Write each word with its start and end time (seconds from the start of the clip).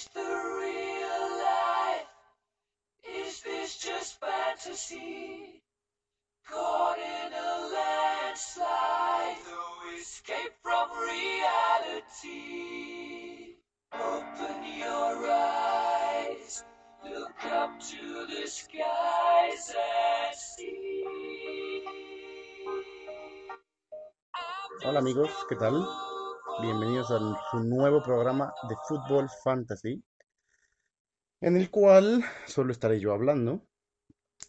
this 0.00 0.08
the 0.14 0.20
real 0.20 1.28
life? 1.38 2.08
Is 3.04 3.42
this 3.42 3.78
just 3.78 4.20
fantasy? 4.20 5.62
Caught 6.48 6.98
in 6.98 7.32
a 7.32 7.68
landslide, 7.74 9.36
no 9.46 9.98
escape 9.98 10.54
from 10.62 10.88
reality. 11.10 12.36
Open 13.92 14.56
your 14.78 15.30
eyes, 15.30 16.64
look 17.04 17.44
up 17.52 17.80
to 17.80 18.26
the 18.26 18.46
skies 18.46 19.74
and 19.74 20.36
see. 20.36 21.04
Hola 24.82 25.00
amigos, 25.00 25.30
¿qué 25.48 25.56
tal? 25.56 26.09
Bienvenidos 26.62 27.10
a 27.10 27.18
su 27.50 27.60
nuevo 27.60 28.02
programa 28.02 28.52
de 28.68 28.76
Fútbol 28.86 29.30
Fantasy, 29.42 30.04
en 31.40 31.56
el 31.56 31.70
cual 31.70 32.22
solo 32.46 32.70
estaré 32.70 33.00
yo 33.00 33.14
hablando. 33.14 33.66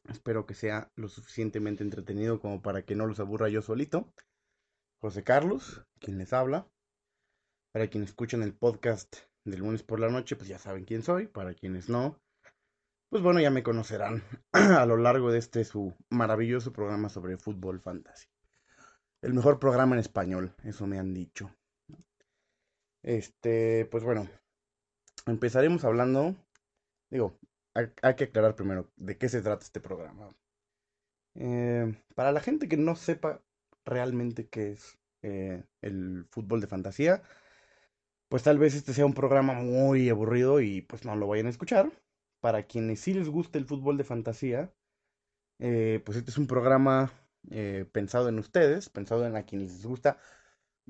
Espero 0.09 0.45
que 0.45 0.53
sea 0.53 0.91
lo 0.95 1.07
suficientemente 1.07 1.84
entretenido 1.84 2.41
como 2.41 2.61
para 2.61 2.84
que 2.84 2.95
no 2.95 3.05
los 3.05 3.21
aburra 3.21 3.47
yo 3.47 3.61
solito. 3.61 4.13
José 4.99 5.23
Carlos, 5.23 5.85
quien 5.99 6.17
les 6.17 6.34
habla. 6.34 6.67
Para 7.71 7.87
quienes 7.87 8.09
escuchan 8.09 8.43
el 8.43 8.53
podcast 8.53 9.15
de 9.45 9.57
lunes 9.57 9.84
por 9.84 10.01
la 10.01 10.09
noche, 10.09 10.35
pues 10.35 10.49
ya 10.49 10.59
saben 10.59 10.84
quién 10.84 11.03
soy. 11.03 11.27
Para 11.27 11.53
quienes 11.53 11.87
no, 11.87 12.20
pues 13.09 13.23
bueno, 13.23 13.39
ya 13.39 13.51
me 13.51 13.63
conocerán 13.63 14.23
a 14.51 14.85
lo 14.85 14.98
largo 14.98 15.31
de 15.31 15.39
este 15.39 15.63
su 15.63 15.95
maravilloso 16.09 16.73
programa 16.73 17.07
sobre 17.07 17.37
fútbol 17.37 17.79
fantasy. 17.79 18.27
El 19.21 19.34
mejor 19.34 19.59
programa 19.59 19.95
en 19.95 19.99
español, 19.99 20.55
eso 20.63 20.87
me 20.87 20.99
han 20.99 21.13
dicho. 21.13 21.55
Este, 23.04 23.85
pues 23.85 24.04
bueno, 24.04 24.27
empezaremos 25.26 25.84
hablando, 25.84 26.35
digo, 27.10 27.38
hay, 27.74 28.16
que 28.16 28.26
aclarar 28.26 28.55
primero 28.55 28.91
de 28.96 29.18
qué 29.18 29.30
se 29.30 29.41
trata 29.41 29.63
este 29.63 29.80
programa. 29.80 30.35
Eh, 31.35 31.96
para 32.16 32.32
la 32.32 32.41
gente 32.41 32.68
que 32.68 32.77
no 32.77 32.96
sepa 32.96 33.41
realmente 33.85 34.48
qué 34.49 34.74
es 34.74 34.98
eh, 35.24 35.63
el 35.82 36.26
fútbol 36.30 36.62
de 36.62 36.68
fantasía, 36.68 37.24
pues 38.30 38.43
tal 38.43 38.60
vez 38.60 38.76
este 38.76 38.93
sea 38.93 39.05
un 39.05 39.13
programa 39.13 39.54
muy 39.54 40.10
aburrido 40.10 40.62
y 40.62 40.82
pues 40.82 41.05
no 41.05 41.15
lo 41.15 41.27
vayan 41.27 41.48
a 41.48 41.52
escuchar. 41.52 41.91
Para 42.41 42.63
quienes 42.63 42.99
sí 43.02 43.13
les 43.13 43.30
gusta 43.30 43.58
el 43.60 43.65
fútbol 43.65 43.98
de 43.98 44.04
fantasía, 44.04 44.74
eh, 45.60 46.02
pues 46.05 46.18
este 46.18 46.32
es 46.32 46.38
un 46.38 46.48
programa 46.48 47.12
pensado 47.91 48.30
en 48.30 48.38
ustedes, 48.38 48.90
pensado 48.90 49.26
en 49.26 49.36
a 49.36 49.43
quienes 49.43 49.74
les 49.74 49.86
gusta 49.86 50.20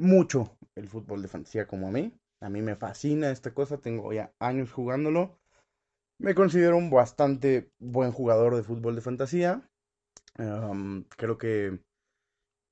mucho 0.01 0.57
el 0.75 0.89
fútbol 0.89 1.21
de 1.21 1.27
fantasía 1.27 1.67
como 1.67 1.87
a 1.87 1.91
mí. 1.91 2.13
A 2.41 2.49
mí 2.49 2.61
me 2.61 2.75
fascina 2.75 3.31
esta 3.31 3.53
cosa, 3.53 3.77
tengo 3.77 4.11
ya 4.13 4.33
años 4.39 4.71
jugándolo. 4.71 5.37
Me 6.19 6.35
considero 6.35 6.77
un 6.77 6.89
bastante 6.89 7.71
buen 7.79 8.11
jugador 8.11 8.55
de 8.55 8.63
fútbol 8.63 8.95
de 8.95 9.01
fantasía. 9.01 9.69
Creo 11.17 11.37
que, 11.37 11.79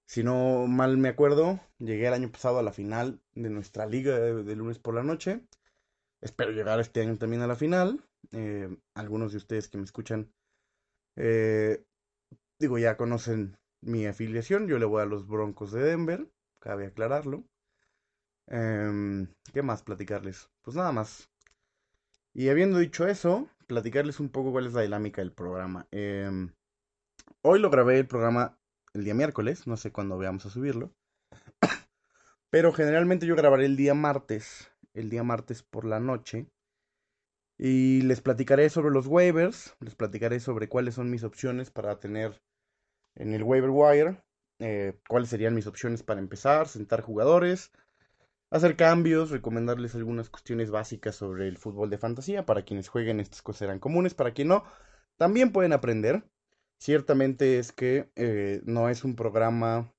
si 0.07 0.23
no 0.23 0.67
mal 0.67 0.97
me 0.97 1.09
acuerdo, 1.09 1.59
llegué 1.77 2.07
el 2.07 2.13
año 2.13 2.31
pasado 2.31 2.59
a 2.59 2.63
la 2.63 2.71
final 2.71 3.21
de 3.33 3.49
nuestra 3.49 3.85
liga 3.85 4.19
de, 4.19 4.43
de 4.43 4.55
lunes 4.55 4.79
por 4.79 4.95
la 4.95 5.03
noche. 5.03 5.41
Espero 6.21 6.51
llegar 6.51 6.79
este 6.79 7.01
año 7.01 7.17
también 7.17 7.41
a 7.41 7.47
la 7.47 7.55
final. 7.55 8.03
Eh, 8.31 8.75
algunos 8.95 9.31
de 9.31 9.37
ustedes 9.37 9.69
que 9.69 9.77
me 9.77 9.83
escuchan, 9.85 10.31
eh, 11.15 11.83
digo, 12.59 12.77
ya 12.77 12.97
conocen 12.97 13.57
mi 13.81 14.05
afiliación. 14.05 14.67
Yo 14.67 14.79
le 14.79 14.85
voy 14.85 15.01
a 15.01 15.05
los 15.05 15.27
Broncos 15.27 15.71
de 15.71 15.83
Denver, 15.83 16.27
cabe 16.59 16.87
aclararlo. 16.87 17.43
Em, 18.47 19.27
¿Qué 19.53 19.61
más 19.61 19.83
platicarles? 19.83 20.49
Pues 20.61 20.75
nada 20.75 20.91
más. 20.91 21.29
Y 22.33 22.49
habiendo 22.49 22.79
dicho 22.79 23.07
eso, 23.07 23.49
platicarles 23.67 24.19
un 24.19 24.29
poco 24.29 24.51
cuál 24.51 24.67
es 24.67 24.73
la 24.73 24.81
dinámica 24.81 25.21
del 25.21 25.31
programa. 25.31 25.87
Em, 25.91 26.53
hoy 27.41 27.59
lo 27.59 27.69
grabé 27.69 27.99
el 27.99 28.07
programa 28.07 28.57
el 28.93 29.03
día 29.03 29.13
miércoles, 29.13 29.67
no 29.67 29.77
sé 29.77 29.91
cuándo 29.91 30.17
veamos 30.17 30.45
a 30.45 30.49
subirlo. 30.49 30.93
Pero 32.49 32.73
generalmente 32.73 33.25
yo 33.25 33.35
grabaré 33.35 33.65
el 33.65 33.77
día 33.77 33.93
martes, 33.93 34.71
el 34.93 35.09
día 35.09 35.23
martes 35.23 35.63
por 35.63 35.85
la 35.85 35.99
noche. 35.99 36.47
Y 37.57 38.01
les 38.03 38.21
platicaré 38.21 38.69
sobre 38.69 38.91
los 38.91 39.05
waivers, 39.07 39.75
les 39.79 39.95
platicaré 39.95 40.39
sobre 40.39 40.69
cuáles 40.69 40.95
son 40.95 41.11
mis 41.11 41.23
opciones 41.23 41.71
para 41.71 41.99
tener 41.99 42.41
en 43.15 43.33
el 43.33 43.43
waiver 43.43 43.69
wire, 43.69 44.23
eh, 44.59 44.99
cuáles 45.07 45.29
serían 45.29 45.55
mis 45.55 45.67
opciones 45.67 46.03
para 46.03 46.19
empezar, 46.19 46.67
sentar 46.67 47.01
jugadores, 47.01 47.71
hacer 48.49 48.75
cambios, 48.75 49.31
recomendarles 49.31 49.95
algunas 49.95 50.29
cuestiones 50.29 50.71
básicas 50.71 51.15
sobre 51.15 51.47
el 51.47 51.57
fútbol 51.57 51.89
de 51.89 51.97
fantasía. 51.97 52.45
Para 52.45 52.63
quienes 52.63 52.89
jueguen 52.89 53.19
estas 53.19 53.41
cosas 53.41 53.59
serán 53.59 53.79
comunes, 53.79 54.13
para 54.13 54.33
quien 54.33 54.49
no, 54.49 54.63
también 55.17 55.51
pueden 55.51 55.73
aprender. 55.73 56.23
Ciertamente 56.77 57.59
es 57.59 57.71
que 57.71 58.11
eh, 58.15 58.61
no 58.65 58.89
es 58.89 59.03
un 59.03 59.15
programa 59.15 59.93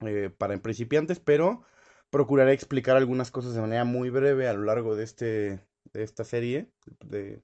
eh, 0.00 0.30
para 0.36 0.56
principiantes, 0.58 1.20
pero 1.20 1.64
procuraré 2.10 2.52
explicar 2.52 2.96
algunas 2.96 3.30
cosas 3.30 3.54
de 3.54 3.60
manera 3.60 3.84
muy 3.84 4.10
breve 4.10 4.48
a 4.48 4.54
lo 4.54 4.62
largo 4.64 4.96
de, 4.96 5.04
este, 5.04 5.66
de 5.92 6.02
esta 6.02 6.24
serie, 6.24 6.70
de 7.04 7.42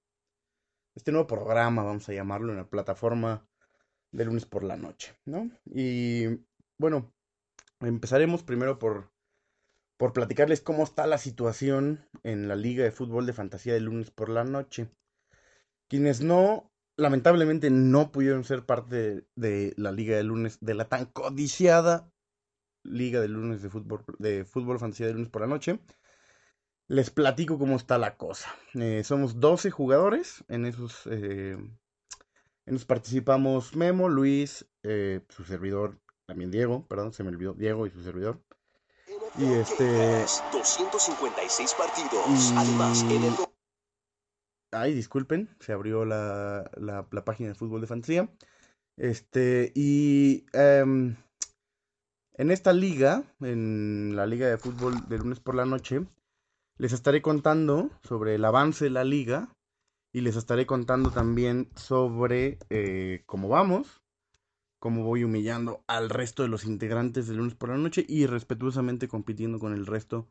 este 0.94 1.12
nuevo 1.12 1.26
programa, 1.26 1.82
vamos 1.82 2.08
a 2.08 2.12
llamarlo, 2.12 2.52
en 2.52 2.58
la 2.58 2.68
plataforma 2.70 3.46
de 4.14 4.24
lunes 4.24 4.46
por 4.46 4.62
la 4.62 4.76
noche, 4.76 5.14
¿no? 5.24 5.50
Y 5.66 6.26
bueno, 6.78 7.12
empezaremos 7.80 8.44
primero 8.44 8.78
por, 8.78 9.12
por 9.96 10.12
platicarles 10.12 10.60
cómo 10.60 10.84
está 10.84 11.06
la 11.06 11.18
situación 11.18 12.08
en 12.22 12.46
la 12.48 12.54
Liga 12.54 12.84
de 12.84 12.92
Fútbol 12.92 13.26
de 13.26 13.32
Fantasía 13.32 13.74
de 13.74 13.80
lunes 13.80 14.10
por 14.10 14.28
la 14.28 14.44
noche. 14.44 14.88
Quienes 15.88 16.20
no, 16.20 16.72
lamentablemente 16.96 17.70
no 17.70 18.12
pudieron 18.12 18.44
ser 18.44 18.64
parte 18.64 19.26
de, 19.34 19.74
la 19.76 19.90
Liga 19.90 20.16
de 20.16 20.22
lunes, 20.22 20.58
de 20.60 20.74
la 20.74 20.88
tan 20.88 21.06
codiciada 21.06 22.10
Liga 22.84 23.20
de 23.20 23.28
lunes 23.28 23.62
de 23.62 23.70
fútbol, 23.70 24.04
de 24.18 24.44
fútbol 24.44 24.78
fantasía 24.78 25.06
de 25.06 25.14
lunes 25.14 25.30
por 25.30 25.40
la 25.40 25.48
noche. 25.48 25.80
Les 26.86 27.08
platico 27.08 27.58
cómo 27.58 27.76
está 27.76 27.96
la 27.96 28.18
cosa. 28.18 28.54
Eh, 28.74 29.02
somos 29.04 29.40
12 29.40 29.70
jugadores 29.70 30.44
en 30.48 30.66
esos 30.66 31.06
eh, 31.06 31.56
en 32.66 32.74
los 32.74 32.84
participamos 32.84 33.76
Memo, 33.76 34.08
Luis, 34.08 34.66
eh, 34.82 35.20
su 35.28 35.44
servidor, 35.44 35.98
también 36.26 36.50
Diego, 36.50 36.86
perdón, 36.88 37.12
se 37.12 37.22
me 37.22 37.30
olvidó, 37.30 37.54
Diego 37.54 37.86
y 37.86 37.90
su 37.90 38.02
servidor. 38.02 38.40
Y 39.38 39.52
este. 39.52 39.84
256 40.52 41.74
partidos. 41.74 42.26
Y- 42.28 42.56
Además, 42.56 43.02
en 43.04 43.24
el 43.24 43.34
Ay, 44.72 44.92
disculpen, 44.92 45.48
se 45.60 45.72
abrió 45.72 46.04
la, 46.04 46.68
la, 46.76 47.06
la 47.10 47.24
página 47.24 47.50
de 47.50 47.54
fútbol 47.54 47.80
de 47.80 47.86
fantasía. 47.86 48.28
Este, 48.96 49.70
y 49.74 50.46
em, 50.52 51.16
en 52.36 52.50
esta 52.50 52.72
liga, 52.72 53.22
en 53.40 54.16
la 54.16 54.26
liga 54.26 54.48
de 54.48 54.58
fútbol 54.58 54.94
de 55.08 55.18
lunes 55.18 55.38
por 55.38 55.54
la 55.54 55.64
noche, 55.64 56.04
les 56.78 56.92
estaré 56.92 57.22
contando 57.22 57.90
sobre 58.02 58.34
el 58.34 58.44
avance 58.44 58.84
de 58.86 58.90
la 58.90 59.04
liga 59.04 59.48
y 60.14 60.20
les 60.20 60.36
estaré 60.36 60.64
contando 60.64 61.10
también 61.10 61.68
sobre 61.74 62.58
eh, 62.70 63.24
cómo 63.26 63.48
vamos, 63.48 64.00
cómo 64.78 65.02
voy 65.02 65.24
humillando 65.24 65.82
al 65.88 66.08
resto 66.08 66.44
de 66.44 66.48
los 66.48 66.64
integrantes 66.64 67.26
de 67.26 67.34
lunes 67.34 67.56
por 67.56 67.70
la 67.70 67.76
noche 67.76 68.06
y 68.08 68.26
respetuosamente 68.26 69.08
compitiendo 69.08 69.58
con 69.58 69.74
el 69.74 69.86
resto 69.86 70.28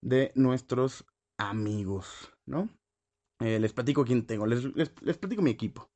de 0.00 0.32
nuestros 0.34 1.04
amigos, 1.36 2.32
¿no? 2.46 2.70
Eh, 3.40 3.58
les 3.60 3.74
platico 3.74 4.02
quién 4.06 4.26
tengo, 4.26 4.46
les, 4.46 4.88
platico 4.88 5.42
mi 5.42 5.50
equipo. 5.50 5.90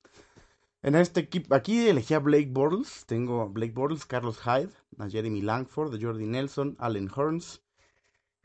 En 0.82 0.94
este 0.94 1.20
equipo, 1.20 1.54
aquí 1.54 1.88
elegí 1.88 2.12
a 2.12 2.18
Blake 2.18 2.50
Bortles, 2.50 3.06
tengo 3.06 3.40
a 3.40 3.46
Blake 3.46 3.72
Bortles, 3.72 4.04
Carlos 4.04 4.38
Hyde, 4.42 4.74
a 4.98 5.08
Jeremy 5.08 5.40
Langford, 5.40 5.94
a 5.94 5.98
Jordi 5.98 6.26
Nelson, 6.26 6.76
Allen 6.78 7.08
Hearns, 7.08 7.62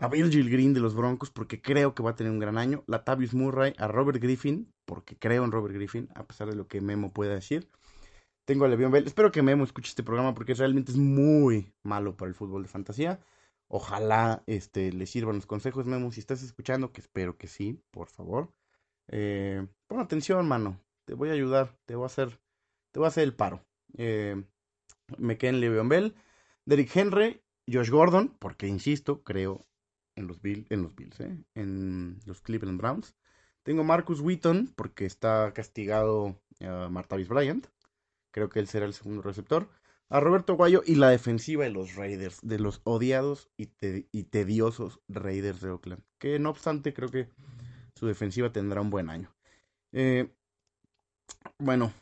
a 0.01 0.07
Virgil 0.07 0.49
Green 0.49 0.73
de 0.73 0.79
los 0.79 0.95
Broncos 0.95 1.29
porque 1.29 1.61
creo 1.61 1.93
que 1.93 2.01
va 2.01 2.09
a 2.09 2.15
tener 2.15 2.31
un 2.31 2.39
gran 2.39 2.57
año, 2.57 2.83
Latavius 2.87 3.35
Murray, 3.35 3.75
a 3.77 3.87
Robert 3.87 4.19
Griffin 4.19 4.73
porque 4.83 5.15
creo 5.15 5.45
en 5.45 5.51
Robert 5.51 5.75
Griffin, 5.75 6.09
a 6.15 6.25
pesar 6.25 6.49
de 6.49 6.55
lo 6.55 6.67
que 6.67 6.81
Memo 6.81 7.13
pueda 7.13 7.35
decir. 7.35 7.69
Tengo 8.45 8.65
a 8.65 8.67
Le'Veon 8.67 8.91
Bell, 8.91 9.05
espero 9.05 9.31
que 9.31 9.43
Memo 9.43 9.63
escuche 9.63 9.89
este 9.89 10.01
programa 10.01 10.33
porque 10.33 10.55
realmente 10.55 10.91
es 10.91 10.97
muy 10.97 11.71
malo 11.83 12.17
para 12.17 12.29
el 12.29 12.35
fútbol 12.35 12.63
de 12.63 12.67
fantasía. 12.67 13.19
Ojalá 13.67 14.41
este, 14.47 14.91
le 14.91 15.05
sirvan 15.05 15.35
los 15.35 15.45
consejos, 15.45 15.85
Memo, 15.85 16.11
si 16.11 16.19
estás 16.19 16.41
escuchando, 16.41 16.91
que 16.91 17.01
espero 17.01 17.37
que 17.37 17.47
sí, 17.47 17.79
por 17.91 18.07
favor. 18.07 18.51
Eh, 19.07 19.67
pon 19.85 19.99
atención, 19.99 20.47
mano. 20.47 20.81
Te 21.05 21.13
voy 21.13 21.29
a 21.29 21.33
ayudar. 21.33 21.77
Te 21.85 21.95
voy 21.95 22.03
a 22.03 22.07
hacer, 22.07 22.39
te 22.91 22.99
voy 22.99 23.05
a 23.05 23.09
hacer 23.09 23.23
el 23.23 23.35
paro. 23.35 23.63
Eh, 23.97 24.43
me 25.19 25.37
quedé 25.37 25.51
en 25.51 25.61
Le'Veon 25.61 25.89
Bell, 25.89 26.15
Derrick 26.65 26.95
Henry, 26.95 27.43
Josh 27.71 27.91
Gordon, 27.91 28.35
porque 28.39 28.67
insisto, 28.67 29.23
creo 29.23 29.67
en 30.15 30.27
los 30.27 30.39
en 30.43 30.83
los 30.83 30.95
Bills, 30.95 31.19
¿eh? 31.19 31.37
en 31.55 32.19
los 32.25 32.41
Cleveland 32.41 32.79
Browns. 32.79 33.15
Tengo 33.63 33.83
Marcus 33.83 34.21
Wheaton, 34.21 34.73
porque 34.75 35.05
está 35.05 35.53
castigado 35.53 36.41
uh, 36.61 36.89
Martavis 36.89 37.27
Bryant. 37.27 37.67
Creo 38.31 38.49
que 38.49 38.59
él 38.59 38.67
será 38.67 38.85
el 38.85 38.93
segundo 38.93 39.21
receptor. 39.21 39.69
A 40.09 40.19
Roberto 40.19 40.55
Guayo 40.55 40.81
y 40.85 40.95
la 40.95 41.09
defensiva 41.09 41.63
de 41.63 41.69
los 41.69 41.95
Raiders, 41.95 42.39
de 42.41 42.59
los 42.59 42.81
odiados 42.83 43.49
y, 43.55 43.67
te 43.67 44.09
y 44.11 44.23
tediosos 44.23 44.99
Raiders 45.07 45.61
de 45.61 45.69
Oakland. 45.69 46.03
Que 46.19 46.37
no 46.39 46.49
obstante, 46.49 46.93
creo 46.93 47.09
que 47.09 47.29
su 47.95 48.07
defensiva 48.07 48.51
tendrá 48.51 48.81
un 48.81 48.89
buen 48.89 49.09
año. 49.09 49.33
Eh, 49.93 50.33
bueno, 51.59 51.93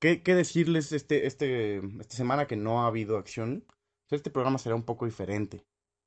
¿qué, 0.00 0.22
qué 0.22 0.34
decirles 0.34 0.92
este, 0.92 1.26
este, 1.26 1.78
esta 2.00 2.16
semana 2.16 2.46
que 2.46 2.56
no 2.56 2.82
ha 2.82 2.86
habido 2.86 3.18
acción? 3.18 3.64
Pues 4.08 4.20
Este 4.20 4.30
programa 4.30 4.58
será 4.58 4.74
un 4.74 4.84
poco 4.84 5.04
diferente, 5.04 5.66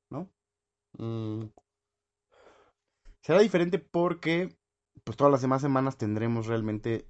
¿no? 0.09 0.31
Mm, 0.97 1.45
será 3.21 3.39
diferente 3.39 3.79
porque 3.79 4.55
pues 5.03 5.17
todas 5.17 5.31
las 5.31 5.41
demás 5.41 5.61
semanas 5.61 5.97
tendremos 5.97 6.47
realmente 6.47 7.05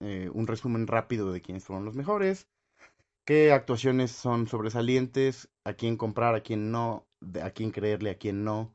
eh, 0.00 0.30
un 0.32 0.46
resumen 0.46 0.86
rápido 0.86 1.32
de 1.32 1.40
quiénes 1.40 1.64
fueron 1.64 1.84
los 1.84 1.96
mejores, 1.96 2.48
qué 3.24 3.52
actuaciones 3.52 4.10
son 4.12 4.46
sobresalientes, 4.46 5.50
a 5.64 5.74
quién 5.74 5.96
comprar, 5.96 6.34
a 6.34 6.42
quién 6.42 6.70
no, 6.70 7.06
a 7.42 7.50
quién 7.50 7.70
creerle, 7.70 8.10
a 8.10 8.18
quién 8.18 8.44
no. 8.44 8.74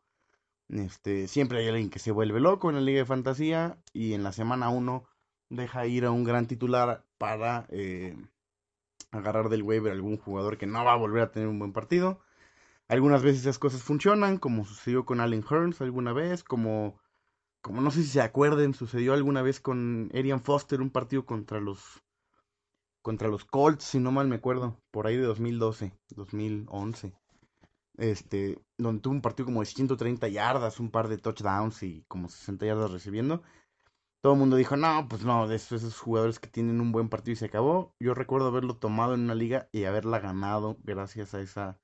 Este, 0.70 1.28
siempre 1.28 1.60
hay 1.60 1.68
alguien 1.68 1.90
que 1.90 2.00
se 2.00 2.12
vuelve 2.12 2.40
loco 2.40 2.70
en 2.70 2.76
la 2.76 2.82
Liga 2.82 3.00
de 3.00 3.06
Fantasía 3.06 3.78
y 3.94 4.14
en 4.14 4.24
la 4.24 4.32
semana 4.32 4.70
uno 4.70 5.06
deja 5.50 5.86
ir 5.86 6.06
a 6.06 6.12
un 6.12 6.24
gran 6.24 6.48
titular 6.48 7.06
para 7.18 7.68
eh, 7.70 8.16
agarrar 9.12 9.50
del 9.50 9.64
waiver 9.64 9.92
algún 9.92 10.18
jugador 10.18 10.58
que 10.58 10.66
no 10.66 10.84
va 10.84 10.94
a 10.94 10.98
volver 10.98 11.24
a 11.24 11.32
tener 11.32 11.48
un 11.48 11.60
buen 11.60 11.74
partido. 11.74 12.22
Algunas 12.94 13.24
veces 13.24 13.42
esas 13.42 13.58
cosas 13.58 13.82
funcionan, 13.82 14.38
como 14.38 14.66
sucedió 14.66 15.04
con 15.04 15.20
Allen 15.20 15.44
Hearns 15.50 15.82
alguna 15.82 16.14
vez, 16.14 16.44
como, 16.44 17.00
como 17.60 17.82
no 17.82 17.90
sé 17.90 18.04
si 18.04 18.10
se 18.10 18.22
acuerden, 18.22 18.76
sucedió 18.76 19.14
alguna 19.14 19.42
vez 19.42 19.60
con 19.60 20.12
Arian 20.14 20.44
Foster 20.44 20.80
un 20.80 20.92
partido 20.92 21.26
contra 21.26 21.60
los 21.60 22.04
contra 23.02 23.30
los 23.30 23.46
Colts, 23.46 23.84
si 23.84 24.00
no 24.00 24.12
mal 24.12 24.28
me 24.28 24.36
acuerdo, 24.36 24.80
por 24.92 25.08
ahí 25.08 25.18
de 25.18 25.24
2012, 25.24 25.92
2011. 26.16 27.16
Este, 27.98 28.62
donde 28.78 29.02
tuvo 29.02 29.16
un 29.16 29.22
partido 29.24 29.48
como 29.48 29.62
de 29.62 29.66
130 29.66 30.28
yardas, 30.28 30.80
un 30.80 30.92
par 30.92 31.08
de 31.08 31.18
touchdowns 31.18 31.82
y 31.82 32.06
como 32.08 32.30
60 32.30 32.64
yardas 32.68 32.92
recibiendo. 32.92 33.42
Todo 34.22 34.34
el 34.34 34.40
mundo 34.40 34.56
dijo, 34.56 34.78
no, 34.78 35.08
pues 35.10 35.26
no, 35.26 35.48
de 35.48 35.56
esos, 35.56 35.82
esos 35.82 36.00
jugadores 36.00 36.40
que 36.40 36.48
tienen 36.48 36.80
un 36.80 36.92
buen 36.92 37.10
partido 37.10 37.34
y 37.34 37.38
se 37.38 37.46
acabó. 37.46 37.96
Yo 38.00 38.14
recuerdo 38.14 38.50
haberlo 38.50 38.78
tomado 38.78 39.16
en 39.16 39.22
una 39.22 39.34
liga 39.34 39.68
y 39.72 39.86
haberla 39.86 40.20
ganado 40.20 40.78
gracias 40.84 41.34
a 41.34 41.42
esa 41.42 41.80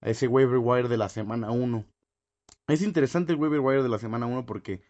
a 0.00 0.10
ese 0.10 0.28
waiver 0.28 0.58
wire 0.58 0.88
de 0.88 0.96
la 0.96 1.08
semana 1.08 1.50
1. 1.50 1.84
Es 2.68 2.82
interesante 2.82 3.32
el 3.32 3.38
waiver 3.38 3.60
wire 3.60 3.82
de 3.82 3.88
la 3.88 3.98
semana 3.98 4.26
1 4.26 4.46
porque 4.46 4.82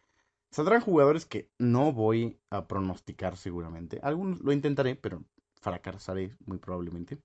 saldrán 0.50 0.80
jugadores 0.80 1.26
que 1.26 1.50
no 1.58 1.92
voy 1.92 2.38
a 2.50 2.66
pronosticar 2.66 3.36
seguramente. 3.36 4.00
Algunos 4.02 4.40
lo 4.40 4.52
intentaré, 4.52 4.96
pero 4.96 5.24
fracasaré 5.60 6.36
muy 6.44 6.58
probablemente. 6.58 7.18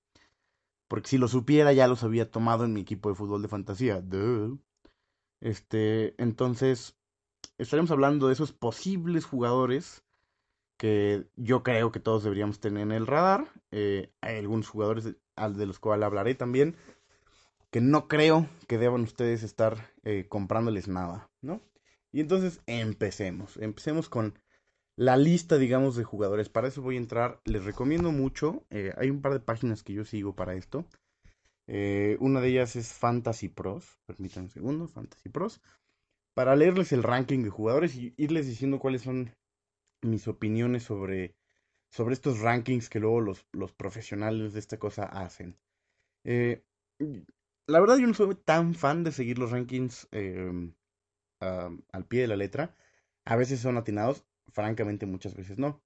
Porque 0.88 1.10
si 1.10 1.18
lo 1.18 1.28
supiera 1.28 1.74
ya 1.74 1.88
los 1.88 2.04
había 2.04 2.30
tomado 2.30 2.66
en 2.66 2.74
mi 2.74 2.82
equipo 2.82 3.10
de 3.10 3.16
fútbol 3.16 3.42
de 3.42 3.48
fantasía. 3.48 4.04
Este, 5.42 6.14
entonces 6.22 6.96
estaremos 7.58 7.92
hablando 7.92 8.28
de 8.28 8.34
esos 8.34 8.52
posibles 8.52 9.26
jugadores 9.26 10.04
que 10.78 11.26
yo 11.36 11.64
creo 11.64 11.92
que 11.92 12.00
todos 12.00 12.24
deberíamos 12.24 12.60
tener 12.60 12.84
en 12.84 12.92
el 12.92 13.08
radar. 13.08 13.48
Eh, 13.72 14.12
hay 14.22 14.38
algunos 14.38 14.68
jugadores 14.68 15.06
de 15.06 15.66
los 15.66 15.80
cuales 15.80 16.06
hablaré 16.06 16.36
también 16.36 16.76
que 17.74 17.82
no 17.82 18.08
creo 18.08 18.48
que 18.68 18.78
deban 18.78 19.02
ustedes 19.02 19.42
estar 19.42 19.92
eh, 20.04 20.28
comprándoles 20.30 20.88
nada, 20.88 21.32
¿no? 21.42 21.60
Y 22.12 22.20
entonces 22.20 22.62
empecemos. 22.68 23.58
Empecemos 23.58 24.10
con 24.10 24.38
la 24.96 25.18
lista, 25.18 25.58
digamos, 25.58 25.96
de 25.96 26.04
jugadores. 26.04 26.50
Para 26.50 26.68
eso 26.68 26.84
voy 26.84 26.98
a 26.98 27.00
entrar. 27.00 27.42
Les 27.46 27.66
recomiendo 27.66 28.12
mucho. 28.12 28.64
eh, 28.70 28.94
hay 28.96 29.10
un 29.10 29.24
par 29.24 29.34
de 29.34 29.40
páginas 29.40 29.82
que 29.82 29.94
yo 29.94 30.06
sigo 30.06 30.36
para 30.36 30.54
esto. 30.54 30.86
Eh, 31.66 32.16
una 32.20 32.42
de 32.42 32.50
ellas 32.50 32.76
es 32.76 32.94
Fantasy 32.94 33.50
Pros. 33.50 33.98
Permítanme 34.06 34.46
un 34.46 34.52
segundo, 34.52 34.88
Fantasy 34.88 35.30
Pros. 35.30 35.60
Para 36.36 36.56
leerles 36.56 36.92
el 36.92 37.02
ranking 37.02 37.42
de 37.42 37.50
jugadores 37.50 37.96
y 37.96 38.14
irles 38.18 38.46
diciendo 38.46 38.78
cuáles 38.78 39.02
son 39.02 39.36
mis 40.04 40.28
opiniones 40.28 40.84
sobre, 40.84 41.34
sobre 41.90 42.14
estos 42.14 42.40
rankings 42.40 42.88
que 42.88 43.00
luego 43.00 43.20
los, 43.20 43.48
los 43.52 43.72
profesionales 43.72 44.54
de 44.54 44.60
esta 44.60 44.78
cosa 44.78 45.06
hacen. 45.06 45.58
Eh, 46.24 46.64
la 47.68 47.80
verdad 47.80 47.98
yo 47.98 48.08
no 48.08 48.14
soy 48.14 48.36
tan 48.36 48.76
fan 48.76 49.04
de 49.04 49.12
seguir 49.12 49.40
los 49.40 49.52
rankings 49.52 50.08
ah, 51.40 51.70
al 51.92 52.06
pie 52.06 52.22
de 52.22 52.28
la 52.28 52.36
letra. 52.36 52.76
A 53.26 53.36
veces 53.36 53.60
son 53.60 53.78
atinados, 53.78 54.26
francamente 54.52 55.06
muchas 55.06 55.36
veces 55.36 55.58
no. 55.58 55.82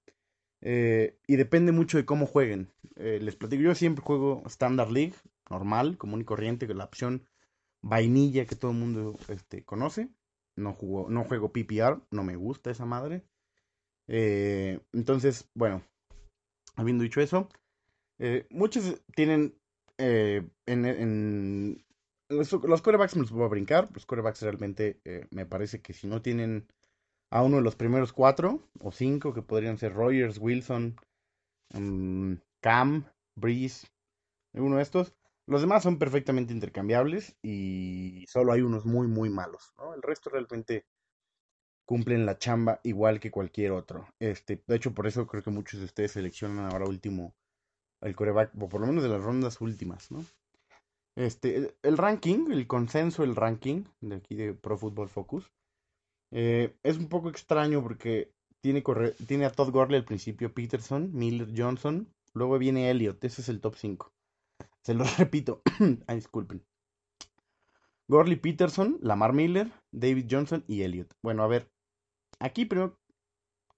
Eh, 0.60 1.18
y 1.26 1.36
depende 1.36 1.72
mucho 1.72 1.98
de 1.98 2.04
cómo 2.04 2.26
jueguen. 2.26 2.72
Eh, 2.96 3.18
les 3.22 3.36
platico, 3.36 3.62
yo 3.62 3.74
siempre 3.74 4.04
juego 4.04 4.42
Standard 4.46 4.90
League, 4.90 5.14
normal, 5.50 5.96
común 5.98 6.20
y 6.20 6.24
corriente, 6.24 6.66
la 6.74 6.84
opción 6.84 7.26
vainilla 7.80 8.46
que 8.46 8.56
todo 8.56 8.72
el 8.72 8.76
mundo 8.76 9.16
este, 9.28 9.64
conoce. 9.64 10.08
No, 10.56 10.72
jugo, 10.72 11.08
no 11.08 11.24
juego 11.24 11.52
PPR, 11.52 12.02
no 12.10 12.24
me 12.24 12.36
gusta 12.36 12.70
esa 12.70 12.84
madre. 12.84 13.24
Eh, 14.08 14.80
entonces, 14.92 15.48
bueno, 15.54 15.84
habiendo 16.74 17.04
dicho 17.04 17.20
eso, 17.20 17.48
muchos 18.50 19.00
tienen 19.14 19.54
eh, 19.98 20.48
en, 20.66 21.84
los 22.28 22.50
quarterbacks 22.50 23.16
me 23.16 23.22
los 23.22 23.30
voy 23.30 23.44
a 23.44 23.48
brincar. 23.48 23.88
Los 23.92 24.06
quarterbacks 24.06 24.42
realmente 24.42 25.00
eh, 25.04 25.26
me 25.30 25.46
parece 25.46 25.80
que 25.82 25.92
si 25.92 26.06
no 26.06 26.22
tienen 26.22 26.68
a 27.30 27.42
uno 27.42 27.56
de 27.56 27.62
los 27.62 27.76
primeros 27.76 28.12
cuatro 28.12 28.68
o 28.80 28.92
cinco, 28.92 29.34
que 29.34 29.42
podrían 29.42 29.78
ser 29.78 29.94
Rogers, 29.94 30.38
Wilson, 30.38 30.96
mm, 31.74 32.34
Cam, 32.60 33.04
Breeze, 33.36 33.88
uno 34.54 34.76
de 34.76 34.82
estos, 34.82 35.14
los 35.46 35.60
demás 35.60 35.82
son 35.82 35.98
perfectamente 35.98 36.52
intercambiables 36.52 37.36
y 37.42 38.24
solo 38.28 38.52
hay 38.52 38.62
unos 38.62 38.84
muy, 38.84 39.06
muy 39.06 39.30
malos, 39.30 39.72
¿no? 39.78 39.94
El 39.94 40.02
resto 40.02 40.30
realmente 40.30 40.84
cumplen 41.86 42.26
la 42.26 42.36
chamba 42.38 42.80
igual 42.82 43.18
que 43.18 43.30
cualquier 43.30 43.72
otro. 43.72 44.08
Este, 44.18 44.62
de 44.66 44.76
hecho, 44.76 44.92
por 44.92 45.06
eso 45.06 45.26
creo 45.26 45.42
que 45.42 45.50
muchos 45.50 45.80
de 45.80 45.86
ustedes 45.86 46.12
seleccionan 46.12 46.70
ahora 46.70 46.86
último 46.86 47.34
el 48.02 48.14
coreback, 48.16 48.52
o 48.60 48.68
por 48.68 48.80
lo 48.80 48.86
menos 48.86 49.02
de 49.02 49.08
las 49.10 49.22
rondas 49.22 49.60
últimas, 49.60 50.10
¿no? 50.10 50.24
Este, 51.16 51.74
el, 51.82 51.98
ranking, 51.98 52.50
el 52.52 52.66
consenso, 52.66 53.24
el 53.24 53.34
ranking 53.36 53.84
de 54.00 54.16
aquí 54.16 54.34
de 54.36 54.54
Pro 54.54 54.78
Football 54.78 55.08
Focus, 55.08 55.50
eh, 56.32 56.76
es 56.82 56.98
un 56.98 57.08
poco 57.08 57.28
extraño 57.28 57.82
porque 57.82 58.32
tiene, 58.60 58.82
corre- 58.82 59.14
tiene 59.26 59.46
a 59.46 59.50
Todd 59.52 59.70
Gurley 59.70 59.98
al 59.98 60.04
principio, 60.04 60.52
Peterson, 60.52 61.10
Miller, 61.12 61.48
Johnson, 61.56 62.08
luego 62.34 62.58
viene 62.58 62.90
Elliott, 62.90 63.22
ese 63.24 63.42
es 63.42 63.48
el 63.48 63.60
top 63.60 63.74
5. 63.76 64.12
Se 64.82 64.94
lo 64.94 65.04
repito, 65.18 65.62
ay, 66.06 66.16
disculpen. 66.16 66.64
Gurley, 68.08 68.36
Peterson, 68.36 68.98
Lamar 69.02 69.32
Miller, 69.32 69.70
David 69.92 70.26
Johnson 70.30 70.64
y 70.66 70.82
Elliott. 70.82 71.12
Bueno, 71.22 71.42
a 71.42 71.46
ver, 71.46 71.70
aquí 72.40 72.64
primero, 72.64 72.98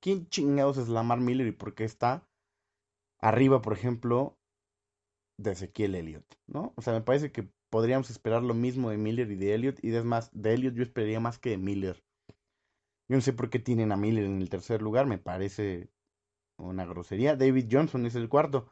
¿quién 0.01 0.29
chingados 0.29 0.79
es 0.79 0.89
Lamar 0.89 1.21
Miller 1.21 1.47
y 1.49 1.53
por 1.53 1.75
qué 1.75 1.85
está 1.85 2.29
arriba, 3.21 3.63
por 3.63 3.73
ejemplo, 3.73 4.39
de 5.39 5.53
Ezequiel 5.53 5.95
Elliott, 5.95 6.39
¿no? 6.47 6.73
O 6.77 6.83
sea, 6.83 6.93
me 6.93 7.01
parece 7.01 7.33
que 7.33 7.49
podríamos 7.71 8.11
esperar 8.11 8.43
lo 8.43 8.55
mismo 8.55 8.91
de 8.91 8.99
Miller 8.99 9.31
y 9.31 9.37
de 9.37 9.55
Elliott, 9.55 9.79
y 9.83 9.95
es 9.95 10.05
más, 10.05 10.31
de 10.33 10.55
Elliott 10.55 10.75
yo 10.75 10.83
esperaría 10.83 11.21
más 11.21 11.39
que 11.39 11.51
de 11.51 11.59
Miller. 11.59 12.05
Yo 13.09 13.17
no 13.17 13.23
sé 13.23 13.33
por 13.33 13.51
qué 13.51 13.59
tienen 13.59 13.93
a 13.93 13.97
Miller 13.97 14.25
en 14.25 14.41
el 14.41 14.51
tercer 14.51 14.83
lugar, 14.83 15.07
me 15.07 15.19
parece 15.19 15.91
una 16.59 16.85
grosería. 16.85 17.37
David 17.37 17.69
Johnson 17.71 18.07
es 18.07 18.15
el 18.15 18.29
cuarto. 18.29 18.71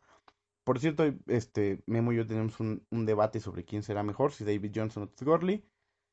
Por 0.65 0.79
cierto, 0.79 1.05
este, 1.27 1.83
Memo 1.87 2.13
y 2.13 2.17
yo 2.17 2.27
tenemos 2.27 2.61
un, 2.61 2.87
debate 3.07 3.41
sobre 3.41 3.65
quién 3.65 3.83
será 3.83 4.03
mejor, 4.03 4.33
si 4.33 4.45
David 4.45 4.73
Johnson 4.75 5.05
o 5.05 5.09
Todd 5.09 5.27
Gurley. 5.27 5.65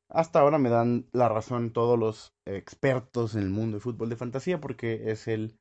Hasta 0.07 0.39
ahora 0.39 0.59
me 0.59 0.69
dan 0.69 1.07
la 1.11 1.29
razón 1.29 1.73
todos 1.73 1.99
los 1.99 2.33
expertos 2.45 3.35
en 3.35 3.41
el 3.41 3.49
mundo 3.49 3.77
de 3.77 3.81
fútbol 3.81 4.09
de 4.09 4.15
fantasía 4.15 4.61
porque 4.61 5.11
es 5.11 5.27
el 5.27 5.59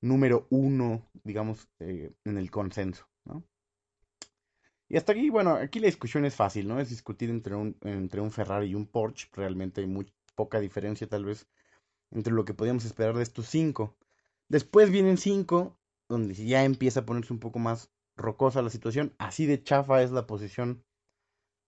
número 0.00 0.46
uno, 0.50 1.08
digamos, 1.24 1.68
eh, 1.80 2.12
en 2.24 2.38
el 2.38 2.50
consenso, 2.50 3.08
¿no? 3.24 3.44
Y 4.88 4.96
hasta 4.96 5.12
aquí, 5.12 5.28
bueno, 5.28 5.54
aquí 5.54 5.80
la 5.80 5.86
discusión 5.86 6.24
es 6.24 6.34
fácil, 6.34 6.66
¿no? 6.66 6.80
Es 6.80 6.88
discutir 6.88 7.28
entre 7.28 7.54
un, 7.54 7.76
entre 7.82 8.20
un 8.22 8.30
Ferrari 8.30 8.68
y 8.68 8.74
un 8.74 8.86
Porsche. 8.86 9.28
Realmente 9.34 9.82
hay 9.82 9.86
muy 9.86 10.10
poca 10.34 10.60
diferencia, 10.60 11.06
tal 11.06 11.26
vez, 11.26 11.46
entre 12.10 12.32
lo 12.32 12.44
que 12.44 12.54
podíamos 12.54 12.86
esperar 12.86 13.14
de 13.14 13.22
estos 13.22 13.46
cinco. 13.48 13.96
Después 14.48 14.90
vienen 14.90 15.18
cinco, 15.18 15.78
donde 16.08 16.34
ya 16.34 16.64
empieza 16.64 17.00
a 17.00 17.06
ponerse 17.06 17.34
un 17.34 17.38
poco 17.38 17.58
más 17.58 17.90
rocosa 18.16 18.62
la 18.62 18.70
situación. 18.70 19.14
Así 19.18 19.44
de 19.44 19.62
chafa 19.62 20.02
es 20.02 20.10
la 20.10 20.26
posición 20.26 20.84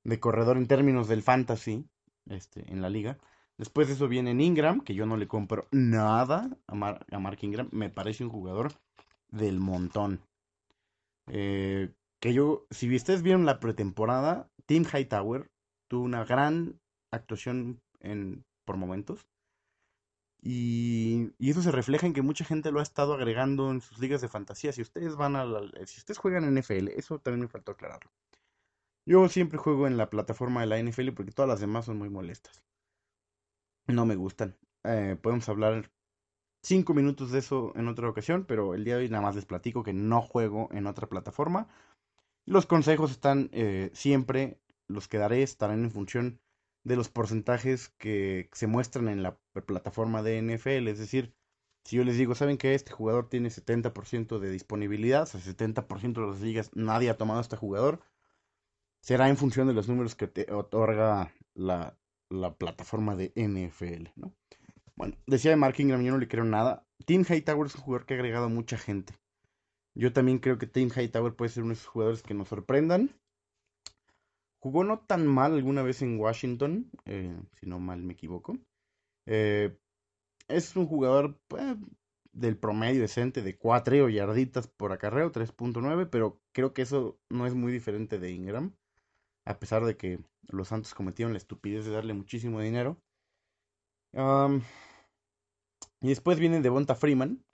de 0.05 0.19
corredor 0.19 0.57
en 0.57 0.67
términos 0.67 1.07
del 1.09 1.23
fantasy 1.23 1.87
este, 2.27 2.73
en 2.73 2.81
la 2.81 2.89
liga. 2.89 3.19
Después 3.61 3.89
de 3.89 3.93
eso 3.93 4.09
viene 4.09 4.31
Ingram, 4.43 4.81
que 4.81 4.95
yo 4.95 5.05
no 5.05 5.19
le 5.19 5.29
compro 5.29 5.69
nada 5.71 6.49
a, 6.67 6.75
Mar- 6.75 7.05
a 7.13 7.19
Mark 7.19 7.37
Ingram. 7.43 7.69
Me 7.73 7.91
parece 7.91 8.25
un 8.25 8.31
jugador 8.31 8.73
del 9.31 9.61
montón. 9.61 10.23
Eh, 11.27 11.93
que 12.23 12.33
yo, 12.33 12.65
si 12.71 12.97
ustedes 12.97 13.21
vieron 13.21 13.45
la 13.45 13.61
pretemporada, 13.61 14.49
Tim 14.65 14.87
Hightower 14.91 15.51
tuvo 15.89 16.05
una 16.05 16.25
gran 16.25 16.81
actuación 17.13 17.83
en, 18.01 18.47
por 18.65 18.79
momentos. 18.79 19.27
Y, 20.41 21.33
eso 21.39 21.61
se 21.61 21.71
refleja 21.71 22.07
en 22.07 22.15
que 22.15 22.23
mucha 22.23 22.47
gente 22.47 22.73
lo 22.73 22.81
ha 22.81 22.83
estado 22.83 23.13
agregando 23.13 23.71
en 23.71 23.83
sus 23.83 23.99
ligas 23.99 24.23
de 24.23 24.29
fantasía. 24.29 24.73
Si 24.73 24.81
ustedes 24.81 25.17
van 25.17 25.37
a 25.37 25.45
si 25.85 25.99
ustedes 25.99 26.17
juegan 26.17 26.45
en 26.45 26.59
NFL, 26.59 26.89
eso 26.97 27.19
también 27.19 27.43
me 27.43 27.49
faltó 27.49 27.73
aclararlo. 27.73 28.11
Yo 29.05 29.29
siempre 29.29 29.59
juego 29.59 29.87
en 29.87 29.99
la 29.99 30.09
plataforma 30.09 30.63
de 30.63 30.67
la 30.67 30.83
NFL 30.83 31.11
porque 31.11 31.33
todas 31.33 31.49
las 31.51 31.61
demás 31.61 31.85
son 31.85 31.99
muy 31.99 32.09
molestas. 32.09 32.63
No 33.93 34.07
me 34.07 34.17
gustan. 34.17 34.57
eh, 34.85 35.17
podemos 35.21 35.49
hablar 35.49 35.91
cinco 36.63 36.95
minutos 36.95 37.31
de 37.33 37.41
eso 37.41 37.73
en 37.77 37.89
otra 37.89 38.09
ocasión, 38.09 38.45
pero 38.47 38.75
el 38.75 38.85
día 38.85 38.97
de 38.97 39.03
hoy 39.03 39.09
nada 39.11 39.23
más 39.23 39.35
les 39.37 39.47
platico 39.47 39.83
que 39.83 39.93
no 39.93 40.23
juego 40.23 40.69
en 40.73 40.87
otra 40.87 41.09
plataforma. 41.09 41.69
Los 42.47 42.67
consejos 42.67 43.11
están 43.13 43.51
eh, 43.53 43.91
siempre, 43.95 44.61
los 44.89 45.09
que 45.09 45.19
daré 45.19 45.43
estarán 45.43 45.85
en 45.85 45.91
función 45.93 46.41
de 46.85 46.97
los 46.97 47.09
porcentajes 47.11 47.91
que 47.99 48.51
se 48.53 48.67
muestran 48.67 49.09
en 49.09 49.23
la 49.23 49.39
plataforma 49.67 50.23
de 50.23 50.39
NFL. 50.39 50.89
Es 50.89 50.99
decir, 50.99 51.35
si 51.85 51.97
yo 51.97 52.05
les 52.05 52.19
digo, 52.19 52.35
¿saben 52.35 52.59
que 52.59 52.75
este 52.75 52.93
jugador 52.93 53.29
tiene 53.29 53.51
70% 53.51 54.39
de 54.41 54.51
disponibilidad? 54.51 55.23
O 55.25 55.27
sea, 55.27 55.41
70% 55.41 56.23
de 56.23 56.29
las 56.29 56.41
ligas 56.41 56.71
nadie 56.75 57.11
ha 57.11 57.19
tomado 57.19 57.41
este 57.41 57.57
jugador. 57.57 58.01
Será 59.03 59.29
en 59.29 59.37
función 59.37 59.67
de 59.69 59.75
los 59.75 59.89
números 59.89 60.15
que 60.15 60.27
te 60.27 60.51
otorga 60.53 61.35
la, 61.55 61.99
la 62.31 62.55
plataforma 62.55 63.17
de 63.17 63.33
NFL, 63.35 64.09
¿no? 64.17 64.33
Bueno, 64.97 65.17
decía 65.27 65.51
de 65.51 65.57
Mark 65.57 65.75
Ingram, 65.79 66.03
yo 66.03 66.13
no 66.13 66.19
le 66.19 66.29
creo 66.29 66.45
nada. 66.45 66.87
Tim 67.07 67.25
Hightower 67.29 67.67
es 67.67 67.75
un 67.75 67.81
jugador 67.83 68.07
que 68.07 68.15
ha 68.15 68.17
agregado 68.17 68.47
a 68.47 68.51
mucha 68.51 68.77
gente. 68.77 69.15
Yo 69.95 70.13
también 70.13 70.39
creo 70.39 70.59
que 70.59 70.67
Tim 70.67 70.91
Hightower 70.95 71.35
puede 71.35 71.51
ser 71.51 71.63
uno 71.63 71.71
de 71.71 71.75
esos 71.75 71.89
jugadores 71.89 72.23
que 72.23 72.35
nos 72.35 72.49
sorprendan. 72.49 73.11
Jugó 74.59 74.85
no 74.85 75.01
tan 75.01 75.27
mal 75.27 75.55
alguna 75.55 75.83
vez 75.83 76.03
en 76.03 76.21
Washington, 76.21 76.91
eh, 77.07 77.35
si 77.59 77.67
no 77.67 77.81
mal 77.81 78.03
me 78.03 78.13
equivoco. 78.13 78.59
Eh, 79.27 79.77
es 80.49 80.77
un 80.77 80.87
jugador 80.87 81.41
pues, 81.49 81.77
del 82.33 82.59
promedio 82.59 83.01
decente 83.01 83.43
de 83.43 83.57
4 83.57 84.09
yarditas 84.09 84.69
por 84.69 84.93
acarreo, 84.93 85.33
3.9, 85.33 86.09
pero 86.11 86.41
creo 86.53 86.75
que 86.75 86.83
eso 86.83 87.19
no 87.31 87.47
es 87.47 87.55
muy 87.55 87.73
diferente 87.73 88.19
de 88.19 88.33
Ingram. 88.33 88.77
A 89.51 89.59
pesar 89.59 89.85
de 89.85 89.97
que 89.97 90.21
los 90.49 90.69
Santos 90.69 90.95
cometieron 90.95 91.33
la 91.33 91.39
estupidez 91.39 91.85
de 91.85 91.91
darle 91.91 92.15
muchísimo 92.15 92.61
dinero. 92.61 92.97
y 96.01 96.09
después 96.09 96.39
viene 96.39 96.61
Devonta 96.61 96.95
Freeman. 96.95 97.45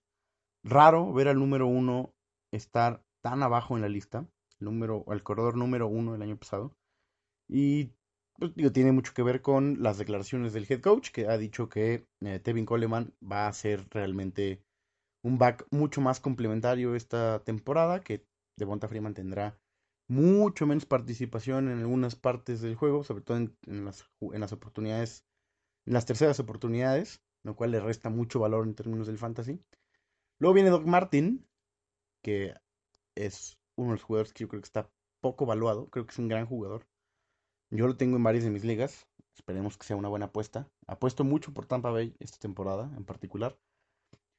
Raro 0.63 1.13
ver 1.13 1.29
al 1.29 1.39
número 1.39 1.67
uno 1.67 2.13
estar 2.53 3.03
tan 3.23 3.43
abajo 3.43 3.77
en 3.77 3.83
la 3.83 3.89
lista. 3.89 4.27
El, 4.61 4.67
número, 4.67 5.05
el 5.09 5.23
corredor 5.23 5.57
número 5.57 5.87
uno 5.89 6.15
el 6.15 6.23
año 6.23 6.37
pasado. 6.37 6.73
Y 7.49 7.93
pues, 8.39 8.55
digo, 8.55 8.73
tiene 8.73 8.93
mucho 8.93 9.15
que 9.15 9.23
ver 9.23 9.41
con 9.41 9.83
las 9.83 9.99
declaraciones 9.99 10.53
del 10.53 10.67
head 10.69 10.81
coach, 10.81 11.11
que 11.11 11.29
ha 11.29 11.39
dicho 11.39 11.69
que 11.69 12.07
eh, 12.21 12.41
Tevin 12.41 12.67
Coleman 12.67 13.15
va 13.23 13.49
a 13.49 13.53
ser 13.53 13.87
realmente 13.91 14.63
un 15.23 15.39
back 15.39 15.67
mucho 15.71 16.01
más 16.01 16.21
complementario 16.21 16.95
esta 16.95 17.43
temporada, 17.45 18.01
que 18.01 18.27
Devonta 18.59 18.89
Freeman 18.89 19.15
tendrá 19.15 19.59
mucho 20.09 20.67
menos 20.67 20.87
participación 20.87 21.69
en 21.69 21.81
algunas 21.81 22.17
partes 22.17 22.61
del 22.61 22.77
juego, 22.77 23.05
sobre 23.05 23.23
todo 23.23 23.37
en, 23.39 23.57
las, 23.85 24.09
en 24.21 24.41
las 24.41 24.53
oportunidades, 24.53 25.25
en 25.85 25.95
las 25.95 26.07
terceras 26.07 26.39
oportunidades, 26.41 27.23
lo 27.43 27.57
cual 27.57 27.73
le 27.73 27.81
resta 27.81 28.09
mucho 28.09 28.41
valor 28.41 28.67
en 28.67 28.75
términos 28.75 29.07
del 29.07 29.19
fantasy. 29.19 29.61
Luego 30.39 30.55
viene 30.55 30.71
Doc 30.71 30.85
Martin, 30.85 31.47
que 32.23 32.55
es 33.15 33.59
uno 33.77 33.91
de 33.91 33.95
los 33.95 34.03
jugadores 34.03 34.33
que 34.33 34.45
yo 34.45 34.49
creo 34.49 34.61
que 34.61 34.67
está 34.67 34.91
poco 35.21 35.45
evaluado, 35.45 35.89
creo 35.91 36.07
que 36.07 36.13
es 36.13 36.19
un 36.19 36.29
gran 36.29 36.47
jugador. 36.47 36.87
Yo 37.71 37.87
lo 37.87 37.97
tengo 37.97 38.17
en 38.17 38.23
varias 38.23 38.45
de 38.45 38.51
mis 38.51 38.65
ligas. 38.65 39.07
Esperemos 39.35 39.77
que 39.77 39.87
sea 39.87 39.97
una 39.97 40.09
buena 40.09 40.27
apuesta. 40.27 40.69
Apuesto 40.87 41.25
mucho 41.25 41.53
por 41.53 41.67
Tampa 41.67 41.91
Bay 41.91 42.15
esta 42.21 42.39
temporada 42.39 42.91
en 42.97 43.05
particular. 43.05 43.59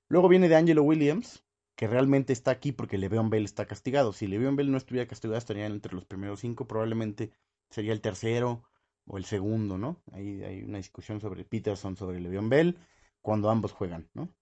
Luego 0.10 0.30
viene 0.30 0.48
de 0.48 0.56
Angelo 0.56 0.84
Williams, 0.84 1.44
que 1.78 1.88
realmente 1.88 2.34
está 2.34 2.52
aquí 2.52 2.72
porque 2.72 2.98
Le'Veon 2.98 3.30
Bell 3.30 3.46
está 3.46 3.68
castigado. 3.68 4.12
Si 4.12 4.26
Le'Veon 4.28 4.56
Bell 4.56 4.72
no 4.72 4.78
estuviera 4.78 5.08
castigado, 5.08 5.38
estaría 5.38 5.68
entre 5.68 5.94
los 5.94 6.06
primeros 6.06 6.40
cinco. 6.40 6.68
Probablemente 6.68 7.32
sería 7.70 7.94
el 7.94 8.02
tercero 8.02 8.64
o 9.06 9.18
el 9.18 9.26
segundo, 9.26 9.78
¿no? 9.78 10.02
Ahí 10.12 10.44
hay 10.44 10.64
una 10.64 10.80
discusión 10.80 11.22
sobre 11.22 11.46
Peterson, 11.46 11.96
sobre 11.96 12.20
Le'Veon 12.20 12.50
Bell, 12.50 12.80
cuando 13.22 13.52
ambos 13.52 13.74
juegan, 13.74 14.10
¿no? 14.16 14.34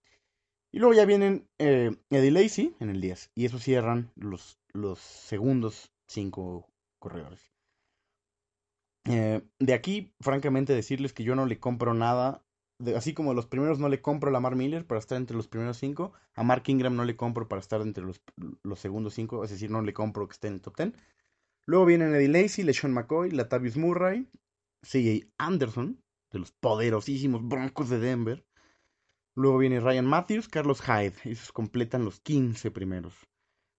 Y 0.72 0.80
luego 0.80 0.94
ya 0.94 1.06
vienen 1.06 1.50
eh, 1.60 1.92
Eddie 2.10 2.32
Lacy 2.32 2.76
en 2.80 2.90
el 2.90 3.02
10. 3.02 3.32
Y 3.36 3.46
eso 3.46 3.60
cierran 3.60 4.12
los, 4.16 4.58
los 4.72 5.00
segundos 5.00 5.92
cinco 6.08 6.70
corredores. 7.00 7.52
Eh, 9.10 9.42
de 9.60 9.74
aquí, 9.74 10.14
francamente, 10.22 10.74
decirles 10.74 11.12
que 11.12 11.26
yo 11.26 11.36
no 11.36 11.46
le 11.46 11.60
compro 11.60 11.94
nada. 11.94 12.45
Así 12.96 13.14
como 13.14 13.34
los 13.34 13.46
primeros 13.46 13.80
no 13.80 13.88
le 13.88 14.02
compro 14.02 14.30
a 14.30 14.34
Lamar 14.34 14.56
Miller 14.56 14.86
para 14.86 15.00
estar 15.00 15.18
entre 15.18 15.38
los 15.38 15.48
primeros 15.48 15.78
cinco, 15.78 16.12
a 16.34 16.44
Mark 16.44 16.64
Ingram 16.68 16.96
no 16.96 17.06
le 17.06 17.16
compro 17.16 17.48
para 17.48 17.62
estar 17.62 17.82
entre 17.82 18.04
los, 18.04 18.22
los 18.64 18.80
segundos 18.80 19.14
cinco, 19.14 19.44
es 19.44 19.52
decir, 19.52 19.72
no 19.72 19.82
le 19.82 19.94
compro 19.94 20.28
que 20.28 20.34
esté 20.34 20.48
en 20.50 20.56
el 20.56 20.62
top 20.62 20.76
ten. 20.76 20.96
Luego 21.66 21.86
vienen 21.86 22.14
Eddie 22.14 22.28
Lacy, 22.28 22.64
LeSean 22.64 22.94
McCoy, 22.94 23.32
Latavius 23.32 23.78
Murray, 23.78 24.30
CJ 24.82 25.32
Anderson, 25.38 26.02
de 26.32 26.40
los 26.40 26.52
poderosísimos 26.52 27.48
Broncos 27.48 27.90
de 27.90 28.00
Denver. 28.00 28.46
Luego 29.36 29.58
viene 29.58 29.80
Ryan 29.80 30.06
Matthews, 30.06 30.48
Carlos 30.48 30.82
Hyde, 30.82 31.16
esos 31.24 31.52
completan 31.52 32.06
los 32.06 32.20
15 32.20 32.72
primeros. 32.72 33.16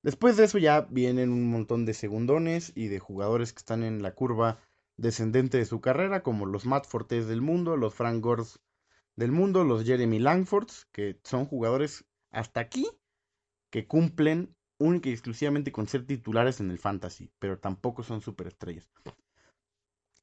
Después 0.02 0.36
de 0.36 0.44
eso 0.44 0.58
ya 0.58 0.82
vienen 0.82 1.32
un 1.32 1.50
montón 1.50 1.84
de 1.84 1.94
segundones 1.94 2.72
y 2.74 2.88
de 2.88 2.98
jugadores 2.98 3.52
que 3.52 3.58
están 3.58 3.82
en 3.82 4.02
la 4.02 4.14
curva 4.14 4.58
descendente 4.96 5.58
de 5.58 5.64
su 5.64 5.80
carrera, 5.80 6.22
como 6.22 6.46
los 6.46 6.64
Matt 6.64 6.86
Fortes 6.86 7.26
del 7.26 7.42
mundo, 7.42 7.76
los 7.76 7.94
Frank 7.94 8.22
Gores 8.22 8.60
del 9.16 9.32
mundo, 9.32 9.64
los 9.64 9.84
Jeremy 9.84 10.18
Langfords, 10.18 10.86
que 10.92 11.18
son 11.24 11.46
jugadores 11.46 12.04
hasta 12.30 12.60
aquí 12.60 12.86
que 13.70 13.86
cumplen 13.86 14.54
única 14.78 15.08
y 15.08 15.12
exclusivamente 15.12 15.72
con 15.72 15.88
ser 15.88 16.06
titulares 16.06 16.60
en 16.60 16.70
el 16.70 16.78
fantasy, 16.78 17.30
pero 17.38 17.58
tampoco 17.58 18.02
son 18.02 18.20
superestrellas. 18.20 18.90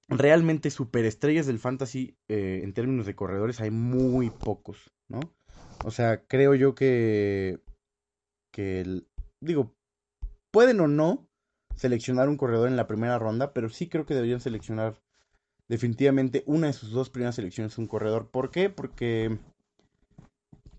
Realmente 0.07 0.69
superestrellas 0.69 1.47
del 1.47 1.59
fantasy 1.59 2.17
eh, 2.27 2.62
en 2.63 2.73
términos 2.73 3.05
de 3.05 3.15
corredores 3.15 3.62
hay 3.62 3.71
muy 3.71 4.29
pocos, 4.29 4.91
¿no? 5.07 5.19
O 5.83 5.91
sea, 5.91 6.23
creo 6.25 6.53
yo 6.55 6.75
que, 6.75 7.62
que 8.51 9.03
digo, 9.41 9.75
pueden 10.51 10.79
o 10.81 10.88
no 10.88 11.27
seleccionar 11.75 12.29
un 12.29 12.38
corredor 12.38 12.67
en 12.67 12.77
la 12.77 12.88
primera 12.88 13.17
ronda, 13.17 13.53
pero 13.53 13.69
sí 13.69 13.89
creo 13.89 14.05
que 14.05 14.13
deberían 14.13 14.39
seleccionar 14.39 15.01
definitivamente 15.70 16.43
una 16.46 16.67
de 16.67 16.74
sus 16.74 16.91
dos 16.91 17.10
primeras 17.10 17.36
selecciones 17.36 17.77
un 17.77 17.88
corredor. 17.88 18.29
¿Por 18.29 18.51
qué? 18.51 18.70
Porque 18.70 19.38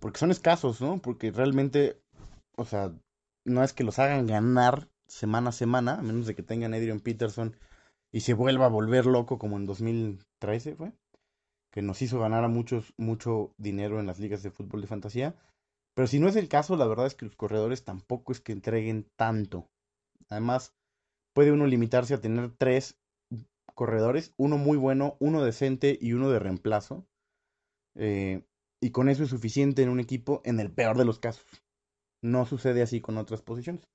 porque 0.05 0.19
son 0.19 0.31
escasos, 0.31 0.83
¿no? 0.83 1.01
Porque 1.01 1.31
realmente, 1.31 1.99
o 2.59 2.67
sea, 2.67 2.93
no 3.47 3.65
es 3.65 3.73
que 3.73 3.85
los 3.85 3.99
hagan 3.99 4.27
ganar 4.27 4.91
semana 5.07 5.49
a 5.49 5.53
semana, 5.53 5.95
a 5.95 6.03
menos 6.03 6.27
de 6.27 6.35
que 6.35 6.43
tengan 6.43 6.75
Adrian 6.75 7.01
Peterson 7.01 7.57
y 8.13 8.21
se 8.21 8.35
vuelva 8.35 8.67
a 8.67 8.69
volver 8.69 9.07
loco 9.07 9.39
como 9.39 9.57
en 9.57 9.65
2013 9.65 10.75
fue, 10.75 10.93
que 11.73 11.81
nos 11.81 12.03
hizo 12.03 12.21
ganar 12.21 12.45
a 12.45 12.49
muchos 12.49 12.93
mucho 12.99 13.55
dinero 13.57 13.99
en 13.99 14.07
las 14.07 14.19
ligas 14.19 14.43
de 14.43 14.51
fútbol 14.51 14.83
de 14.83 14.89
fantasía. 14.89 15.37
Pero 15.95 16.07
si 16.07 16.19
no 16.19 16.29
es 16.29 16.37
el 16.37 16.51
caso, 16.51 16.77
la 16.77 16.87
verdad 16.87 17.07
es 17.07 17.15
que 17.15 17.25
los 17.25 17.37
corredores 17.37 17.85
tampoco 17.85 18.33
es 18.33 18.41
que 18.41 18.53
entreguen 18.53 19.09
tanto. 19.17 19.71
Además, 20.29 20.75
puede 21.33 21.51
uno 21.51 21.67
limitarse 21.67 22.13
a 22.13 22.21
tener 22.21 22.51
tres 22.59 22.99
corredores, 23.75 24.33
uno 24.37 24.57
muy 24.59 24.77
bueno, 24.77 25.17
uno 25.21 25.45
decente 25.45 25.99
y 26.01 26.13
uno 26.13 26.31
de 26.31 26.39
reemplazo. 26.39 27.07
Eh, 27.95 28.45
y 28.81 28.91
con 28.91 29.09
eso 29.09 29.25
es 29.25 29.31
suficiente 29.31 29.83
en 29.83 29.89
un 29.89 30.01
equipo 30.01 30.43
en 30.45 30.61
el 30.61 30.71
peor 30.71 30.97
de 30.97 31.05
los 31.05 31.19
casos. 31.19 31.45
No 32.23 32.47
sucede 32.47 32.83
así 32.83 33.01
con 33.01 33.19
otras 33.19 33.43
posiciones. 33.43 33.89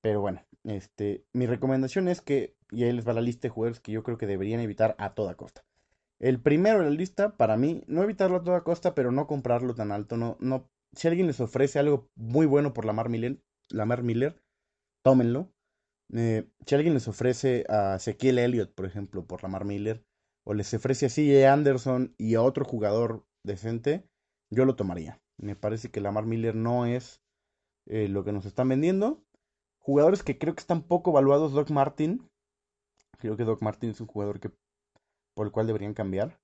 Pero 0.00 0.20
bueno, 0.20 0.44
este, 0.64 1.24
mi 1.32 1.46
recomendación 1.46 2.08
es 2.08 2.20
que, 2.20 2.56
y 2.70 2.84
ahí 2.84 2.92
les 2.92 3.06
va 3.06 3.12
la 3.12 3.20
lista 3.20 3.48
de 3.48 3.50
jugadores 3.50 3.80
que 3.80 3.92
yo 3.92 4.02
creo 4.02 4.18
que 4.18 4.26
deberían 4.26 4.60
evitar 4.60 4.94
a 4.98 5.14
toda 5.14 5.34
costa. 5.34 5.64
El 6.20 6.40
primero 6.40 6.78
de 6.78 6.84
la 6.84 6.90
lista, 6.90 7.36
para 7.36 7.56
mí, 7.56 7.82
no 7.86 8.02
evitarlo 8.02 8.38
a 8.38 8.42
toda 8.42 8.64
costa, 8.64 8.94
pero 8.94 9.12
no 9.12 9.26
comprarlo 9.26 9.74
tan 9.74 9.92
alto. 9.92 10.16
No, 10.16 10.36
no, 10.40 10.68
si 10.92 11.08
alguien 11.08 11.26
les 11.26 11.40
ofrece 11.40 11.78
algo 11.78 12.08
muy 12.16 12.46
bueno 12.46 12.72
por 12.72 12.84
Lamar 12.84 13.08
Miller, 13.08 13.40
Lamar 13.70 14.02
Miller 14.02 14.40
tómenlo. 15.02 15.50
Eh, 16.14 16.48
si 16.66 16.74
alguien 16.74 16.94
les 16.94 17.08
ofrece 17.08 17.64
a 17.68 17.96
Ezequiel 17.96 18.38
Elliott, 18.38 18.74
por 18.74 18.86
ejemplo, 18.86 19.26
por 19.26 19.42
Lamar 19.42 19.64
Miller, 19.64 20.04
o 20.44 20.54
les 20.54 20.72
ofrece 20.72 21.06
a 21.06 21.10
CJ 21.10 21.46
Anderson 21.46 22.14
y 22.16 22.34
a 22.34 22.42
otro 22.42 22.64
jugador 22.64 23.26
decente, 23.44 24.08
yo 24.50 24.64
lo 24.64 24.76
tomaría. 24.76 25.20
Me 25.36 25.56
parece 25.56 25.90
que 25.90 26.00
Lamar 26.00 26.24
Miller 26.24 26.54
no 26.54 26.86
es 26.86 27.20
eh, 27.86 28.08
lo 28.08 28.24
que 28.24 28.32
nos 28.32 28.46
están 28.46 28.68
vendiendo. 28.68 29.22
Jugadores 29.78 30.22
que 30.22 30.38
creo 30.38 30.54
que 30.54 30.60
están 30.60 30.82
poco 30.82 31.10
evaluados, 31.10 31.52
Doc 31.52 31.70
Martin. 31.70 32.28
Creo 33.18 33.36
que 33.36 33.44
Doc 33.44 33.62
Martin 33.62 33.90
es 33.90 34.00
un 34.00 34.06
jugador 34.06 34.40
que 34.40 34.50
por 35.34 35.46
el 35.46 35.52
cual 35.52 35.66
deberían 35.66 35.94
cambiar. 35.94 36.40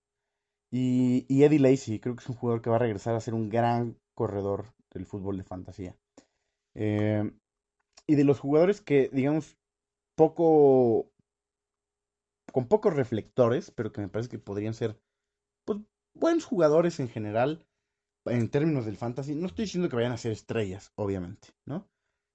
Y, 0.70 1.24
y 1.28 1.44
Eddie 1.44 1.58
Lacy, 1.58 2.00
creo 2.00 2.16
que 2.16 2.22
es 2.22 2.28
un 2.28 2.36
jugador 2.36 2.62
que 2.62 2.70
va 2.70 2.76
a 2.76 2.80
regresar 2.80 3.14
a 3.14 3.20
ser 3.20 3.34
un 3.34 3.48
gran 3.48 3.98
corredor 4.14 4.74
del 4.92 5.06
fútbol 5.06 5.36
de 5.36 5.44
fantasía. 5.44 5.96
Eh, 6.74 7.30
y 8.06 8.14
de 8.16 8.24
los 8.24 8.40
jugadores 8.40 8.80
que, 8.80 9.10
digamos, 9.12 9.56
poco. 10.16 11.10
con 12.52 12.68
pocos 12.68 12.94
reflectores, 12.94 13.70
pero 13.70 13.92
que 13.92 14.00
me 14.00 14.08
parece 14.08 14.30
que 14.30 14.38
podrían 14.38 14.74
ser 14.74 14.98
pues, 15.66 15.80
buenos 16.14 16.44
jugadores 16.44 17.00
en 17.00 17.08
general, 17.08 17.66
en 18.26 18.48
términos 18.50 18.86
del 18.86 18.96
fantasy. 18.96 19.34
No 19.34 19.46
estoy 19.46 19.64
diciendo 19.66 19.88
que 19.88 19.96
vayan 19.96 20.12
a 20.12 20.18
ser 20.18 20.32
estrellas, 20.32 20.92
obviamente, 20.96 21.48
¿no? 21.66 21.88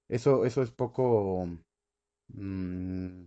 Eso, 0.08 0.44
eso 0.44 0.62
es 0.62 0.70
poco. 0.70 1.48
Mmm, 2.28 3.26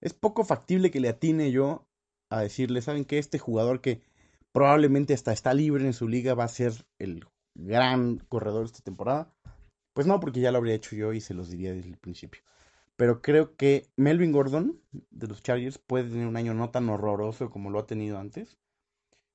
es 0.00 0.14
poco 0.14 0.44
factible 0.44 0.90
que 0.90 1.00
le 1.00 1.08
atine 1.08 1.52
yo 1.52 1.86
a 2.30 2.40
decirle, 2.40 2.82
¿saben 2.82 3.04
que 3.04 3.18
Este 3.18 3.38
jugador 3.38 3.80
que 3.80 4.02
probablemente 4.52 5.14
hasta 5.14 5.32
está 5.32 5.54
libre 5.54 5.84
en 5.84 5.92
su 5.92 6.08
liga, 6.08 6.34
va 6.34 6.44
a 6.44 6.48
ser 6.48 6.72
el 6.98 7.26
gran 7.54 8.18
corredor 8.18 8.64
esta 8.64 8.82
temporada. 8.82 9.32
Pues 10.00 10.06
no, 10.06 10.18
porque 10.18 10.40
ya 10.40 10.50
lo 10.50 10.56
habría 10.56 10.76
hecho 10.76 10.96
yo 10.96 11.12
y 11.12 11.20
se 11.20 11.34
los 11.34 11.50
diría 11.50 11.74
desde 11.74 11.90
el 11.90 11.98
principio. 11.98 12.40
Pero 12.96 13.20
creo 13.20 13.54
que 13.54 13.84
Melvin 13.96 14.32
Gordon 14.32 14.80
de 15.10 15.26
los 15.26 15.42
Chargers 15.42 15.76
puede 15.76 16.08
tener 16.08 16.26
un 16.26 16.38
año 16.38 16.54
no 16.54 16.70
tan 16.70 16.88
horroroso 16.88 17.50
como 17.50 17.68
lo 17.68 17.80
ha 17.80 17.86
tenido 17.86 18.18
antes. 18.18 18.56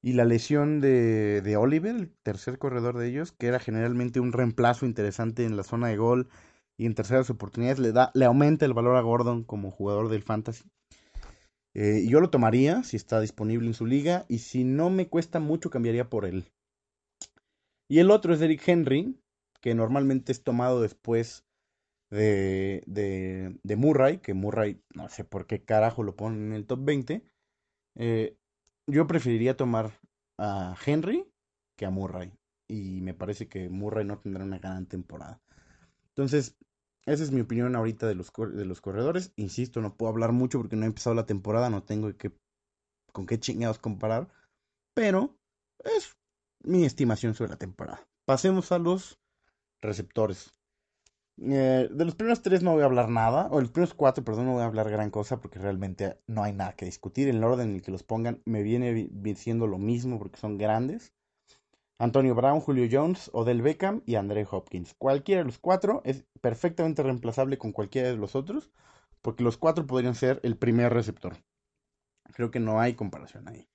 Y 0.01 0.13
la 0.13 0.25
lesión 0.25 0.81
de, 0.81 1.43
de 1.43 1.55
Oliver, 1.55 1.95
el 1.95 2.09
tercer 2.23 2.57
corredor 2.57 2.97
de 2.97 3.09
ellos, 3.09 3.31
que 3.31 3.45
era 3.45 3.59
generalmente 3.59 4.19
un 4.19 4.33
reemplazo 4.33 4.87
interesante 4.87 5.45
en 5.45 5.55
la 5.55 5.61
zona 5.61 5.89
de 5.89 5.97
gol 5.97 6.29
y 6.77 6.87
en 6.87 6.95
terceras 6.95 7.29
oportunidades, 7.29 7.77
le, 7.77 7.91
da, 7.91 8.09
le 8.15 8.25
aumenta 8.25 8.65
el 8.65 8.73
valor 8.73 8.97
a 8.97 9.01
Gordon 9.01 9.43
como 9.43 9.69
jugador 9.69 10.09
del 10.09 10.23
fantasy. 10.23 10.63
Eh, 11.75 12.07
yo 12.09 12.21
lo 12.21 12.31
tomaría 12.31 12.83
si 12.83 12.97
está 12.97 13.21
disponible 13.21 13.67
en 13.67 13.75
su 13.75 13.85
liga 13.85 14.25
y 14.29 14.39
si 14.39 14.63
no 14.63 14.89
me 14.89 15.09
cuesta 15.09 15.39
mucho 15.39 15.69
cambiaría 15.69 16.09
por 16.09 16.25
él. 16.25 16.51
Y 17.87 17.99
el 17.99 18.09
otro 18.09 18.33
es 18.33 18.41
Eric 18.41 18.67
Henry, 18.67 19.15
que 19.65 19.73
normalmente 19.73 20.31
es 20.31 20.43
tomado 20.43 20.79
después 20.79 21.43
de, 22.11 22.83
de, 22.85 23.59
de 23.63 23.75
Murray, 23.75 24.19
que 24.19 24.35
Murray 24.35 24.79
no 24.93 25.09
sé 25.09 25.23
por 25.23 25.47
qué 25.47 25.65
carajo 25.65 26.03
lo 26.03 26.15
ponen 26.15 26.45
en 26.45 26.53
el 26.53 26.67
top 26.67 26.85
20. 26.85 27.25
Eh, 27.95 28.37
yo 28.85 29.07
preferiría 29.07 29.57
tomar 29.57 29.99
a 30.37 30.75
Henry 30.85 31.27
que 31.75 31.87
a 31.87 31.89
Murray. 31.89 32.31
Y 32.67 33.01
me 33.01 33.15
parece 33.15 33.49
que 33.49 33.67
Murray 33.69 34.05
no 34.05 34.19
tendrá 34.19 34.43
una 34.43 34.59
gran 34.59 34.85
temporada. 34.85 35.41
Entonces, 36.09 36.55
esa 37.07 37.23
es 37.23 37.31
mi 37.31 37.41
opinión 37.41 37.75
ahorita 37.75 38.05
de 38.05 38.13
los, 38.13 38.31
de 38.31 38.65
los 38.65 38.81
corredores. 38.81 39.33
Insisto, 39.35 39.81
no 39.81 39.97
puedo 39.97 40.11
hablar 40.11 40.31
mucho 40.31 40.59
porque 40.59 40.75
no 40.75 40.83
he 40.83 40.89
empezado 40.89 41.15
la 41.15 41.25
temporada, 41.25 41.71
no 41.71 41.81
tengo 41.81 42.11
con 43.11 43.25
qué 43.25 43.39
chingados 43.39 43.79
comparar. 43.79 44.29
Pero 44.93 45.35
es 45.79 46.15
mi 46.61 46.85
estimación 46.85 47.33
sobre 47.33 47.49
la 47.49 47.57
temporada. 47.57 48.07
Pasemos 48.27 48.71
a 48.71 48.77
los 48.77 49.19
receptores. 49.85 50.55
Eh, 51.37 51.89
de 51.91 52.05
los 52.05 52.15
primeros 52.15 52.41
tres 52.41 52.63
no 52.63 52.73
voy 52.73 52.83
a 52.83 52.85
hablar 52.85 53.09
nada, 53.09 53.47
o 53.51 53.59
los 53.59 53.71
primeros 53.71 53.93
cuatro, 53.93 54.23
perdón, 54.23 54.45
no 54.45 54.53
voy 54.53 54.61
a 54.61 54.65
hablar 54.65 54.89
gran 54.89 55.09
cosa 55.09 55.41
porque 55.41 55.59
realmente 55.59 56.17
no 56.27 56.43
hay 56.43 56.53
nada 56.53 56.73
que 56.73 56.85
discutir. 56.85 57.27
El 57.27 57.43
orden 57.43 57.69
en 57.69 57.75
el 57.75 57.81
que 57.81 57.91
los 57.91 58.03
pongan 58.03 58.41
me 58.45 58.63
viene 58.63 59.09
diciendo 59.11 59.67
lo 59.67 59.77
mismo 59.77 60.17
porque 60.17 60.37
son 60.37 60.57
grandes. 60.57 61.13
Antonio 61.97 62.35
Brown, 62.35 62.59
Julio 62.59 62.87
Jones, 62.91 63.29
Odell 63.33 63.61
Beckham 63.61 64.01
y 64.05 64.15
André 64.15 64.45
Hopkins. 64.49 64.93
Cualquiera 64.95 65.41
de 65.41 65.45
los 65.45 65.59
cuatro 65.59 66.01
es 66.03 66.25
perfectamente 66.41 67.03
reemplazable 67.03 67.57
con 67.57 67.71
cualquiera 67.71 68.09
de 68.09 68.17
los 68.17 68.35
otros, 68.35 68.71
porque 69.21 69.43
los 69.43 69.57
cuatro 69.57 69.87
podrían 69.87 70.15
ser 70.15 70.39
el 70.43 70.57
primer 70.57 70.93
receptor. 70.93 71.37
Creo 72.33 72.51
que 72.51 72.59
no 72.59 72.81
hay 72.81 72.95
comparación 72.95 73.47
ahí. 73.47 73.69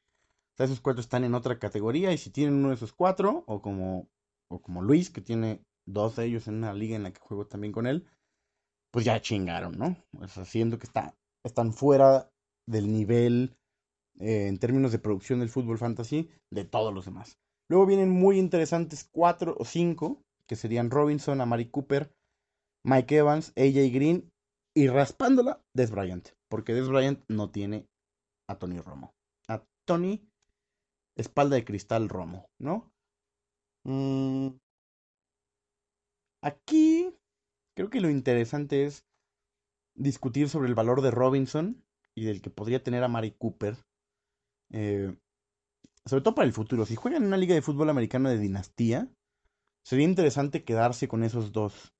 Esos 0.58 0.82
cuatro 0.82 1.00
están 1.00 1.24
en 1.24 1.34
otra 1.34 1.58
categoría 1.58 2.12
y 2.12 2.18
si 2.18 2.28
tienen 2.28 2.56
uno 2.56 2.68
de 2.68 2.74
esos 2.74 2.92
cuatro, 2.92 3.44
o 3.46 3.62
como, 3.62 4.10
o 4.48 4.60
como 4.60 4.82
Luis, 4.82 5.08
que 5.08 5.22
tiene 5.22 5.64
dos 5.86 6.16
de 6.16 6.26
ellos 6.26 6.48
en 6.48 6.54
una 6.54 6.72
liga 6.72 6.96
en 6.96 7.02
la 7.02 7.12
que 7.12 7.20
juego 7.20 7.46
también 7.46 7.72
con 7.72 7.86
él, 7.86 8.06
pues 8.90 9.04
ya 9.04 9.20
chingaron, 9.20 9.78
¿no? 9.78 9.96
O 10.18 10.26
sea, 10.28 10.44
siendo 10.44 10.78
que 10.78 10.86
está, 10.86 11.14
están 11.44 11.72
fuera 11.72 12.30
del 12.66 12.92
nivel 12.92 13.56
eh, 14.18 14.48
en 14.48 14.58
términos 14.58 14.92
de 14.92 14.98
producción 14.98 15.40
del 15.40 15.48
fútbol 15.48 15.78
fantasy 15.78 16.28
de 16.50 16.64
todos 16.64 16.92
los 16.92 17.04
demás. 17.04 17.38
Luego 17.68 17.86
vienen 17.86 18.10
muy 18.10 18.38
interesantes 18.38 19.08
cuatro 19.12 19.54
o 19.58 19.64
cinco, 19.64 20.22
que 20.48 20.56
serían 20.56 20.90
Robinson, 20.90 21.40
Amari 21.40 21.66
Cooper, 21.70 22.12
Mike 22.84 23.16
Evans, 23.16 23.52
AJ 23.56 23.92
Green 23.92 24.30
y 24.74 24.88
raspándola, 24.88 25.62
Des 25.74 25.90
Bryant. 25.90 26.30
Porque 26.48 26.74
Des 26.74 26.88
Bryant 26.88 27.22
no 27.28 27.50
tiene 27.50 27.86
a 28.48 28.58
Tony 28.58 28.80
Romo. 28.80 29.14
A 29.48 29.62
Tony, 29.86 30.28
espalda 31.16 31.56
de 31.56 31.64
cristal 31.64 32.08
Romo, 32.08 32.46
¿no? 32.58 32.90
Mm, 33.84 34.48
Aquí 36.42 37.14
creo 37.74 37.90
que 37.90 38.00
lo 38.00 38.10
interesante 38.10 38.84
es 38.84 39.06
discutir 39.94 40.48
sobre 40.48 40.68
el 40.68 40.74
valor 40.74 41.02
de 41.02 41.10
Robinson 41.10 41.84
y 42.14 42.24
del 42.24 42.40
que 42.40 42.50
podría 42.50 42.82
tener 42.82 43.04
a 43.04 43.08
Mari 43.08 43.32
Cooper. 43.32 43.76
Eh, 44.72 45.16
sobre 46.04 46.22
todo 46.22 46.34
para 46.34 46.46
el 46.46 46.52
futuro. 46.52 46.86
Si 46.86 46.96
juegan 46.96 47.22
en 47.22 47.28
una 47.28 47.36
liga 47.36 47.54
de 47.54 47.62
fútbol 47.62 47.90
americano 47.90 48.30
de 48.30 48.38
dinastía, 48.38 49.08
sería 49.84 50.06
interesante 50.06 50.64
quedarse 50.64 51.08
con 51.08 51.24
esos 51.24 51.52
dos. 51.52 51.94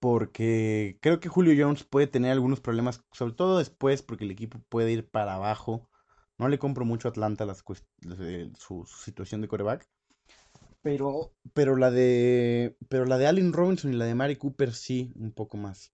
Porque 0.00 0.98
creo 1.02 1.18
que 1.18 1.28
Julio 1.28 1.54
Jones 1.58 1.82
puede 1.82 2.06
tener 2.06 2.30
algunos 2.30 2.60
problemas, 2.60 3.04
sobre 3.10 3.34
todo 3.34 3.58
después, 3.58 4.02
porque 4.02 4.24
el 4.24 4.30
equipo 4.30 4.60
puede 4.68 4.92
ir 4.92 5.08
para 5.08 5.34
abajo. 5.34 5.90
No 6.38 6.48
le 6.48 6.60
compro 6.60 6.84
mucho 6.84 7.08
a 7.08 7.10
Atlanta 7.10 7.44
las, 7.44 7.64
su, 8.56 8.84
su 8.86 8.86
situación 8.86 9.40
de 9.40 9.48
coreback. 9.48 9.88
Pero, 10.82 11.34
pero 11.54 11.76
la 11.76 11.90
de, 11.90 12.76
pero 12.88 13.04
la 13.04 13.18
de 13.18 13.26
Allen 13.26 13.52
Robinson 13.52 13.92
y 13.92 13.96
la 13.96 14.04
de 14.04 14.14
Mari 14.14 14.36
Cooper 14.36 14.72
sí, 14.72 15.12
un 15.16 15.32
poco 15.32 15.56
más. 15.56 15.92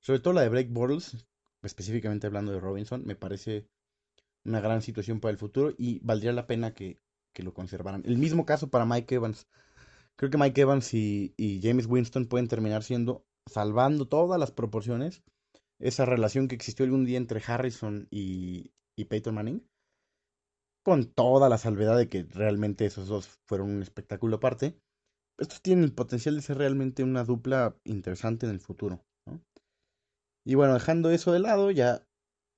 Sobre 0.00 0.20
todo 0.20 0.34
la 0.34 0.42
de 0.42 0.48
Blake 0.48 0.70
Bortles, 0.70 1.26
específicamente 1.62 2.26
hablando 2.26 2.52
de 2.52 2.60
Robinson, 2.60 3.04
me 3.04 3.14
parece 3.14 3.68
una 4.44 4.60
gran 4.60 4.82
situación 4.82 5.20
para 5.20 5.32
el 5.32 5.38
futuro 5.38 5.74
y 5.76 6.00
valdría 6.00 6.32
la 6.32 6.46
pena 6.46 6.74
que, 6.74 6.98
que 7.32 7.42
lo 7.42 7.54
conservaran. 7.54 8.02
El 8.04 8.18
mismo 8.18 8.44
caso 8.46 8.70
para 8.70 8.86
Mike 8.86 9.14
Evans. 9.14 9.46
Creo 10.16 10.30
que 10.30 10.38
Mike 10.38 10.60
Evans 10.60 10.92
y, 10.94 11.34
y 11.36 11.60
James 11.62 11.86
Winston 11.86 12.26
pueden 12.26 12.48
terminar 12.48 12.82
siendo, 12.82 13.24
salvando 13.46 14.08
todas 14.08 14.40
las 14.40 14.50
proporciones, 14.50 15.22
esa 15.78 16.04
relación 16.04 16.48
que 16.48 16.54
existió 16.54 16.84
algún 16.84 17.04
día 17.04 17.18
entre 17.18 17.42
Harrison 17.44 18.08
y, 18.10 18.72
y 18.96 19.04
Peyton 19.04 19.34
Manning 19.34 19.62
con 20.82 21.06
toda 21.06 21.48
la 21.48 21.58
salvedad 21.58 21.96
de 21.96 22.08
que 22.08 22.24
realmente 22.24 22.86
esos 22.86 23.08
dos 23.08 23.28
fueron 23.46 23.70
un 23.70 23.82
espectáculo 23.82 24.36
aparte, 24.36 24.76
estos 25.38 25.62
tienen 25.62 25.84
el 25.84 25.92
potencial 25.92 26.36
de 26.36 26.42
ser 26.42 26.58
realmente 26.58 27.02
una 27.02 27.24
dupla 27.24 27.76
interesante 27.84 28.46
en 28.46 28.52
el 28.52 28.60
futuro. 28.60 29.04
Y 30.44 30.54
bueno, 30.56 30.74
dejando 30.74 31.10
eso 31.10 31.32
de 31.32 31.38
lado, 31.38 31.70
ya 31.70 32.06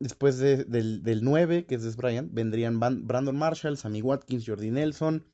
después 0.01 0.39
del, 0.39 1.03
del 1.03 1.25
9, 1.25 1.67
que 1.67 1.75
es 1.75 1.83
Des 1.83 1.97
Bryant, 1.97 2.33
vendrían 2.33 2.81
Brandon 2.81 3.37
Marshall, 3.37 3.77
Sammy 3.77 4.03
Watkins, 4.03 4.45
Jordi 4.47 4.71
Nelson, 4.71 5.25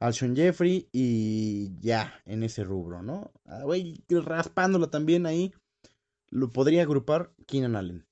Alshon 0.00 0.36
Jeffrey 0.36 0.88
y 0.92 1.78
ya 1.80 2.20
en 2.24 2.42
ese 2.42 2.64
rubro, 2.64 3.02
¿no? 3.02 3.32
Ah, 3.46 3.64
raspándolo 4.24 4.90
también 4.90 5.26
ahí, 5.26 5.54
lo 6.28 6.52
podría 6.52 6.82
agrupar 6.82 7.32
Keenan 7.46 7.76
Allen. 7.76 8.06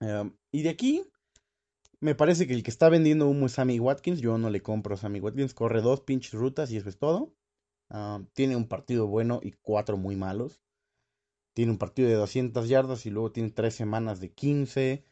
Em, 0.00 0.36
y 0.50 0.62
de 0.62 0.70
aquí 0.70 1.04
me 2.02 2.16
parece 2.16 2.48
que 2.48 2.54
el 2.54 2.64
que 2.64 2.70
está 2.70 2.88
vendiendo 2.88 3.28
humo 3.28 3.46
es 3.46 3.52
Sammy 3.52 3.78
Watkins. 3.78 4.20
Yo 4.20 4.36
no 4.36 4.50
le 4.50 4.60
compro 4.60 4.94
a 4.94 4.98
Sammy 4.98 5.20
Watkins. 5.20 5.54
Corre 5.54 5.80
dos 5.82 6.00
pinches 6.00 6.32
rutas 6.32 6.72
y 6.72 6.76
eso 6.76 6.88
es 6.88 6.98
todo. 6.98 7.32
Ah, 7.90 8.20
tiene 8.34 8.56
un 8.56 8.66
partido 8.66 9.06
bueno 9.06 9.38
y 9.40 9.52
cuatro 9.52 9.96
muy 9.96 10.16
malos. 10.16 10.60
Tiene 11.54 11.70
un 11.70 11.78
partido 11.78 12.08
de 12.08 12.16
200 12.16 12.68
yardas 12.68 13.06
y 13.06 13.10
luego 13.10 13.30
tiene 13.30 13.50
tres 13.50 13.74
semanas 13.74 14.18
de 14.20 14.32
15 14.32 15.04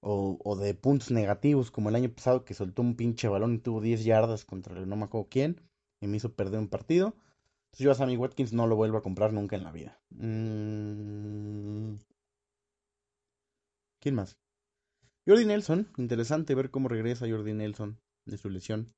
o, 0.00 0.56
de 0.56 0.74
puntos 0.74 1.10
negativos 1.10 1.70
como 1.70 1.88
el 1.88 1.94
año 1.94 2.10
pasado 2.10 2.44
que 2.44 2.52
soltó 2.52 2.82
un 2.82 2.94
pinche 2.94 3.26
balón 3.28 3.54
y 3.54 3.58
tuvo 3.58 3.80
10 3.80 4.04
yardas 4.04 4.44
contra 4.44 4.78
el 4.78 4.86
no 4.86 4.96
me 4.96 5.04
acuerdo 5.04 5.28
quién 5.30 5.62
y 6.00 6.08
me 6.08 6.18
hizo 6.18 6.34
perder 6.34 6.60
un 6.60 6.68
partido. 6.68 7.14
Entonces 7.66 7.84
yo 7.84 7.90
a 7.90 7.94
Sammy 7.94 8.18
Watkins 8.18 8.52
no 8.52 8.66
lo 8.66 8.76
vuelvo 8.76 8.98
a 8.98 9.02
comprar 9.02 9.32
nunca 9.32 9.56
en 9.56 9.64
la 9.64 9.72
vida. 9.72 9.98
Mm. 10.10 11.96
¿Quién 14.00 14.14
más? 14.14 14.36
Jordi 15.26 15.46
Nelson, 15.46 15.90
interesante 15.96 16.54
ver 16.54 16.70
cómo 16.70 16.88
regresa 16.88 17.28
Jordi 17.28 17.54
Nelson 17.54 17.98
de 18.26 18.36
su 18.36 18.50
lesión. 18.50 18.94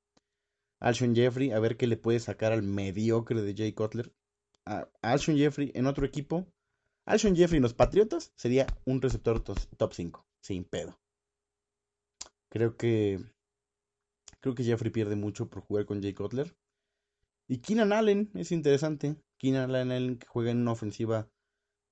Alshon 0.79 1.15
Jeffrey, 1.15 1.51
a 1.51 1.59
ver 1.59 1.77
qué 1.77 1.87
le 1.87 1.95
puede 1.95 2.19
sacar 2.19 2.51
al 2.51 2.63
mediocre 2.63 3.41
de 3.41 3.55
Jay 3.55 3.71
Cutler. 3.71 4.13
A 4.65 4.89
Alshon 5.01 5.37
Jeffrey 5.37 5.71
en 5.73 5.87
otro 5.87 6.05
equipo. 6.05 6.45
Alshon 7.05 7.35
Jeffrey 7.35 7.57
en 7.57 7.63
los 7.63 7.73
Patriotas 7.73 8.33
sería 8.35 8.67
un 8.85 9.01
receptor 9.01 9.41
top 9.41 9.93
5, 9.93 10.27
sin 10.41 10.65
pedo. 10.65 10.99
Creo 12.49 12.75
que 12.75 13.19
creo 14.41 14.53
que 14.53 14.63
Jeffrey 14.65 14.91
pierde 14.91 15.15
mucho 15.15 15.49
por 15.49 15.61
jugar 15.61 15.85
con 15.85 16.01
Jay 16.01 16.13
Cutler. 16.13 16.53
Y 17.47 17.59
Keenan 17.59 17.93
Allen 17.93 18.29
es 18.33 18.51
interesante. 18.51 19.15
Keenan 19.37 19.73
Allen 19.73 20.17
que 20.17 20.27
juega 20.27 20.51
en 20.51 20.59
una 20.59 20.73
ofensiva 20.73 21.31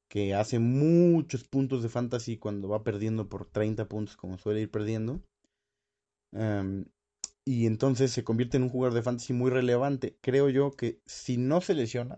que 0.09 0.33
hace 0.33 0.59
muchos 0.59 1.43
puntos 1.47 1.83
de 1.83 1.89
fantasy 1.89 2.37
cuando 2.37 2.69
va 2.69 2.83
perdiendo 2.83 3.27
por 3.27 3.45
30 3.45 3.87
puntos, 3.87 4.17
como 4.17 4.37
suele 4.37 4.61
ir 4.61 4.71
perdiendo. 4.71 5.21
Em, 6.33 6.85
y 7.45 7.65
entonces 7.67 8.11
se 8.11 8.23
convierte 8.23 8.57
en 8.57 8.63
un 8.63 8.69
jugador 8.69 8.93
de 8.93 9.03
fantasy 9.03 9.33
muy 9.33 9.51
relevante. 9.51 10.17
Creo 10.21 10.49
yo 10.49 10.71
que 10.71 10.99
si 11.05 11.37
no 11.37 11.61
se 11.61 11.75
lesiona, 11.75 12.17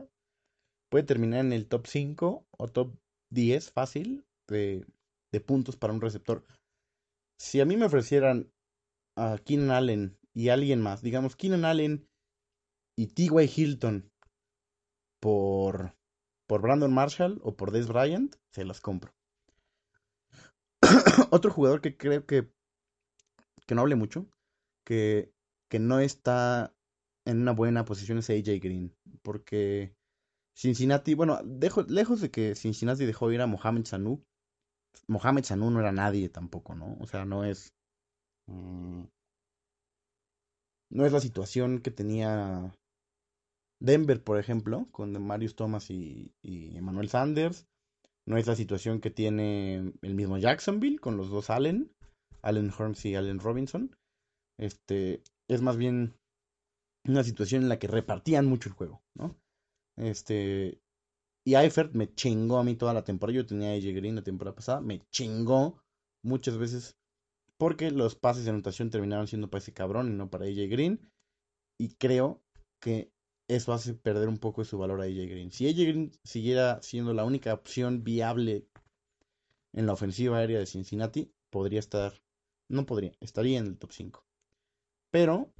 puede 0.89 1.05
terminar 1.05 1.41
en 1.41 1.53
el 1.53 1.67
top 1.67 1.87
5 1.87 2.45
o 2.57 2.67
top 2.67 2.95
10 3.31 3.71
fácil 3.71 4.25
de, 4.47 4.85
de 5.31 5.41
puntos 5.41 5.75
para 5.75 5.93
un 5.93 6.01
receptor. 6.01 6.43
Si 7.39 7.59
a 7.59 7.65
mí 7.65 7.77
me 7.77 7.85
ofrecieran 7.85 8.51
a 9.15 9.37
Keenan 9.43 9.71
Allen 9.71 10.17
y 10.33 10.49
alguien 10.49 10.81
más, 10.81 11.01
digamos 11.01 11.35
Keenan 11.35 11.65
Allen 11.65 12.07
y 12.97 13.07
T.Y. 13.07 13.51
Hilton 13.55 14.11
por 15.19 15.96
por 16.47 16.61
Brandon 16.61 16.93
Marshall 16.93 17.39
o 17.43 17.55
por 17.55 17.71
Des 17.71 17.87
Bryant, 17.87 18.35
se 18.51 18.65
las 18.65 18.81
compro. 18.81 19.13
Otro 21.31 21.51
jugador 21.51 21.81
que 21.81 21.97
creo 21.97 22.25
que, 22.25 22.49
que 23.65 23.75
no 23.75 23.81
hable 23.81 23.95
mucho, 23.95 24.25
que, 24.85 25.31
que 25.69 25.79
no 25.79 25.99
está 25.99 26.73
en 27.25 27.41
una 27.41 27.51
buena 27.51 27.85
posición 27.85 28.17
es 28.17 28.29
AJ 28.29 28.59
Green. 28.61 28.95
Porque 29.21 29.93
Cincinnati, 30.55 31.13
bueno, 31.13 31.39
dejo, 31.43 31.83
lejos 31.83 32.21
de 32.21 32.31
que 32.31 32.55
Cincinnati 32.55 33.05
dejó 33.05 33.31
ir 33.31 33.41
a 33.41 33.47
Mohamed 33.47 33.85
Sanu, 33.85 34.23
Mohamed 35.07 35.43
Sanu 35.43 35.69
no 35.69 35.79
era 35.79 35.91
nadie 35.91 36.29
tampoco, 36.29 36.73
¿no? 36.75 36.97
O 36.99 37.07
sea, 37.07 37.25
no 37.25 37.43
es. 37.43 37.73
mm, 38.47 39.03
no 40.89 41.05
es 41.05 41.11
la 41.11 41.19
situación 41.19 41.79
que 41.79 41.91
tenía 41.91 42.73
Denver, 43.79 44.23
por 44.23 44.39
ejemplo, 44.39 44.87
con 44.91 45.21
Marius 45.21 45.55
Thomas 45.55 45.89
y, 45.89 46.33
Emmanuel 46.43 47.09
Sanders. 47.09 47.67
No 48.25 48.37
es 48.37 48.47
la 48.47 48.55
situación 48.55 48.99
que 48.99 49.09
tiene 49.09 49.93
el 50.01 50.15
mismo 50.15 50.37
Jacksonville 50.37 50.99
con 50.99 51.15
los 51.15 51.29
dos 51.29 51.49
Allen, 51.49 51.93
Allen 52.41 52.71
Hurns 52.77 53.05
y 53.05 53.15
Allen 53.15 53.39
Robinson. 53.39 53.95
Este, 54.59 55.23
es 55.47 55.61
más 55.61 55.77
bien 55.77 56.15
una 57.07 57.23
situación 57.23 57.63
en 57.63 57.69
la 57.69 57.79
que 57.79 57.87
repartían 57.87 58.45
mucho 58.45 58.67
el 58.67 58.75
juego, 58.75 59.01
¿no? 59.15 59.37
Este, 59.95 60.81
y 61.45 61.55
Eifert 61.55 61.93
me 61.93 62.13
chingó 62.13 62.57
a 62.57 62.63
mí 62.63 62.75
toda 62.75 62.93
la 62.93 63.05
temporada. 63.05 63.37
Yo 63.37 63.45
tenía 63.45 63.69
a 63.69 63.75
AJ 63.75 63.95
Green 63.95 64.15
la 64.15 64.23
temporada 64.23 64.55
pasada, 64.55 64.81
me 64.81 64.99
chingó 65.11 65.81
muchas 66.21 66.57
veces 66.57 66.97
porque 67.57 67.91
los 67.91 68.15
pases 68.15 68.43
de 68.43 68.51
anotación 68.51 68.89
terminaron 68.89 69.27
siendo 69.27 69.49
para 69.49 69.59
ese 69.59 69.73
cabrón 69.73 70.09
y 70.09 70.15
no 70.15 70.29
para 70.29 70.45
AJ 70.45 70.69
Green. 70.69 70.99
Y 71.79 71.95
creo 71.95 72.41
que 72.81 73.11
eso 73.47 73.73
hace 73.73 73.93
perder 73.93 74.27
un 74.29 74.37
poco 74.37 74.61
de 74.61 74.65
su 74.69 74.77
valor 74.77 75.01
a 75.01 75.05
AJ 75.05 75.27
Green. 75.29 75.51
Si 75.51 75.67
AJ 75.67 75.77
Green 75.83 76.11
siguiera 76.23 76.81
siendo 76.81 77.13
la 77.13 77.25
única 77.25 77.53
opción 77.53 78.03
viable 78.03 78.67
en 79.73 79.85
la 79.85 79.93
ofensiva 79.93 80.37
aérea 80.37 80.59
de 80.59 80.65
Cincinnati, 80.65 81.31
podría 81.49 81.79
estar, 81.79 82.13
no 82.69 82.85
podría, 82.85 83.13
estaría 83.21 83.59
en 83.59 83.67
el 83.67 83.77
top 83.77 83.91
5. 83.93 84.25
Pero, 85.11 85.53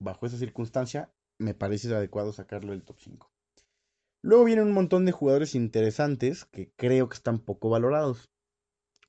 bajo 0.00 0.26
esa 0.26 0.38
circunstancia, 0.38 1.12
me 1.38 1.54
parece 1.54 1.94
adecuado 1.94 2.32
sacarlo 2.32 2.72
del 2.72 2.84
top 2.84 2.98
5. 3.00 3.32
Luego 4.22 4.44
vienen 4.44 4.66
un 4.68 4.74
montón 4.74 5.04
de 5.06 5.12
jugadores 5.12 5.54
interesantes 5.54 6.44
que 6.46 6.72
creo 6.76 7.08
que 7.08 7.14
están 7.16 7.40
poco 7.40 7.70
valorados. 7.70 8.30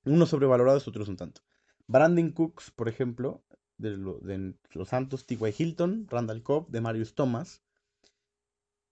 Unos 0.06 0.30
sobrevalorados, 0.30 0.88
otros 0.88 1.10
un 1.10 1.18
tanto. 1.18 1.42
Brandon 1.88 2.32
Cooks, 2.32 2.72
por 2.72 2.90
ejemplo, 2.90 3.44
de, 3.78 3.92
lo- 3.98 4.20
de 4.20 4.56
los 4.74 4.90
Santos, 4.90 5.26
T.Y. 5.26 5.54
Hilton, 5.58 6.08
Randall 6.10 6.44
Cobb, 6.44 6.70
de 6.70 6.82
Marius 6.82 7.16
Thomas, 7.16 7.64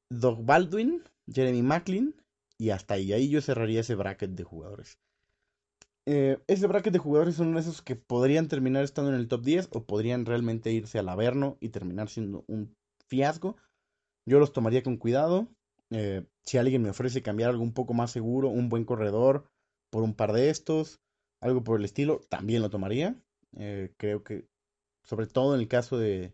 Doug 0.10 0.46
Baldwin, 0.46 1.04
Jeremy 1.32 1.62
Macklin, 1.62 2.16
y 2.58 2.72
hasta 2.72 2.96
ahí. 2.96 3.14
Ahí 3.14 3.30
yo 3.30 3.42
cerraría 3.42 3.82
ese 3.82 3.96
bracket 3.96 4.32
de 4.32 4.44
jugadores. 4.44 4.98
Eh, 6.06 6.40
ese 6.48 6.68
bracket 6.68 6.94
de 6.94 7.00
jugadores 7.00 7.36
son 7.36 7.58
esos 7.58 7.82
que 7.82 7.96
podrían 7.96 8.48
terminar 8.48 8.84
estando 8.84 9.12
en 9.12 9.18
el 9.18 9.28
top 9.28 9.44
10 9.44 9.70
o 9.72 9.84
podrían 9.86 10.26
realmente 10.26 10.72
irse 10.72 11.00
al 11.00 11.10
Averno 11.10 11.58
y 11.60 11.70
terminar 11.70 12.10
siendo 12.10 12.46
un 12.48 12.76
fiasco. 13.08 13.58
Yo 14.26 14.40
los 14.40 14.54
tomaría 14.54 14.84
con 14.84 14.98
cuidado. 14.98 15.50
Eh, 15.90 16.26
si 16.44 16.58
alguien 16.58 16.82
me 16.82 16.90
ofrece 16.90 17.22
cambiar 17.22 17.50
algo 17.50 17.64
un 17.64 17.74
poco 17.74 17.94
más 17.94 18.12
seguro, 18.12 18.50
un 18.50 18.70
buen 18.70 18.86
corredor 18.86 19.50
por 19.90 20.04
un 20.04 20.14
par 20.14 20.34
de 20.34 20.50
estos, 20.50 21.02
algo 21.42 21.64
por 21.64 21.80
el 21.80 21.86
estilo, 21.86 22.22
también 22.30 22.62
lo 22.62 22.70
tomaría. 22.70 23.16
Eh, 23.58 23.94
creo 23.98 24.24
que, 24.24 24.48
sobre 25.04 25.28
todo 25.28 25.56
en 25.56 25.62
el 25.62 25.68
caso 25.68 25.98
de, 25.98 26.34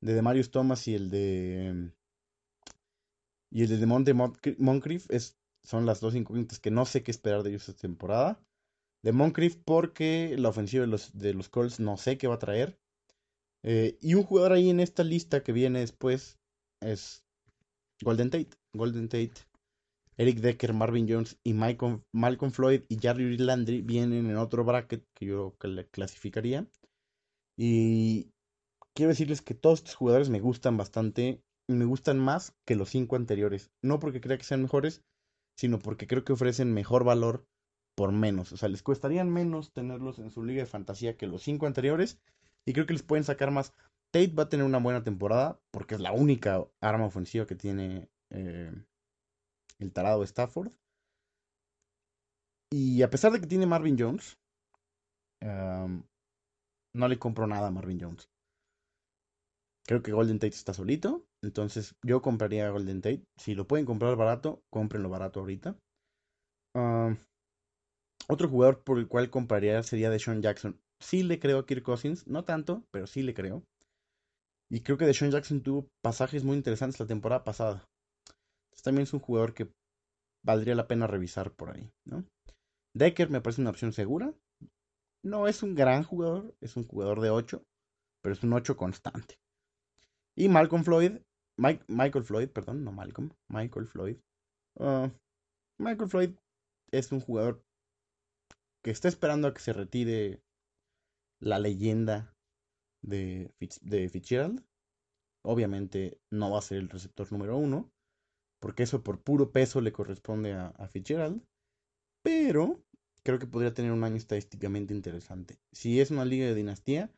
de 0.00 0.14
Demarius 0.14 0.50
Thomas 0.50 0.88
y 0.88 0.94
el 0.94 1.10
de 1.10 1.92
y 3.54 3.62
el 3.62 3.68
de 3.68 3.78
Demonte 3.78 4.14
Moncrief 4.14 5.06
es, 5.10 5.38
son 5.62 5.86
las 5.86 6.00
dos 6.00 6.16
incógnitas 6.16 6.58
que 6.58 6.72
no 6.72 6.84
sé 6.86 7.04
qué 7.04 7.12
esperar 7.12 7.44
de 7.44 7.50
ellos 7.50 7.68
esta 7.68 7.82
temporada. 7.82 8.44
De 9.04 9.12
Moncrief 9.12 9.56
porque 9.64 10.34
la 10.36 10.48
ofensiva 10.48 10.80
de 10.80 10.88
los, 10.88 11.16
de 11.16 11.34
los 11.34 11.48
Colts 11.48 11.78
no 11.78 11.96
sé 11.96 12.18
qué 12.18 12.26
va 12.26 12.34
a 12.34 12.40
traer. 12.40 12.76
Eh, 13.62 13.96
y 14.00 14.14
un 14.14 14.24
jugador 14.24 14.54
ahí 14.54 14.70
en 14.70 14.80
esta 14.80 15.04
lista 15.04 15.44
que 15.44 15.52
viene 15.52 15.78
después 15.78 16.36
es 16.80 17.24
Golden 18.02 18.30
Tate. 18.30 18.50
Golden 18.72 19.08
Tate, 19.08 19.34
Eric 20.16 20.40
Decker, 20.40 20.72
Marvin 20.72 21.06
Jones 21.08 21.38
y 21.44 21.52
Malcolm, 21.52 22.02
Malcolm 22.12 22.50
Floyd 22.50 22.82
y 22.88 22.98
Jarry 22.98 23.38
Landry 23.38 23.82
vienen 23.82 24.28
en 24.28 24.36
otro 24.36 24.64
bracket 24.64 25.06
que 25.14 25.26
yo 25.26 25.56
clasificaría. 25.92 26.66
Y 27.56 28.32
quiero 28.94 29.10
decirles 29.10 29.42
que 29.42 29.54
todos 29.54 29.78
estos 29.78 29.94
jugadores 29.94 30.28
me 30.28 30.40
gustan 30.40 30.76
bastante 30.76 31.40
me 31.68 31.84
gustan 31.84 32.18
más 32.18 32.54
que 32.64 32.76
los 32.76 32.90
cinco 32.90 33.16
anteriores. 33.16 33.70
No 33.82 33.98
porque 33.98 34.20
crea 34.20 34.38
que 34.38 34.44
sean 34.44 34.62
mejores, 34.62 35.02
sino 35.56 35.78
porque 35.78 36.06
creo 36.06 36.24
que 36.24 36.32
ofrecen 36.32 36.72
mejor 36.72 37.04
valor 37.04 37.46
por 37.94 38.12
menos. 38.12 38.52
O 38.52 38.56
sea, 38.56 38.68
les 38.68 38.82
costarían 38.82 39.30
menos 39.30 39.72
tenerlos 39.72 40.18
en 40.18 40.30
su 40.30 40.44
liga 40.44 40.62
de 40.62 40.66
fantasía 40.66 41.16
que 41.16 41.26
los 41.26 41.42
cinco 41.42 41.66
anteriores. 41.66 42.18
Y 42.66 42.72
creo 42.72 42.86
que 42.86 42.94
les 42.94 43.02
pueden 43.02 43.24
sacar 43.24 43.50
más. 43.50 43.72
Tate 44.10 44.32
va 44.34 44.44
a 44.44 44.48
tener 44.48 44.64
una 44.64 44.78
buena 44.78 45.02
temporada 45.02 45.60
porque 45.70 45.94
es 45.94 46.00
la 46.00 46.12
única 46.12 46.64
arma 46.80 47.06
ofensiva 47.06 47.46
que 47.46 47.56
tiene 47.56 48.08
eh, 48.30 48.72
el 49.78 49.92
tarado 49.92 50.22
Stafford. 50.22 50.72
Y 52.70 53.02
a 53.02 53.10
pesar 53.10 53.32
de 53.32 53.40
que 53.40 53.46
tiene 53.46 53.66
Marvin 53.66 53.96
Jones, 53.98 54.38
no 55.40 57.08
le 57.08 57.18
compro 57.18 57.46
nada 57.46 57.68
a 57.68 57.70
Marvin 57.70 58.00
Jones. 58.00 58.28
Creo 59.86 60.02
que 60.02 60.12
Golden 60.12 60.38
Tate 60.38 60.54
está 60.54 60.72
solito. 60.72 61.26
Entonces 61.44 61.94
yo 62.02 62.22
compraría 62.22 62.70
Golden 62.70 63.00
Tate. 63.00 63.24
Si 63.36 63.54
lo 63.54 63.66
pueden 63.66 63.86
comprar 63.86 64.16
barato, 64.16 64.62
cómprenlo 64.70 65.08
barato 65.08 65.40
ahorita. 65.40 65.76
Otro 68.26 68.48
jugador 68.48 68.82
por 68.82 68.98
el 68.98 69.06
cual 69.06 69.30
compraría 69.30 69.82
sería 69.82 70.10
Deshaun 70.10 70.42
Jackson. 70.42 70.80
Sí 70.98 71.22
le 71.22 71.38
creo 71.38 71.58
a 71.58 71.66
Kirk 71.66 71.82
Cousins, 71.82 72.26
no 72.26 72.44
tanto, 72.44 72.84
pero 72.90 73.06
sí 73.06 73.22
le 73.22 73.34
creo. 73.34 73.62
Y 74.70 74.80
creo 74.80 74.96
que 74.96 75.06
Deshaun 75.06 75.30
Jackson 75.30 75.62
tuvo 75.62 75.88
pasajes 76.02 76.42
muy 76.42 76.56
interesantes 76.56 76.98
la 76.98 77.06
temporada 77.06 77.44
pasada. 77.44 77.84
Entonces, 78.24 78.82
también 78.82 79.02
es 79.02 79.12
un 79.12 79.20
jugador 79.20 79.52
que 79.52 79.70
valdría 80.42 80.74
la 80.74 80.88
pena 80.88 81.06
revisar 81.06 81.52
por 81.52 81.70
ahí, 81.70 81.92
¿no? 82.04 82.24
Decker 82.94 83.28
me 83.28 83.40
parece 83.40 83.60
una 83.60 83.70
opción 83.70 83.92
segura. 83.92 84.32
No 85.22 85.46
es 85.46 85.62
un 85.62 85.74
gran 85.74 86.02
jugador, 86.02 86.54
es 86.60 86.76
un 86.76 86.86
jugador 86.86 87.20
de 87.20 87.30
8, 87.30 87.62
pero 88.22 88.32
es 88.32 88.42
un 88.42 88.52
8 88.52 88.76
constante. 88.76 89.38
Y 90.36 90.48
Malcolm 90.48 90.84
Floyd, 90.84 91.18
Michael 91.56 92.24
Floyd, 92.24 92.48
perdón, 92.48 92.84
no 92.84 92.92
Malcolm, 92.92 93.30
Michael 93.48 93.86
Floyd. 93.86 94.16
Uh, 94.74 95.08
Michael 95.78 96.08
Floyd 96.08 96.30
es 96.90 97.12
un 97.12 97.20
jugador 97.20 97.64
que 98.82 98.90
está 98.90 99.08
esperando 99.08 99.48
a 99.48 99.54
que 99.54 99.60
se 99.60 99.72
retire 99.72 100.42
la 101.40 101.58
leyenda 101.58 102.34
de, 103.02 103.52
Fitz, 103.58 103.80
de 103.82 104.08
Fitzgerald. 104.08 104.64
Obviamente 105.42 106.20
no 106.30 106.50
va 106.50 106.58
a 106.58 106.62
ser 106.62 106.78
el 106.78 106.88
receptor 106.88 107.30
número 107.32 107.56
uno, 107.56 107.90
porque 108.60 108.82
eso 108.82 109.02
por 109.02 109.22
puro 109.22 109.52
peso 109.52 109.80
le 109.80 109.92
corresponde 109.92 110.52
a 110.52 110.88
Fitzgerald. 110.88 111.42
Pero 112.22 112.82
creo 113.24 113.38
que 113.38 113.46
podría 113.46 113.74
tener 113.74 113.90
un 113.92 114.04
año 114.04 114.16
estadísticamente 114.16 114.94
interesante. 114.94 115.58
Si 115.72 116.00
es 116.00 116.10
una 116.10 116.24
liga 116.24 116.46
de 116.46 116.54
dinastía, 116.54 117.10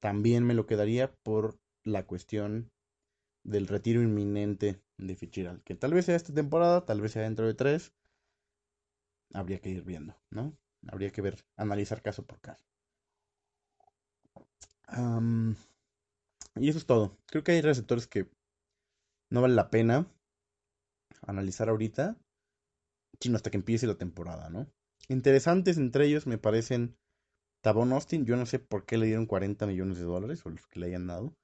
también 0.00 0.44
me 0.44 0.54
lo 0.54 0.66
quedaría 0.66 1.14
por 1.22 1.58
la 1.84 2.06
cuestión 2.06 2.71
del 3.44 3.66
retiro 3.66 4.02
inminente 4.02 4.80
de 4.98 5.16
Fitzgerald. 5.16 5.62
Que 5.64 5.74
tal 5.74 5.94
vez 5.94 6.06
sea 6.06 6.16
esta 6.16 6.32
temporada, 6.32 6.84
tal 6.84 7.00
vez 7.00 7.12
sea 7.12 7.22
dentro 7.22 7.46
de 7.46 7.54
tres. 7.54 7.92
Habría 9.34 9.60
que 9.60 9.70
ir 9.70 9.82
viendo, 9.82 10.14
¿no? 10.30 10.56
Habría 10.88 11.10
que 11.10 11.22
ver, 11.22 11.44
analizar 11.56 12.02
caso 12.02 12.24
por 12.26 12.40
caso. 12.40 12.64
Y 16.56 16.68
eso 16.68 16.78
es 16.78 16.86
todo. 16.86 17.16
Creo 17.26 17.42
que 17.42 17.52
hay 17.52 17.62
receptores 17.62 18.06
que 18.06 18.28
no 19.30 19.40
vale 19.40 19.54
la 19.54 19.70
pena 19.70 20.06
analizar 21.22 21.68
ahorita, 21.68 22.16
sino 23.20 23.36
hasta 23.36 23.50
que 23.50 23.56
empiece 23.56 23.86
la 23.86 23.96
temporada, 23.96 24.50
¿no? 24.50 24.66
Interesantes 25.08 25.78
entre 25.78 26.06
ellos 26.06 26.26
me 26.26 26.38
parecen 26.38 26.96
Tabón 27.62 27.92
Austin. 27.92 28.26
Yo 28.26 28.36
no 28.36 28.44
sé 28.44 28.58
por 28.58 28.84
qué 28.84 28.98
le 28.98 29.06
dieron 29.06 29.26
40 29.26 29.66
millones 29.66 29.98
de 29.98 30.04
dólares 30.04 30.44
o 30.44 30.50
los 30.50 30.66
que 30.66 30.80
le 30.80 30.86
hayan 30.86 31.06
dado. 31.06 31.34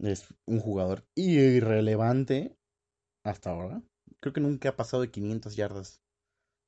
Es 0.00 0.34
un 0.46 0.60
jugador 0.60 1.04
irrelevante 1.14 2.56
hasta 3.24 3.50
ahora. 3.50 3.82
Creo 4.20 4.32
que 4.32 4.40
nunca 4.40 4.70
ha 4.70 4.76
pasado 4.76 5.02
de 5.02 5.10
500 5.10 5.56
yardas 5.56 6.02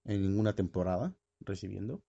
en 0.04 0.22
ninguna 0.22 0.54
temporada 0.54 1.14
recibiendo. 1.40 2.02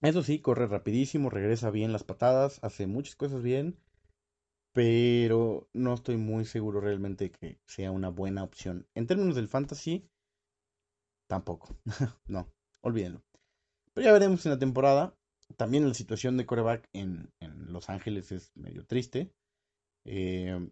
Eso 0.00 0.22
sí, 0.22 0.40
corre 0.40 0.66
rapidísimo, 0.66 1.30
regresa 1.30 1.70
bien 1.70 1.92
las 1.92 2.02
patadas, 2.02 2.58
hace 2.62 2.86
muchas 2.86 3.14
cosas 3.14 3.42
bien, 3.42 3.78
pero 4.72 5.68
no 5.72 5.94
estoy 5.94 6.16
muy 6.16 6.44
seguro 6.44 6.80
realmente 6.80 7.30
que 7.30 7.60
sea 7.66 7.92
una 7.92 8.08
buena 8.08 8.42
opción. 8.42 8.88
En 8.94 9.06
términos 9.06 9.36
del 9.36 9.48
fantasy, 9.48 10.08
tampoco. 11.28 11.76
no, 12.26 12.48
olvídenlo. 12.80 13.22
Pero 13.94 14.06
ya 14.06 14.12
veremos 14.12 14.44
en 14.44 14.52
la 14.52 14.58
temporada. 14.58 15.14
También 15.56 15.86
la 15.86 15.94
situación 15.94 16.36
de 16.36 16.46
coreback 16.46 16.88
en, 16.92 17.30
en 17.40 17.72
Los 17.72 17.90
Ángeles 17.90 18.32
es 18.32 18.50
medio 18.56 18.84
triste. 18.86 19.32
Eh, 20.04 20.70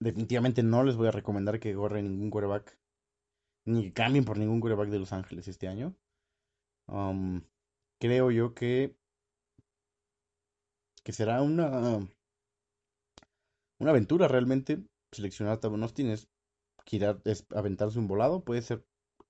definitivamente 0.00 0.62
no 0.62 0.84
les 0.84 0.96
voy 0.96 1.08
a 1.08 1.12
recomendar 1.12 1.60
que 1.60 1.74
corren 1.74 2.08
ningún 2.08 2.30
coreback. 2.30 2.78
Ni 3.64 3.84
que 3.84 3.92
cambien 3.92 4.24
por 4.24 4.38
ningún 4.38 4.60
coreback 4.60 4.88
de 4.88 4.98
Los 4.98 5.12
Ángeles 5.12 5.48
este 5.48 5.68
año. 5.68 5.94
Um, 6.88 7.42
creo 8.00 8.30
yo 8.30 8.54
que 8.54 8.96
que 11.04 11.12
será 11.12 11.42
una, 11.42 11.98
una 13.78 13.90
aventura 13.90 14.28
realmente 14.28 14.82
seleccionar 15.10 15.54
a 15.54 15.60
Tavon 15.60 15.82
Austin 15.82 16.08
es, 16.10 16.28
es 17.24 17.46
aventarse 17.50 17.98
un 17.98 18.08
volado, 18.08 18.44
puede 18.44 18.62
ser 18.62 18.84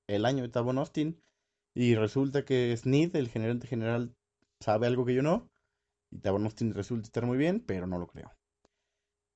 el 0.06 0.24
año 0.24 0.42
de 0.42 0.48
Tavon 0.48 0.78
Austin 0.78 1.20
y 1.74 1.94
resulta 1.94 2.44
que 2.44 2.76
Sneed, 2.76 3.16
el 3.16 3.28
gerente 3.28 3.66
general, 3.66 4.14
sabe 4.60 4.86
algo 4.86 5.04
que 5.04 5.14
yo 5.14 5.22
no 5.22 5.50
y 6.10 6.18
Tavon 6.18 6.44
Austin 6.44 6.74
resulta 6.74 7.06
estar 7.06 7.24
muy 7.24 7.38
bien, 7.38 7.60
pero 7.66 7.86
no 7.86 7.98
lo 7.98 8.06
creo. 8.06 8.30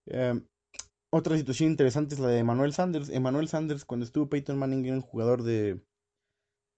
Eh, 0.07 0.41
otra 1.11 1.37
situación 1.37 1.71
interesante 1.71 2.15
es 2.15 2.21
la 2.21 2.29
de 2.29 2.39
Emmanuel 2.39 2.73
Sanders. 2.73 3.09
Emmanuel 3.09 3.49
Sanders, 3.49 3.85
cuando 3.85 4.05
estuvo 4.05 4.29
Peyton 4.29 4.59
Manning, 4.59 4.85
era 4.87 4.97
un 4.97 5.03
jugador 5.03 5.43
de 5.43 5.81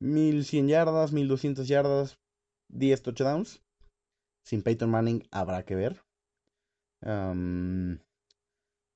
1100 0.00 0.68
yardas, 0.68 1.12
1200 1.12 1.66
yardas, 1.66 2.18
10 2.68 3.02
touchdowns. 3.02 3.62
Sin 4.44 4.62
Peyton 4.62 4.90
Manning 4.90 5.24
habrá 5.30 5.64
que 5.64 5.74
ver. 5.74 6.02
Um, 7.02 7.98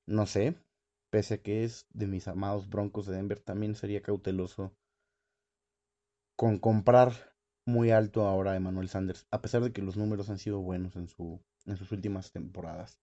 no 0.07 0.25
sé. 0.25 0.55
Pese 1.11 1.35
a 1.35 1.37
que 1.41 1.63
es 1.63 1.85
de 1.93 2.07
mis 2.07 2.27
amados 2.27 2.69
Broncos 2.69 3.05
de 3.05 3.15
Denver, 3.15 3.39
también 3.39 3.75
sería 3.75 4.01
cauteloso 4.01 4.73
con 6.35 6.57
comprar 6.57 7.35
muy 7.65 7.91
alto 7.91 8.25
ahora 8.25 8.51
a 8.51 8.55
Emmanuel 8.55 8.89
Sanders, 8.89 9.27
a 9.31 9.41
pesar 9.41 9.61
de 9.61 9.71
que 9.71 9.81
los 9.81 9.95
números 9.95 10.29
han 10.29 10.39
sido 10.39 10.59
buenos 10.59 10.95
en, 10.95 11.07
su, 11.07 11.39
en 11.65 11.77
sus 11.77 11.91
últimas 11.91 12.31
temporadas. 12.31 12.99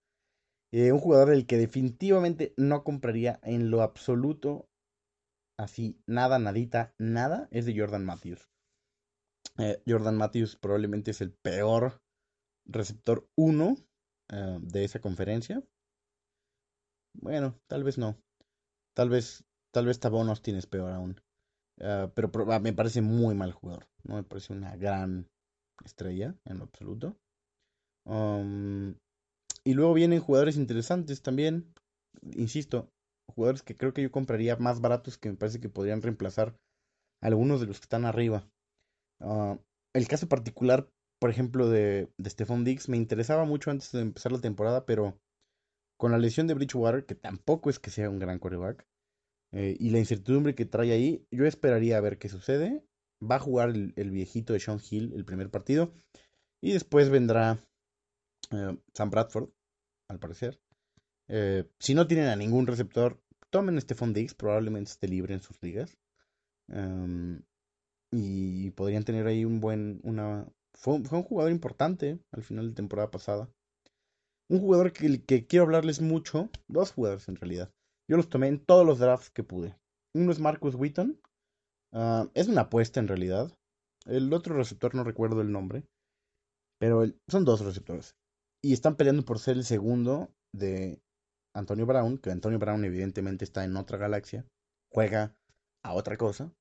Eh, 0.73 0.93
un 0.93 1.01
jugador 1.01 1.33
el 1.33 1.47
que 1.47 1.57
definitivamente 1.57 2.55
no 2.57 2.85
compraría 2.85 3.41
en 3.43 3.71
lo 3.71 3.83
absoluto, 3.83 4.69
así, 5.59 6.01
nada, 6.07 6.39
nadita, 6.39 6.95
nada, 6.99 7.49
es 7.51 7.67
de 7.67 7.77
Jordan 7.77 8.05
Matthews. 8.05 8.49
Eh, 9.59 9.83
Jordan 9.87 10.17
Matthews 10.17 10.57
probablemente 10.57 11.11
es 11.11 11.21
el 11.21 11.33
peor 11.33 12.01
receptor 12.67 13.29
1 13.37 13.77
eh, 14.33 14.59
de 14.61 14.85
esa 14.85 15.01
conferencia. 15.01 15.63
Bueno, 17.15 17.59
tal 17.67 17.83
vez 17.83 17.99
no. 17.99 18.17
Tal 18.95 19.09
vez, 19.09 19.45
tal 19.73 19.87
vez 19.87 19.99
Tabón 19.99 20.29
Austin 20.29 20.55
es 20.55 20.67
peor 20.67 20.93
aún. 20.93 21.21
Pero, 21.77 22.31
pero 22.31 22.53
ah, 22.53 22.61
me 22.61 22.75
parece 22.75 23.01
muy 23.01 23.35
mal 23.35 23.53
jugador. 23.53 23.89
No 24.05 24.17
me 24.17 24.23
parece 24.23 24.53
una 24.53 24.77
gran 24.77 25.27
estrella 25.85 26.37
en 26.45 26.59
lo 26.59 26.65
absoluto. 26.65 27.17
Um, 28.05 28.95
y 29.65 29.75
luego 29.75 29.95
vienen 29.95 30.21
jugadores 30.21 30.57
interesantes 30.57 31.23
también. 31.23 31.73
Insisto, 32.35 32.91
jugadores 33.35 33.63
que 33.63 33.77
creo 33.77 33.93
que 33.93 34.03
yo 34.03 34.11
compraría 34.11 34.57
más 34.57 34.81
baratos 34.81 35.19
que 35.19 35.31
me 35.31 35.37
parece 35.37 35.61
que 35.61 35.69
podrían 35.69 36.03
reemplazar 36.03 36.57
a 37.23 37.27
algunos 37.27 37.61
de 37.61 37.67
los 37.67 37.79
que 37.79 37.85
están 37.85 38.05
arriba. 38.05 38.49
Uh, 39.21 39.57
el 39.95 40.09
caso 40.09 40.29
particular, 40.29 40.89
por 41.21 41.31
ejemplo, 41.31 41.69
de, 41.69 42.09
de 42.19 42.31
Stephon 42.31 42.65
Diggs 42.65 42.89
me 42.89 42.97
interesaba 42.97 43.45
mucho 43.45 43.71
antes 43.71 43.93
de 43.93 44.01
empezar 44.01 44.33
la 44.33 44.41
temporada, 44.41 44.87
pero 44.87 45.19
con 45.99 46.13
la 46.13 46.19
lesión 46.19 46.47
de 46.47 46.55
Bridgewater, 46.55 47.05
que 47.05 47.15
tampoco 47.15 47.69
es 47.69 47.79
que 47.79 47.91
sea 47.91 48.09
un 48.09 48.19
gran 48.19 48.39
quarterback, 48.39 48.87
eh, 49.53 49.77
y 49.79 49.91
la 49.91 49.99
incertidumbre 49.99 50.55
que 50.55 50.65
trae 50.65 50.93
ahí, 50.93 51.27
yo 51.31 51.45
esperaría 51.45 51.99
a 51.99 52.01
ver 52.01 52.19
qué 52.19 52.29
sucede. 52.29 52.85
Va 53.23 53.37
a 53.37 53.41
jugar 53.41 53.71
el, 53.71 53.93
el 53.97 54.11
viejito 54.11 54.53
de 54.53 54.61
Sean 54.61 54.81
Hill 54.89 55.13
el 55.15 55.25
primer 55.25 55.51
partido. 55.51 55.93
Y 56.63 56.73
después 56.73 57.11
vendrá 57.11 57.63
eh, 58.51 58.77
Sam 58.95 59.11
Bradford, 59.11 59.49
al 60.09 60.19
parecer. 60.19 60.61
Eh, 61.29 61.65
si 61.79 61.95
no 61.95 62.07
tienen 62.07 62.27
a 62.27 62.37
ningún 62.37 62.67
receptor, 62.67 63.23
tomen 63.51 63.81
Stephon 63.81 64.13
Diggs, 64.13 64.35
probablemente 64.35 64.91
esté 64.91 65.09
libre 65.09 65.35
en 65.35 65.41
sus 65.41 65.63
ligas. 65.63 65.97
Um, 66.69 67.43
y 68.13 68.71
podrían 68.73 69.05
tener 69.05 69.27
ahí 69.27 69.45
un 69.45 69.61
buen. 69.61 70.01
Una, 70.03 70.47
fue, 70.75 70.95
un 70.95 71.23
jugador 71.23 71.53
importante 71.53 72.19
al 72.33 72.43
final 72.43 72.69
de 72.69 72.75
temporada 72.75 73.11
pasada. 73.11 73.49
Un 74.49 74.61
jugador 74.61 74.93
que, 74.93 75.25
que 75.25 75.47
quiero 75.47 75.65
hablarles 75.65 76.01
mucho, 76.01 76.51
dos 76.67 76.93
jugadores 76.93 77.29
en 77.29 77.37
realidad. 77.37 77.73
Yo 78.09 78.17
los 78.17 78.29
tomé 78.29 78.49
en 78.49 78.65
todos 78.65 78.85
los 78.85 78.99
drafts 78.99 79.31
que 79.31 79.45
pude. 79.45 79.77
Uno 80.15 80.33
es 80.33 80.41
Marcus 80.41 80.75
Wheaton. 80.75 81.21
Uh, 81.93 82.29
es 82.35 82.49
una 82.49 82.63
apuesta 82.63 82.99
en 82.99 83.07
realidad. 83.07 83.53
El 84.07 84.33
otro 84.33 84.57
receptor 84.57 84.95
no 84.95 85.05
recuerdo 85.05 85.41
el 85.41 85.53
nombre. 85.53 85.85
Pero 86.81 87.05
son 87.29 87.45
dos 87.45 87.61
receptores. 87.61 88.17
Y 88.63 88.73
están 88.73 88.97
peleando 88.97 89.25
por 89.25 89.39
ser 89.39 89.57
el 89.57 89.65
segundo 89.65 90.31
de 90.55 91.01
Antonio 91.55 91.87
Brown. 91.87 92.19
Que 92.19 92.31
Antonio 92.31 92.59
Brown 92.59 92.85
evidentemente 92.85 93.45
está 93.45 93.65
en 93.65 93.77
otra 93.77 93.99
galaxia. 93.99 94.45
Juega 94.93 95.35
a 95.85 95.95
otra 95.95 96.17
cosa. 96.17 96.53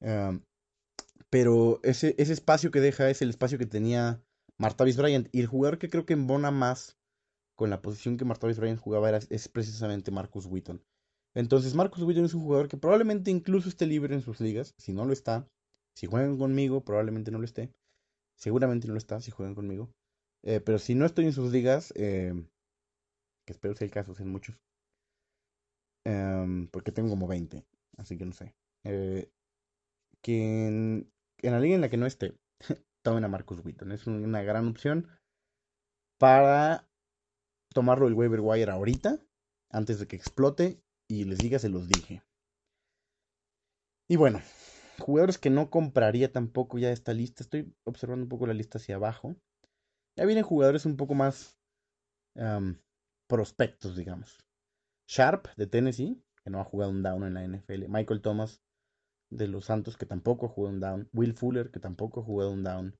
Uh, 0.00 0.40
pero 1.30 1.80
ese, 1.82 2.14
ese 2.18 2.32
espacio 2.32 2.70
que 2.70 2.80
deja 2.80 3.10
es 3.10 3.22
el 3.22 3.30
espacio 3.30 3.58
que 3.58 3.66
tenía 3.66 4.22
Martavis 4.58 4.96
Bryant. 4.96 5.28
Y 5.32 5.40
el 5.40 5.46
jugador 5.46 5.78
que 5.78 5.90
creo 5.90 6.06
que 6.06 6.14
embona 6.14 6.50
más 6.50 6.96
con 7.56 7.70
la 7.70 7.82
posición 7.82 8.16
que 8.16 8.24
Martavis 8.24 8.58
Bryant 8.58 8.80
jugaba 8.80 9.08
era, 9.08 9.18
es 9.18 9.48
precisamente 9.48 10.10
Marcus 10.10 10.46
Wheaton. 10.46 10.82
Entonces 11.34 11.74
Marcus 11.74 12.02
Wheaton 12.02 12.24
es 12.24 12.34
un 12.34 12.42
jugador 12.42 12.68
que 12.68 12.76
probablemente 12.76 13.30
incluso 13.30 13.68
esté 13.68 13.86
libre 13.86 14.14
en 14.14 14.22
sus 14.22 14.40
ligas. 14.40 14.74
Si 14.78 14.92
no 14.92 15.04
lo 15.04 15.12
está, 15.12 15.48
si 15.94 16.06
juegan 16.06 16.38
conmigo, 16.38 16.84
probablemente 16.84 17.30
no 17.30 17.38
lo 17.38 17.44
esté. 17.44 17.72
Seguramente 18.36 18.86
no 18.86 18.94
lo 18.94 18.98
está 18.98 19.20
si 19.20 19.30
juegan 19.30 19.54
conmigo. 19.54 19.90
Eh, 20.42 20.60
pero 20.60 20.78
si 20.78 20.94
no 20.94 21.04
estoy 21.06 21.26
en 21.26 21.32
sus 21.32 21.52
ligas, 21.52 21.92
eh, 21.96 22.32
que 23.46 23.52
espero 23.52 23.74
sea 23.74 23.86
el 23.86 23.90
caso, 23.90 24.14
sean 24.14 24.30
muchos. 24.30 24.56
Eh, 26.04 26.68
porque 26.70 26.92
tengo 26.92 27.10
como 27.10 27.26
20, 27.26 27.64
así 27.96 28.16
que 28.16 28.24
no 28.24 28.32
sé. 28.32 28.54
Eh, 28.84 29.30
que 30.22 30.66
en, 30.66 31.12
en, 31.38 31.52
la 31.52 31.60
liga 31.60 31.74
en 31.74 31.80
la 31.80 31.90
que 31.90 31.96
no 31.96 32.06
esté, 32.06 32.34
tomen 33.02 33.24
a 33.24 33.28
Marcus 33.28 33.64
Wheaton. 33.64 33.92
Es 33.92 34.06
una 34.06 34.42
gran 34.42 34.68
opción 34.68 35.08
para 36.18 36.88
tomarlo 37.74 38.08
el 38.08 38.14
waiver 38.14 38.40
wire 38.40 38.70
ahorita, 38.70 39.20
antes 39.70 39.98
de 39.98 40.06
que 40.06 40.16
explote, 40.16 40.82
y 41.08 41.24
les 41.24 41.38
diga, 41.38 41.58
se 41.58 41.68
los 41.68 41.88
dije. 41.88 42.22
Y 44.08 44.16
bueno, 44.16 44.40
jugadores 44.98 45.38
que 45.38 45.50
no 45.50 45.70
compraría 45.70 46.32
tampoco 46.32 46.78
ya 46.78 46.90
esta 46.90 47.12
lista. 47.12 47.42
Estoy 47.42 47.74
observando 47.84 48.24
un 48.24 48.28
poco 48.28 48.46
la 48.46 48.54
lista 48.54 48.78
hacia 48.78 48.96
abajo. 48.96 49.36
Ya 50.18 50.26
vienen 50.26 50.42
jugadores 50.42 50.84
un 50.84 50.96
poco 50.96 51.14
más 51.14 51.56
prospectos, 53.28 53.96
digamos. 53.96 54.44
Sharp 55.06 55.46
de 55.56 55.68
Tennessee, 55.68 56.20
que 56.42 56.50
no 56.50 56.60
ha 56.60 56.64
jugado 56.64 56.90
un 56.90 57.04
down 57.04 57.22
en 57.22 57.34
la 57.34 57.44
NFL. 57.44 57.86
Michael 57.88 58.20
Thomas 58.20 58.60
de 59.30 59.46
los 59.46 59.66
Santos, 59.66 59.96
que 59.96 60.06
tampoco 60.06 60.46
ha 60.46 60.48
jugado 60.48 60.74
un 60.74 60.80
down. 60.80 61.08
Will 61.12 61.34
Fuller, 61.34 61.70
que 61.70 61.78
tampoco 61.78 62.20
ha 62.20 62.24
jugado 62.24 62.50
un 62.50 62.64
down. 62.64 62.96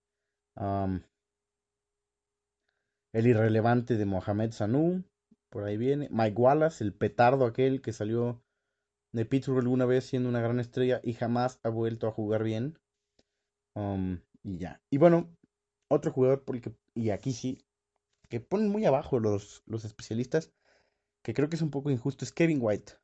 El 3.13 3.27
irrelevante 3.27 3.97
de 3.97 4.05
Mohamed 4.05 4.53
Sanu, 4.53 5.03
por 5.51 5.65
ahí 5.65 5.77
viene. 5.77 6.09
Mike 6.13 6.41
Wallace, 6.41 6.85
el 6.85 6.95
petardo 6.95 7.47
aquel 7.47 7.83
que 7.83 7.93
salió 7.93 8.45
de 9.13 9.25
Pittsburgh 9.25 9.59
alguna 9.63 9.87
vez 9.87 10.05
siendo 10.05 10.29
una 10.29 10.41
gran 10.41 10.61
estrella 10.61 11.01
y 11.03 11.15
jamás 11.15 11.59
ha 11.65 11.69
vuelto 11.69 12.07
a 12.07 12.13
jugar 12.13 12.45
bien. 12.45 12.79
Y 14.45 14.59
ya. 14.59 14.81
Y 14.89 14.99
bueno, 14.99 15.37
otro 15.89 16.13
jugador, 16.13 16.45
porque, 16.45 16.73
y 16.95 17.11
aquí 17.11 17.33
sí, 17.33 17.59
que 18.29 18.41
ponen 18.41 18.69
muy 18.69 18.85
abajo 18.85 19.21
los, 19.21 19.63
los 19.67 19.85
especialistas, 19.85 20.53
que 21.23 21.35
creo 21.35 21.49
que 21.49 21.57
es 21.57 21.63
un 21.63 21.71
poco 21.71 21.91
injusto, 21.91 22.25
es 22.25 22.33
Kevin 22.33 22.59
White. 22.61 22.95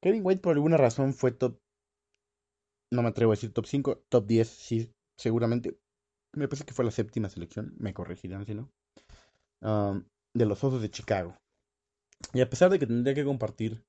Kevin 0.00 0.22
White 0.24 0.40
por 0.40 0.54
alguna 0.54 0.76
razón 0.76 1.14
fue 1.14 1.32
top, 1.32 1.58
no 2.92 3.02
me 3.02 3.08
atrevo 3.08 3.32
a 3.32 3.36
decir 3.36 3.52
top 3.52 3.66
5, 3.66 4.04
top 4.08 4.26
10, 4.26 4.48
sí, 4.48 4.92
seguramente. 5.16 5.78
Me 6.32 6.48
parece 6.48 6.64
que 6.64 6.74
fue 6.74 6.84
la 6.84 6.90
séptima 6.90 7.28
selección, 7.28 7.74
me 7.78 7.94
corregirán 7.94 8.44
si 8.44 8.54
no. 8.54 8.70
Um, 9.60 10.04
de 10.34 10.46
los 10.46 10.62
Osos 10.62 10.82
de 10.82 10.90
Chicago. 10.90 11.36
Y 12.32 12.40
a 12.40 12.50
pesar 12.50 12.70
de 12.70 12.78
que 12.78 12.86
tendría 12.86 13.14
que 13.14 13.24
compartir 13.24 13.84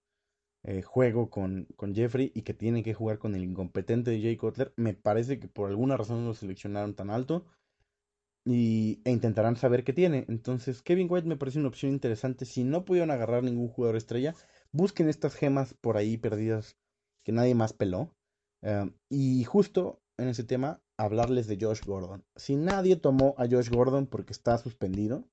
eh, 0.63 0.81
juego 0.81 1.29
con, 1.29 1.67
con, 1.75 1.93
Jeffrey 1.93 2.31
y 2.33 2.41
que 2.43 2.53
tiene 2.53 2.83
que 2.83 2.93
jugar 2.93 3.17
con 3.19 3.35
el 3.35 3.43
incompetente 3.43 4.11
de 4.11 4.21
Jay 4.21 4.37
Cutler, 4.37 4.73
me 4.77 4.93
parece 4.93 5.39
que 5.39 5.47
por 5.47 5.69
alguna 5.69 5.97
razón 5.97 6.25
lo 6.25 6.33
seleccionaron 6.33 6.95
tan 6.95 7.09
alto 7.09 7.45
y, 8.45 9.01
e 9.03 9.11
intentarán 9.11 9.55
saber 9.55 9.83
qué 9.83 9.93
tiene. 9.93 10.25
Entonces, 10.29 10.81
Kevin 10.81 11.07
White 11.09 11.27
me 11.27 11.37
parece 11.37 11.59
una 11.59 11.67
opción 11.67 11.91
interesante. 11.91 12.45
Si 12.45 12.63
no 12.63 12.85
pudieron 12.85 13.11
agarrar 13.11 13.43
ningún 13.43 13.67
jugador 13.67 13.95
estrella, 13.97 14.35
busquen 14.71 15.09
estas 15.09 15.35
gemas 15.35 15.73
por 15.73 15.97
ahí 15.97 16.17
perdidas 16.17 16.77
que 17.23 17.31
nadie 17.31 17.55
más 17.55 17.73
peló. 17.73 18.15
Uh, 18.61 18.91
y 19.09 19.43
justo 19.43 20.01
en 20.17 20.29
ese 20.29 20.43
tema, 20.43 20.81
hablarles 20.97 21.47
de 21.47 21.57
Josh 21.59 21.81
Gordon. 21.85 22.23
Si 22.35 22.55
nadie 22.55 22.95
tomó 22.95 23.35
a 23.37 23.47
Josh 23.49 23.69
Gordon 23.69 24.07
porque 24.07 24.31
está 24.31 24.57
suspendido, 24.57 25.27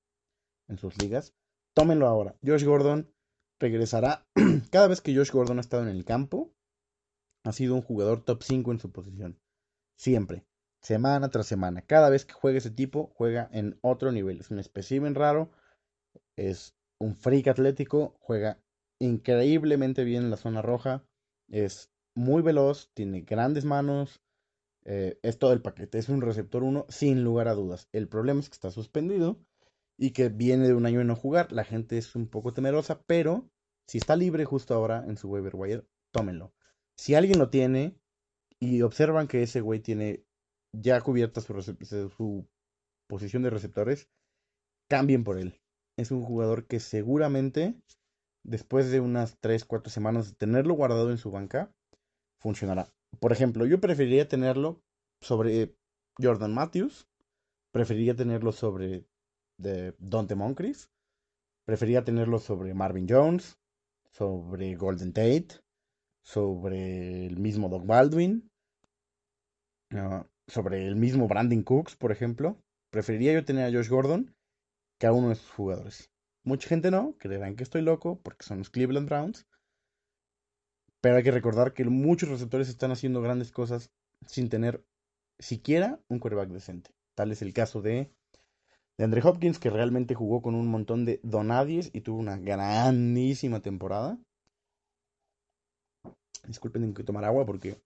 en 0.69 0.79
sus 0.79 1.01
ligas, 1.01 1.35
tómenlo 1.75 2.07
ahora. 2.07 2.37
Josh 2.45 2.65
Gordon 2.65 3.13
regresará. 3.61 4.27
Cada 4.71 4.89
vez 4.89 5.01
que 5.01 5.15
Josh 5.15 5.31
Gordon 5.31 5.59
ha 5.59 5.61
estado 5.61 5.83
en 5.83 5.89
el 5.89 6.05
campo, 6.05 6.53
ha 7.45 7.53
sido 7.53 7.75
un 7.75 7.83
jugador 7.83 8.25
top 8.25 8.43
5 8.43 8.73
en 8.73 8.81
su 8.81 8.91
posición. 8.91 9.39
Siempre. 9.97 10.45
Semana 10.83 11.31
tras 11.31 11.47
semana. 11.47 11.83
Cada 11.83 12.11
vez 12.11 12.25
que 12.25 12.33
juega 12.33 12.59
ese 12.59 12.71
tipo, 12.71 13.13
juega 13.15 13.49
en 13.53 13.79
otro 13.83 14.11
nivel. 14.11 14.41
Es 14.41 14.51
un 14.51 14.59
espécimen 14.59 15.15
raro. 15.15 15.51
Es 16.37 16.75
un 16.99 17.15
freak 17.15 17.49
atlético. 17.49 18.17
Juega 18.21 18.59
increíblemente 18.99 20.05
bien 20.05 20.25
en 20.25 20.31
la 20.31 20.37
zona 20.37 20.61
roja. 20.61 21.05
Es 21.49 21.91
muy 22.15 22.43
veloz. 22.43 22.91
Tiene 22.95 23.21
grandes 23.21 23.65
manos. 23.65 24.21
Eh, 24.85 25.19
es 25.23 25.39
todo 25.39 25.53
el 25.53 25.63
paquete. 25.63 25.99
Es 25.99 26.09
un 26.09 26.21
receptor 26.21 26.65
1 26.65 26.87
sin 26.89 27.23
lugar 27.23 27.47
a 27.47 27.55
dudas. 27.55 27.89
El 27.93 28.09
problema 28.09 28.41
es 28.41 28.49
que 28.49 28.55
está 28.55 28.73
suspendido 28.73 29.39
y 29.97 30.11
que 30.11 30.31
viene 30.31 30.67
de 30.67 30.75
un 30.75 30.87
año 30.87 30.99
de 30.99 31.05
no 31.05 31.15
jugar. 31.15 31.53
La 31.53 31.65
gente 31.65 31.97
es 31.97 32.17
un 32.17 32.27
poco 32.27 32.53
temerosa, 32.53 33.03
pero 33.07 33.49
si 33.87 33.99
está 33.99 34.17
libre 34.17 34.45
justo 34.45 34.75
ahora 34.75 35.05
en 35.07 35.17
su 35.17 35.29
waiver 35.29 35.55
wire, 35.55 35.87
tómenlo. 36.11 36.53
Si 36.97 37.15
alguien 37.15 37.39
lo 37.39 37.51
tiene 37.51 37.97
y 38.59 38.83
observan 38.83 39.29
que 39.29 39.43
ese 39.43 39.61
güey 39.61 39.79
tiene 39.79 40.25
ya 40.73 41.01
cubierta 41.01 41.41
su, 41.41 42.49
posición 43.09 43.43
de 43.43 43.51
receptores, 43.51 44.09
cambien 44.89 45.25
por 45.25 45.39
él. 45.39 45.61
Es 45.97 46.11
un 46.11 46.23
jugador 46.23 46.67
que 46.67 46.81
seguramente, 46.81 47.75
después 48.43 48.91
de 48.91 49.01
unas 49.01 49.39
3, 49.41 49.65
4 49.65 49.91
semanas 49.91 50.31
de 50.31 50.37
tenerlo 50.37 50.75
guardado 50.75 51.11
en 51.11 51.19
su 51.19 51.31
banca, 51.31 51.71
funcionará. 52.39 52.89
Por 53.21 53.33
ejemplo, 53.33 53.67
yo 53.67 53.81
preferiría 53.81 54.27
tenerlo 54.29 54.83
sobre 55.21 55.77
Jordan 56.19 56.55
Matthews, 56.55 57.07
preferiría 57.71 58.17
tenerlo 58.17 58.53
sobre 58.53 59.07
de 59.59 59.95
Dante 59.99 60.35
Moncrief, 60.35 60.87
preferiría 61.65 62.05
tenerlo 62.05 62.39
sobre 62.39 62.75
Marvin 62.75 63.07
Jones, 63.09 63.59
sobre 64.11 64.75
Golden 64.75 65.13
Tate, 65.13 65.61
sobre 66.25 67.27
el 67.27 67.39
mismo 67.39 67.69
Doug 67.69 67.87
Baldwin, 67.87 68.51
ah, 69.93 70.27
sobre 70.53 70.87
el 70.87 70.97
mismo 70.97 71.29
Brandon 71.29 71.63
Cooks, 71.63 71.97
por 71.97 72.13
ejemplo. 72.13 72.59
Preferiría 72.91 73.33
yo 73.33 73.45
tener 73.45 73.65
a 73.65 73.73
Josh 73.75 73.89
Gordon 73.89 74.35
que 74.99 75.07
a 75.07 75.13
uno 75.13 75.31
de 75.31 75.37
sus 75.37 75.51
jugadores. 75.51 76.11
Mucha 76.45 76.69
gente 76.69 76.91
no, 76.91 77.17
creerán 77.19 77.57
que 77.57 77.63
estoy 77.63 77.81
loco 77.81 78.21
porque 78.23 78.45
son 78.45 78.59
los 78.59 78.69
Cleveland 78.69 79.09
Browns. 79.09 79.47
Pero 81.01 81.17
hay 81.17 81.23
que 81.23 81.31
recordar 81.31 81.73
que 81.73 81.85
muchos 81.85 82.29
receptores 82.29 82.69
están 82.69 82.91
haciendo 82.91 83.23
grandes 83.23 83.51
cosas 83.51 83.91
sin 84.27 84.51
tener 84.51 84.85
siquiera 85.39 86.01
un 86.09 86.19
quarterback 86.19 86.51
decente. 86.51 86.91
Tal 87.15 87.33
es 87.33 87.41
el 87.41 87.55
caso 87.55 87.81
de, 87.81 88.13
de 88.99 89.05
Andre 89.05 89.23
Hopkins, 89.25 89.59
que 89.59 89.71
realmente 89.71 90.15
jugó 90.15 90.43
con 90.43 90.55
un 90.55 90.69
montón 90.69 91.07
de 91.07 91.19
donadies 91.23 91.91
y 91.95 92.03
tuvo 92.03 92.19
una 92.19 92.37
grandísima 92.37 93.61
temporada. 93.61 94.19
Disculpen, 96.47 96.83
tengo 96.83 96.95
que 96.95 97.05
tomar 97.05 97.25
agua 97.25 97.47
porque 97.47 97.81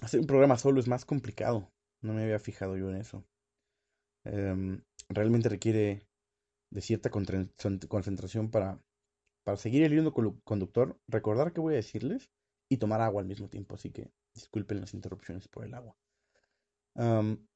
hacer 0.00 0.20
un 0.20 0.26
programa 0.26 0.56
solo 0.56 0.78
es 0.78 0.86
más 0.86 1.04
complicado. 1.04 1.68
No 2.02 2.12
me 2.12 2.22
había 2.22 2.38
fijado 2.38 2.76
yo 2.76 2.88
en 2.90 2.96
eso. 2.96 3.24
Em, 4.24 4.82
realmente 5.08 5.48
requiere 5.48 6.06
de 6.72 6.80
cierta 6.80 7.10
concentración 7.10 8.50
para, 8.50 8.80
para 9.44 9.56
seguir 9.56 9.82
el 9.82 9.92
hilo 9.92 10.12
conductor, 10.44 10.98
recordar 11.08 11.52
qué 11.52 11.60
voy 11.60 11.74
a 11.74 11.76
decirles 11.76 12.30
y 12.70 12.76
tomar 12.76 13.00
agua 13.00 13.22
al 13.22 13.28
mismo 13.28 13.48
tiempo. 13.48 13.74
Así 13.74 13.90
que 13.90 14.10
disculpen 14.34 14.80
las 14.80 14.94
interrupciones 14.94 15.48
por 15.48 15.64
el 15.64 15.74
agua. 15.74 15.96
Um, 16.96 17.46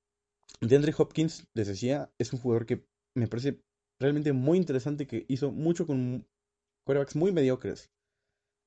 DeAndre 0.60 0.94
Hopkins, 0.96 1.46
les 1.54 1.68
decía, 1.68 2.10
es 2.18 2.32
un 2.32 2.40
jugador 2.40 2.66
que 2.66 2.84
me 3.16 3.28
parece 3.28 3.60
realmente 4.00 4.32
muy 4.32 4.58
interesante, 4.58 5.06
que 5.06 5.24
hizo 5.28 5.52
mucho 5.52 5.86
con 5.86 6.26
quarterbacks 6.86 7.16
muy 7.16 7.32
mediocres. 7.32 7.90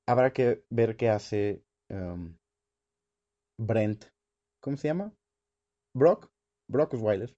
Habrá 0.06 0.32
que 0.32 0.64
ver 0.70 0.96
qué 0.96 1.10
hace 1.10 1.62
um, 1.90 2.36
Brent. 3.60 4.06
¿Cómo 4.62 4.76
se 4.76 4.88
llama? 4.88 5.12
Brock. 5.94 6.30
Brock 6.70 6.94
Osweiler. 6.94 7.34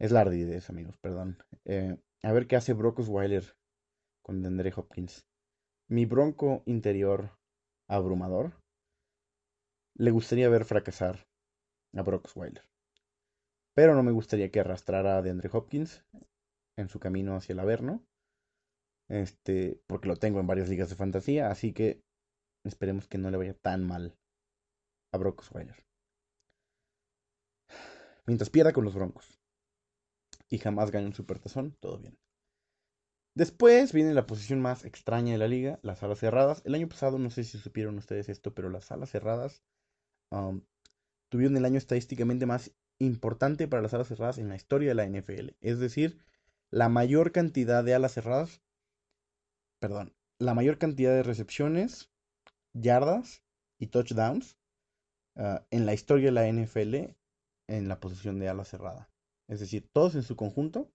Es 0.00 0.10
la 0.10 0.22
ardidez, 0.22 0.68
amigos, 0.70 0.96
perdón. 0.98 1.38
Eh, 1.64 1.96
a 2.22 2.32
ver 2.32 2.46
qué 2.46 2.56
hace 2.56 2.72
Brock 2.72 3.00
Osweiler 3.00 3.44
con 4.24 4.42
DeAndre 4.42 4.72
Hopkins. 4.74 5.26
Mi 5.88 6.06
bronco 6.06 6.62
interior 6.66 7.38
abrumador 7.88 8.52
le 9.96 10.10
gustaría 10.10 10.48
ver 10.48 10.64
fracasar 10.64 11.26
a 11.94 12.02
Brock 12.02 12.26
Osweiler. 12.26 12.64
Pero 13.74 13.94
no 13.94 14.02
me 14.02 14.12
gustaría 14.12 14.50
que 14.50 14.60
arrastrara 14.60 15.18
a 15.18 15.22
DeAndre 15.22 15.50
Hopkins 15.52 16.04
en 16.78 16.88
su 16.88 16.98
camino 16.98 17.36
hacia 17.36 17.52
el 17.52 17.60
Averno. 17.60 18.04
Este, 19.08 19.80
porque 19.86 20.08
lo 20.08 20.16
tengo 20.16 20.40
en 20.40 20.46
varias 20.46 20.68
ligas 20.68 20.88
de 20.88 20.96
fantasía, 20.96 21.50
así 21.50 21.72
que 21.72 22.02
esperemos 22.64 23.08
que 23.08 23.18
no 23.18 23.30
le 23.30 23.36
vaya 23.36 23.54
tan 23.54 23.84
mal 23.84 24.16
a 25.12 25.18
Brock 25.18 25.40
Osweiler. 25.40 25.84
Mientras 28.26 28.50
pierda 28.50 28.72
con 28.72 28.84
los 28.84 28.94
Broncos 28.94 29.38
y 30.48 30.58
jamás 30.58 30.90
gane 30.90 31.06
un 31.06 31.14
supertazón, 31.14 31.76
todo 31.80 31.98
bien. 31.98 32.18
Después 33.34 33.92
viene 33.92 34.12
la 34.12 34.26
posición 34.26 34.60
más 34.60 34.84
extraña 34.84 35.32
de 35.32 35.38
la 35.38 35.48
liga, 35.48 35.78
las 35.82 36.02
alas 36.02 36.18
cerradas. 36.18 36.60
El 36.66 36.74
año 36.74 36.88
pasado, 36.88 37.18
no 37.18 37.30
sé 37.30 37.44
si 37.44 37.58
supieron 37.58 37.96
ustedes 37.96 38.28
esto, 38.28 38.54
pero 38.54 38.68
las 38.68 38.92
alas 38.92 39.10
cerradas 39.10 39.62
um, 40.30 40.62
tuvieron 41.30 41.56
el 41.56 41.64
año 41.64 41.78
estadísticamente 41.78 42.44
más 42.44 42.72
importante 42.98 43.66
para 43.68 43.82
las 43.82 43.94
alas 43.94 44.08
cerradas 44.08 44.36
en 44.36 44.48
la 44.48 44.56
historia 44.56 44.90
de 44.90 44.94
la 44.94 45.06
NFL. 45.06 45.56
Es 45.60 45.78
decir, 45.78 46.18
la 46.70 46.90
mayor 46.90 47.32
cantidad 47.32 47.82
de 47.82 47.94
alas 47.94 48.12
cerradas, 48.12 48.60
perdón, 49.78 50.14
la 50.38 50.52
mayor 50.52 50.76
cantidad 50.76 51.12
de 51.12 51.22
recepciones, 51.22 52.10
yardas 52.74 53.42
y 53.78 53.86
touchdowns 53.86 54.58
uh, 55.36 55.60
en 55.70 55.86
la 55.86 55.94
historia 55.94 56.26
de 56.26 56.32
la 56.32 56.52
NFL 56.52 57.16
en 57.68 57.88
la 57.88 58.00
posición 58.00 58.38
de 58.38 58.48
ala 58.48 58.64
cerrada. 58.64 59.10
Es 59.48 59.60
decir, 59.60 59.88
todos 59.92 60.14
en 60.14 60.22
su 60.22 60.36
conjunto 60.36 60.90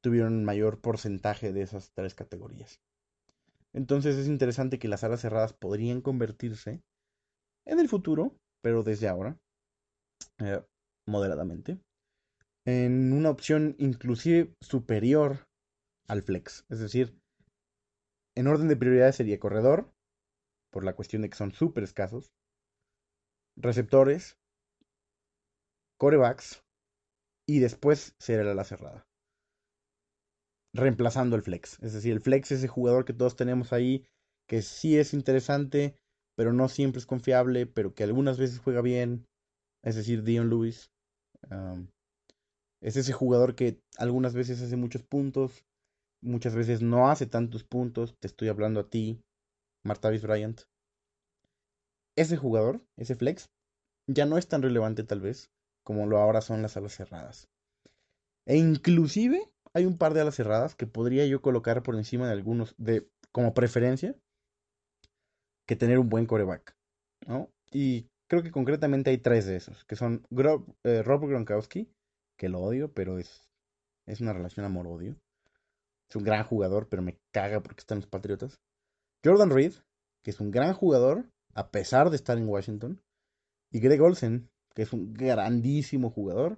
tuvieron 0.00 0.44
mayor 0.44 0.80
porcentaje 0.80 1.52
de 1.52 1.62
esas 1.62 1.92
tres 1.94 2.14
categorías. 2.14 2.80
Entonces 3.72 4.16
es 4.16 4.26
interesante 4.26 4.78
que 4.78 4.88
las 4.88 5.04
alas 5.04 5.20
cerradas 5.20 5.52
podrían 5.52 6.00
convertirse 6.00 6.82
en 7.66 7.78
el 7.78 7.88
futuro, 7.88 8.36
pero 8.62 8.82
desde 8.82 9.08
ahora, 9.08 9.38
eh, 10.38 10.62
moderadamente, 11.06 11.78
en 12.64 13.12
una 13.12 13.30
opción 13.30 13.76
inclusive 13.78 14.54
superior 14.60 15.46
al 16.06 16.22
flex. 16.22 16.64
Es 16.68 16.80
decir, 16.80 17.18
en 18.34 18.46
orden 18.46 18.68
de 18.68 18.76
prioridades 18.76 19.16
sería 19.16 19.38
corredor, 19.40 19.92
por 20.70 20.84
la 20.84 20.94
cuestión 20.94 21.22
de 21.22 21.30
que 21.30 21.36
son 21.36 21.52
súper 21.52 21.84
escasos, 21.84 22.32
receptores, 23.56 24.38
corebacks, 25.98 26.62
y 27.48 27.60
después 27.60 28.14
será 28.18 28.44
la 28.44 28.52
ala 28.52 28.64
cerrada. 28.64 29.06
Reemplazando 30.74 31.34
el 31.34 31.42
flex. 31.42 31.82
Es 31.82 31.94
decir, 31.94 32.12
el 32.12 32.20
flex 32.20 32.52
es 32.52 32.58
ese 32.58 32.68
jugador 32.68 33.04
que 33.04 33.14
todos 33.14 33.36
tenemos 33.36 33.72
ahí, 33.72 34.06
que 34.46 34.62
sí 34.62 34.98
es 34.98 35.14
interesante, 35.14 35.96
pero 36.36 36.52
no 36.52 36.68
siempre 36.68 36.98
es 36.98 37.06
confiable, 37.06 37.66
pero 37.66 37.94
que 37.94 38.04
algunas 38.04 38.38
veces 38.38 38.60
juega 38.60 38.82
bien. 38.82 39.26
Es 39.82 39.96
decir, 39.96 40.22
Dion 40.22 40.50
Lewis. 40.50 40.90
Um, 41.50 41.88
es 42.80 42.96
ese 42.96 43.12
jugador 43.12 43.54
que 43.54 43.80
algunas 43.96 44.34
veces 44.34 44.60
hace 44.62 44.76
muchos 44.76 45.02
puntos, 45.02 45.64
muchas 46.22 46.54
veces 46.54 46.82
no 46.82 47.08
hace 47.08 47.26
tantos 47.26 47.64
puntos. 47.64 48.14
Te 48.20 48.28
estoy 48.28 48.48
hablando 48.48 48.80
a 48.80 48.88
ti, 48.88 49.20
Martavis 49.84 50.22
Bryant. 50.22 50.60
Ese 52.14 52.36
jugador, 52.36 52.84
ese 52.96 53.14
flex, 53.14 53.50
ya 54.06 54.26
no 54.26 54.36
es 54.38 54.48
tan 54.48 54.62
relevante 54.62 55.02
tal 55.02 55.20
vez 55.20 55.50
como 55.88 56.06
lo 56.06 56.18
ahora 56.18 56.42
son 56.42 56.60
las 56.60 56.76
alas 56.76 56.92
cerradas. 56.92 57.48
E 58.44 58.58
inclusive 58.58 59.50
hay 59.72 59.86
un 59.86 59.96
par 59.96 60.12
de 60.12 60.20
alas 60.20 60.34
cerradas 60.34 60.74
que 60.74 60.86
podría 60.86 61.24
yo 61.24 61.40
colocar 61.40 61.82
por 61.82 61.96
encima 61.96 62.26
de 62.26 62.34
algunos 62.34 62.74
de 62.76 63.08
como 63.32 63.54
preferencia 63.54 64.14
que 65.66 65.76
tener 65.76 65.98
un 65.98 66.10
buen 66.10 66.26
coreback, 66.26 66.76
¿no? 67.26 67.50
Y 67.72 68.10
creo 68.28 68.42
que 68.42 68.50
concretamente 68.50 69.08
hay 69.08 69.16
tres 69.16 69.46
de 69.46 69.56
esos, 69.56 69.86
que 69.86 69.96
son 69.96 70.26
Gro 70.28 70.66
eh, 70.84 71.02
Rob 71.02 71.26
Gronkowski, 71.26 71.90
que 72.36 72.50
lo 72.50 72.60
odio, 72.60 72.92
pero 72.92 73.18
es, 73.18 73.48
es 74.04 74.20
una 74.20 74.34
relación 74.34 74.66
amor-odio. 74.66 75.16
Es 76.10 76.16
un 76.16 76.22
gran 76.22 76.44
jugador, 76.44 76.90
pero 76.90 77.00
me 77.00 77.16
caga 77.32 77.62
porque 77.62 77.80
está 77.80 77.94
en 77.94 78.00
los 78.00 78.10
Patriotas. 78.10 78.60
Jordan 79.24 79.48
Reed, 79.48 79.72
que 80.22 80.32
es 80.32 80.40
un 80.40 80.50
gran 80.50 80.74
jugador, 80.74 81.30
a 81.54 81.70
pesar 81.70 82.10
de 82.10 82.16
estar 82.16 82.36
en 82.36 82.46
Washington. 82.46 83.00
Y 83.70 83.80
Greg 83.80 84.02
Olsen, 84.02 84.50
que 84.78 84.82
es 84.82 84.92
un 84.92 85.12
grandísimo 85.12 86.08
jugador, 86.08 86.56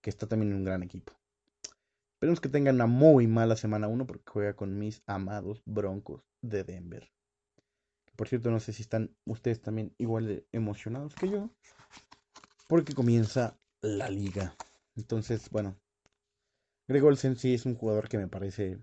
que 0.00 0.10
está 0.10 0.28
también 0.28 0.52
en 0.52 0.58
un 0.58 0.64
gran 0.64 0.84
equipo. 0.84 1.12
Esperemos 2.12 2.40
que 2.40 2.48
tengan 2.48 2.76
una 2.76 2.86
muy 2.86 3.26
mala 3.26 3.56
semana 3.56 3.88
1 3.88 4.06
porque 4.06 4.30
juega 4.30 4.54
con 4.54 4.78
mis 4.78 5.02
amados 5.06 5.60
Broncos 5.66 6.22
de 6.40 6.62
Denver. 6.62 7.10
Por 8.14 8.28
cierto, 8.28 8.52
no 8.52 8.60
sé 8.60 8.72
si 8.72 8.82
están 8.82 9.12
ustedes 9.24 9.60
también 9.60 9.92
igual 9.98 10.28
de 10.28 10.46
emocionados 10.52 11.16
que 11.16 11.30
yo, 11.30 11.50
porque 12.68 12.94
comienza 12.94 13.58
la 13.82 14.08
liga. 14.08 14.54
Entonces, 14.94 15.50
bueno, 15.50 15.74
Greg 16.86 17.02
Olsen 17.02 17.34
sí 17.34 17.54
es 17.54 17.66
un 17.66 17.74
jugador 17.74 18.08
que 18.08 18.18
me 18.18 18.28
parece 18.28 18.78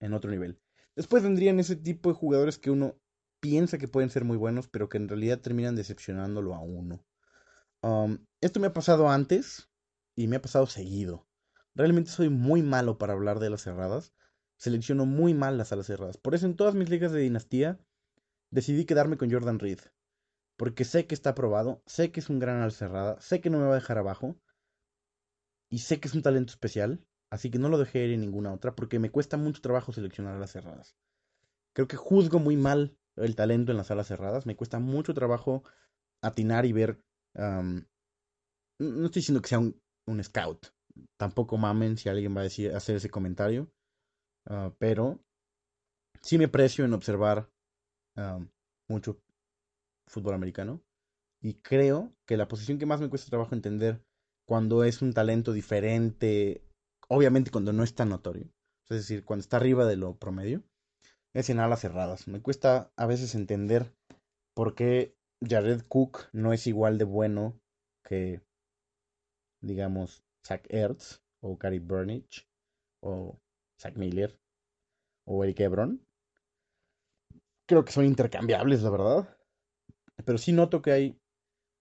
en 0.00 0.12
otro 0.12 0.28
nivel. 0.28 0.58
Después 0.96 1.22
vendrían 1.22 1.60
ese 1.60 1.76
tipo 1.76 2.08
de 2.08 2.16
jugadores 2.16 2.58
que 2.58 2.72
uno 2.72 2.96
piensa 3.38 3.78
que 3.78 3.86
pueden 3.86 4.10
ser 4.10 4.24
muy 4.24 4.38
buenos, 4.38 4.66
pero 4.66 4.88
que 4.88 4.96
en 4.96 5.08
realidad 5.08 5.38
terminan 5.38 5.76
decepcionándolo 5.76 6.52
a 6.56 6.58
uno. 6.58 7.04
Um, 7.84 8.24
esto 8.40 8.60
me 8.60 8.68
ha 8.68 8.72
pasado 8.72 9.10
antes 9.10 9.68
y 10.16 10.26
me 10.26 10.36
ha 10.36 10.42
pasado 10.42 10.66
seguido. 10.66 11.26
Realmente 11.74 12.10
soy 12.10 12.30
muy 12.30 12.62
malo 12.62 12.96
para 12.96 13.12
hablar 13.12 13.40
de 13.40 13.50
las 13.50 13.62
cerradas. 13.62 14.14
Selecciono 14.56 15.04
muy 15.04 15.34
mal 15.34 15.58
las 15.58 15.72
alas 15.72 15.86
cerradas. 15.86 16.16
Por 16.16 16.34
eso 16.34 16.46
en 16.46 16.56
todas 16.56 16.74
mis 16.74 16.88
ligas 16.88 17.12
de 17.12 17.20
dinastía 17.20 17.78
decidí 18.50 18.86
quedarme 18.86 19.18
con 19.18 19.30
Jordan 19.30 19.58
Reed. 19.58 19.80
Porque 20.56 20.84
sé 20.84 21.06
que 21.06 21.14
está 21.14 21.30
aprobado, 21.30 21.82
sé 21.84 22.10
que 22.10 22.20
es 22.20 22.30
un 22.30 22.38
gran 22.38 22.62
ala 22.62 22.70
cerrada, 22.70 23.20
sé 23.20 23.42
que 23.42 23.50
no 23.50 23.58
me 23.58 23.66
va 23.66 23.72
a 23.72 23.80
dejar 23.80 23.98
abajo. 23.98 24.40
Y 25.68 25.80
sé 25.80 26.00
que 26.00 26.08
es 26.08 26.14
un 26.14 26.22
talento 26.22 26.52
especial, 26.52 27.04
Así 27.34 27.50
que 27.50 27.58
no 27.58 27.68
lo 27.68 27.78
dejé 27.78 28.04
ir 28.04 28.12
en 28.12 28.20
ninguna 28.20 28.52
otra 28.52 28.76
porque 28.76 29.00
me 29.00 29.10
cuesta 29.10 29.36
mucho 29.36 29.60
trabajo 29.60 29.92
seleccionar 29.92 30.38
las 30.38 30.52
cerradas. 30.52 30.94
Creo 31.72 31.88
que 31.88 31.96
juzgo 31.96 32.38
muy 32.38 32.56
mal 32.56 32.96
el 33.16 33.34
talento 33.34 33.72
en 33.72 33.78
las 33.78 33.90
alas 33.90 34.06
cerradas. 34.06 34.46
Me 34.46 34.54
cuesta 34.54 34.78
mucho 34.78 35.14
trabajo 35.14 35.64
atinar 36.20 36.64
y 36.64 36.72
ver. 36.72 37.02
No 37.36 37.84
estoy 38.78 39.20
diciendo 39.20 39.42
que 39.42 39.48
sea 39.48 39.58
un, 39.58 40.24
scout. 40.24 40.68
Tampoco 41.18 41.56
mamen 41.56 41.96
si 41.96 42.08
alguien 42.08 42.36
va 42.36 42.40
a 42.40 42.44
decir, 42.44 42.72
hacer 42.74 42.96
ese 42.96 43.10
comentario. 43.10 43.70
Ah, 44.46 44.74
pero 44.78 45.20
sí 46.22 46.38
me 46.38 46.48
precio 46.48 46.84
en 46.84 46.94
observar 46.94 47.50
mucho 48.88 49.20
fútbol 50.08 50.34
americano. 50.34 50.82
Y 51.42 51.54
creo 51.54 52.14
que 52.26 52.36
la 52.36 52.48
posición 52.48 52.78
que 52.78 52.86
más 52.86 53.00
me 53.00 53.10
cuesta 53.10 53.28
trabajo 53.28 53.54
entender 53.54 54.02
cuando 54.46 54.84
es 54.84 55.02
un 55.02 55.12
talento 55.12 55.52
diferente, 55.52 56.62
obviamente 57.08 57.50
cuando 57.50 57.72
no 57.72 57.82
es 57.82 57.94
tan 57.94 58.10
notorio, 58.10 58.50
es 58.88 58.98
decir, 58.98 59.24
cuando 59.24 59.40
está 59.40 59.56
arriba 59.56 59.84
de 59.86 59.96
lo 59.96 60.18
promedio, 60.18 60.62
es 61.34 61.50
en 61.50 61.58
alas 61.58 61.80
cerradas. 61.80 62.28
Me 62.28 62.40
cuesta 62.40 62.92
a 62.96 63.06
veces 63.06 63.34
entender 63.34 63.92
por 64.54 64.74
qué 64.74 65.16
Jared 65.48 65.82
Cook 65.88 66.28
no 66.32 66.52
es 66.52 66.66
igual 66.66 66.98
de 66.98 67.04
bueno 67.04 67.58
que, 68.04 68.42
digamos, 69.62 70.24
Zach 70.46 70.66
Ertz 70.68 71.22
o 71.42 71.56
Gary 71.56 71.78
Burnich 71.78 72.46
o 73.02 73.38
Zach 73.80 73.96
Miller 73.96 74.38
o 75.26 75.44
Eric 75.44 75.60
Ebron. 75.60 76.04
Creo 77.66 77.84
que 77.84 77.92
son 77.92 78.04
intercambiables, 78.04 78.82
la 78.82 78.90
verdad. 78.90 79.38
Pero 80.24 80.38
sí 80.38 80.52
noto 80.52 80.82
que 80.82 80.92
hay 80.92 81.18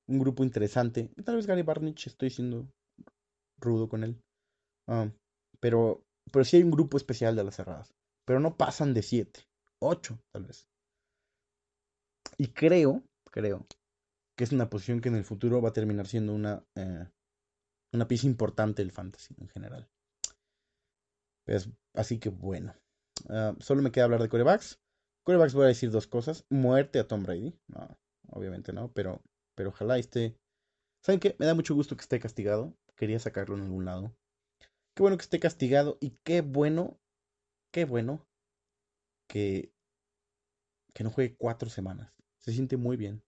un 0.07 0.19
grupo 0.19 0.43
interesante. 0.43 1.09
Tal 1.23 1.35
vez 1.35 1.47
Gary 1.47 1.61
Barnich 1.61 2.07
estoy 2.07 2.29
siendo 2.29 2.67
rudo 3.59 3.87
con 3.87 4.03
él. 4.03 4.21
Ah, 4.87 5.09
pero, 5.59 6.03
pero 6.31 6.45
sí 6.45 6.57
hay 6.57 6.63
un 6.63 6.71
grupo 6.71 6.97
especial 6.97 7.35
de 7.35 7.43
las 7.43 7.55
cerradas. 7.55 7.93
Pero 8.25 8.39
no 8.39 8.55
pasan 8.55 8.93
de 8.93 9.01
7, 9.01 9.41
8 9.79 10.19
tal 10.31 10.45
vez. 10.45 10.67
Y 12.37 12.47
creo, 12.47 13.03
creo, 13.33 13.67
que 14.37 14.43
es 14.43 14.51
una 14.51 14.69
posición 14.69 15.01
que 15.01 15.09
en 15.09 15.15
el 15.15 15.25
futuro 15.25 15.61
va 15.61 15.69
a 15.69 15.73
terminar 15.73 16.07
siendo 16.07 16.33
una, 16.33 16.63
eh, 16.75 17.07
una 17.91 18.07
pieza 18.07 18.27
importante 18.27 18.83
del 18.83 18.91
fantasy 18.91 19.35
en 19.39 19.49
general. 19.49 19.89
Pues, 21.45 21.69
así 21.93 22.19
que 22.19 22.29
bueno. 22.29 22.75
Ah, 23.29 23.55
solo 23.59 23.81
me 23.81 23.91
queda 23.91 24.05
hablar 24.05 24.21
de 24.21 24.29
corebacks. 24.29 24.79
Corebacks 25.23 25.53
voy 25.55 25.65
a 25.65 25.69
decir 25.69 25.89
dos 25.91 26.07
cosas. 26.07 26.45
Muerte 26.49 26.99
a 26.99 27.07
Tom 27.07 27.23
Brady. 27.23 27.57
No, 27.67 27.97
obviamente 28.29 28.71
no, 28.71 28.91
pero, 28.93 29.21
pero 29.55 29.69
ojalá 29.69 29.97
esté... 29.97 30.37
¿Saben 31.01 31.19
qué? 31.19 31.35
Me 31.39 31.45
da 31.45 31.55
mucho 31.55 31.75
gusto 31.75 31.97
que 31.97 32.03
esté 32.03 32.19
castigado. 32.19 32.77
Quería 32.95 33.19
sacarlo 33.19 33.57
en 33.57 33.63
algún 33.63 33.85
lado. 33.85 34.15
Qué 34.95 35.01
bueno 35.01 35.17
que 35.17 35.23
esté 35.23 35.39
castigado 35.39 35.97
y 35.99 36.11
qué 36.23 36.41
bueno, 36.41 36.99
qué 37.71 37.85
bueno 37.85 38.25
que, 39.27 39.73
que 40.93 41.03
no 41.03 41.09
juegue 41.09 41.35
cuatro 41.35 41.69
semanas. 41.69 42.13
Se 42.43 42.51
siente 42.51 42.77
muy 42.77 42.97
bien. 42.97 43.23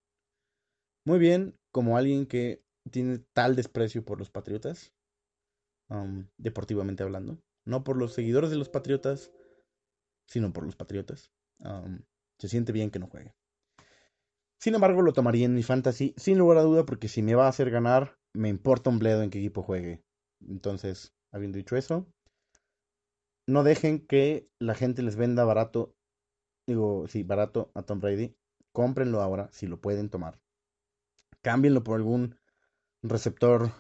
Muy 1.06 1.20
bien 1.20 1.56
como 1.72 1.98
alguien 1.98 2.26
que 2.26 2.64
tiene 2.92 3.20
tal 3.34 3.56
desprecio 3.56 4.04
por 4.04 4.20
los 4.20 4.30
Patriotas, 4.30 4.94
deportivamente 6.38 7.04
hablando. 7.04 7.40
No 7.66 7.84
por 7.84 7.98
los 7.98 8.14
seguidores 8.14 8.50
de 8.50 8.58
los 8.58 8.70
Patriotas, 8.70 9.32
sino 10.28 10.52
por 10.52 10.66
los 10.66 10.76
Patriotas. 10.76 11.32
Se 12.40 12.50
siente 12.50 12.72
bien 12.72 12.92
que 12.92 13.00
no 13.00 13.08
juegue. 13.08 13.34
Sin 14.60 14.74
embargo, 14.74 15.02
lo 15.02 15.14
tomaría 15.14 15.46
en 15.46 15.54
mi 15.54 15.64
fantasy, 15.64 16.14
sin 16.18 16.38
lugar 16.38 16.58
a 16.58 16.64
duda, 16.64 16.86
porque 16.86 17.08
si 17.08 17.22
me 17.22 17.36
va 17.36 17.46
a 17.46 17.50
hacer 17.50 17.70
ganar, 17.70 18.18
me 18.34 18.50
importa 18.50 18.90
un 18.90 19.00
bledo 19.00 19.22
en 19.22 19.30
qué 19.30 19.40
equipo 19.40 19.62
juegue. 19.62 20.04
Entonces, 20.48 21.14
habiendo 21.32 21.58
dicho 21.58 21.76
eso, 21.76 22.08
no 23.48 23.64
dejen 23.64 24.06
que 24.06 24.50
la 24.60 24.74
gente 24.74 25.04
les 25.04 25.16
venda 25.16 25.46
barato, 25.46 25.96
digo, 26.68 27.08
sí, 27.08 27.24
barato 27.24 27.72
a 27.76 27.84
Tom 27.84 28.00
Brady. 28.00 28.36
Cómprenlo 28.76 29.22
ahora, 29.22 29.48
si 29.54 29.68
lo 29.68 29.80
pueden 29.80 30.10
tomar. 30.10 30.38
Cámbienlo 31.42 31.82
por 31.86 31.96
algún 31.96 32.38
receptor 33.02 33.72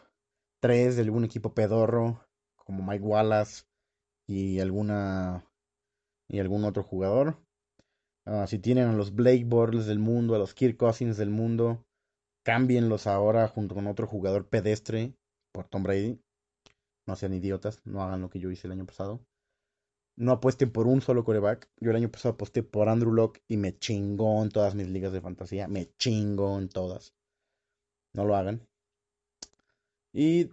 3 0.61 0.95
de 0.95 1.01
algún 1.01 1.25
equipo 1.25 1.53
pedorro, 1.53 2.25
como 2.55 2.81
Mike 2.81 3.03
Wallace 3.03 3.65
y 4.25 4.61
alguna 4.61 5.45
y 6.29 6.39
algún 6.39 6.63
otro 6.63 6.81
jugador. 6.81 7.37
Ah, 8.23 8.47
si 8.47 8.57
tienen 8.57 8.87
a 8.87 8.93
los 8.93 9.13
Blake 9.13 9.43
Bortles 9.43 9.85
del 9.85 9.99
mundo, 9.99 10.33
a 10.33 10.39
los 10.39 10.53
Kirk 10.53 10.77
Cousins 10.77 11.17
del 11.17 11.29
mundo, 11.29 11.85
cámbienlos 12.43 13.05
ahora 13.05 13.49
junto 13.49 13.75
con 13.75 13.87
otro 13.87 14.07
jugador 14.07 14.47
pedestre 14.47 15.13
por 15.51 15.67
Tom 15.67 15.83
Brady. 15.83 16.21
No 17.05 17.17
sean 17.17 17.33
idiotas, 17.33 17.81
no 17.83 18.01
hagan 18.01 18.21
lo 18.21 18.29
que 18.29 18.39
yo 18.39 18.49
hice 18.49 18.67
el 18.67 18.71
año 18.71 18.85
pasado. 18.85 19.19
No 20.17 20.31
apuesten 20.31 20.71
por 20.71 20.87
un 20.87 21.01
solo 21.01 21.23
coreback. 21.23 21.69
Yo 21.79 21.91
el 21.91 21.97
año 21.97 22.09
pasado 22.09 22.33
aposté 22.33 22.63
por 22.63 22.87
Andrew 22.87 23.11
Locke 23.11 23.41
y 23.47 23.57
me 23.57 23.77
chingó 23.77 24.41
en 24.41 24.49
todas 24.49 24.75
mis 24.75 24.87
ligas 24.87 25.11
de 25.11 25.21
fantasía. 25.21 25.67
Me 25.67 25.91
chingó 25.97 26.57
en 26.57 26.69
todas. 26.69 27.13
No 28.13 28.23
lo 28.23 28.35
hagan. 28.35 28.65
Y 30.13 30.49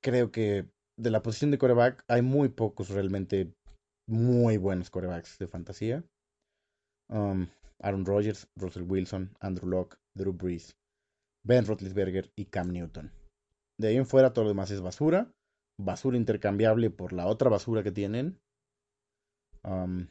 creo 0.00 0.32
que 0.32 0.66
de 0.96 1.10
la 1.10 1.22
posición 1.22 1.52
de 1.52 1.58
coreback 1.58 2.04
hay 2.08 2.22
muy 2.22 2.48
pocos 2.48 2.88
realmente 2.88 3.54
muy 4.08 4.56
buenos 4.56 4.90
corebacks 4.90 5.38
de 5.38 5.46
fantasía. 5.46 6.04
Um, 7.08 7.46
Aaron 7.80 8.04
Rodgers, 8.04 8.48
Russell 8.56 8.82
Wilson, 8.82 9.30
Andrew 9.40 9.68
Locke, 9.68 9.96
Drew 10.14 10.32
Brees, 10.32 10.76
Ben 11.44 11.64
Roethlisberger 11.64 12.32
y 12.34 12.46
Cam 12.46 12.72
Newton. 12.72 13.12
De 13.78 13.88
ahí 13.88 13.96
en 13.96 14.06
fuera 14.06 14.32
todo 14.32 14.44
lo 14.44 14.50
demás 14.50 14.70
es 14.72 14.80
basura. 14.80 15.32
Basura 15.80 16.16
intercambiable 16.16 16.90
por 16.90 17.12
la 17.12 17.26
otra 17.26 17.50
basura 17.50 17.82
que 17.82 17.92
tienen. 17.92 18.38
Um, 19.62 20.08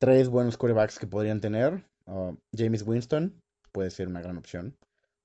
tres 0.00 0.28
buenos 0.28 0.56
corebacks 0.56 0.98
que 0.98 1.06
podrían 1.06 1.40
tener. 1.40 1.84
Uh, 2.06 2.36
James 2.56 2.82
Winston 2.86 3.40
puede 3.72 3.90
ser 3.90 4.08
una 4.08 4.20
gran 4.20 4.36
opción. 4.36 4.76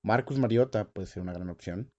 Marcus 0.04 0.38
Mariota 0.38 0.88
puede 0.88 1.06
ser 1.06 1.22
una 1.22 1.32
gran 1.32 1.50
opción. 1.50 1.90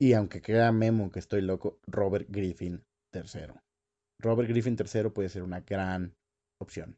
Y 0.00 0.12
aunque 0.12 0.40
crea 0.40 0.70
Memo 0.72 1.10
que 1.10 1.18
estoy 1.18 1.42
loco, 1.42 1.80
Robert 1.86 2.26
Griffin 2.28 2.84
tercero. 3.12 3.60
Robert 4.20 4.48
Griffin 4.48 4.76
tercero 4.76 5.12
puede 5.12 5.28
ser 5.28 5.42
una 5.42 5.60
gran 5.60 6.14
opción. 6.60 6.96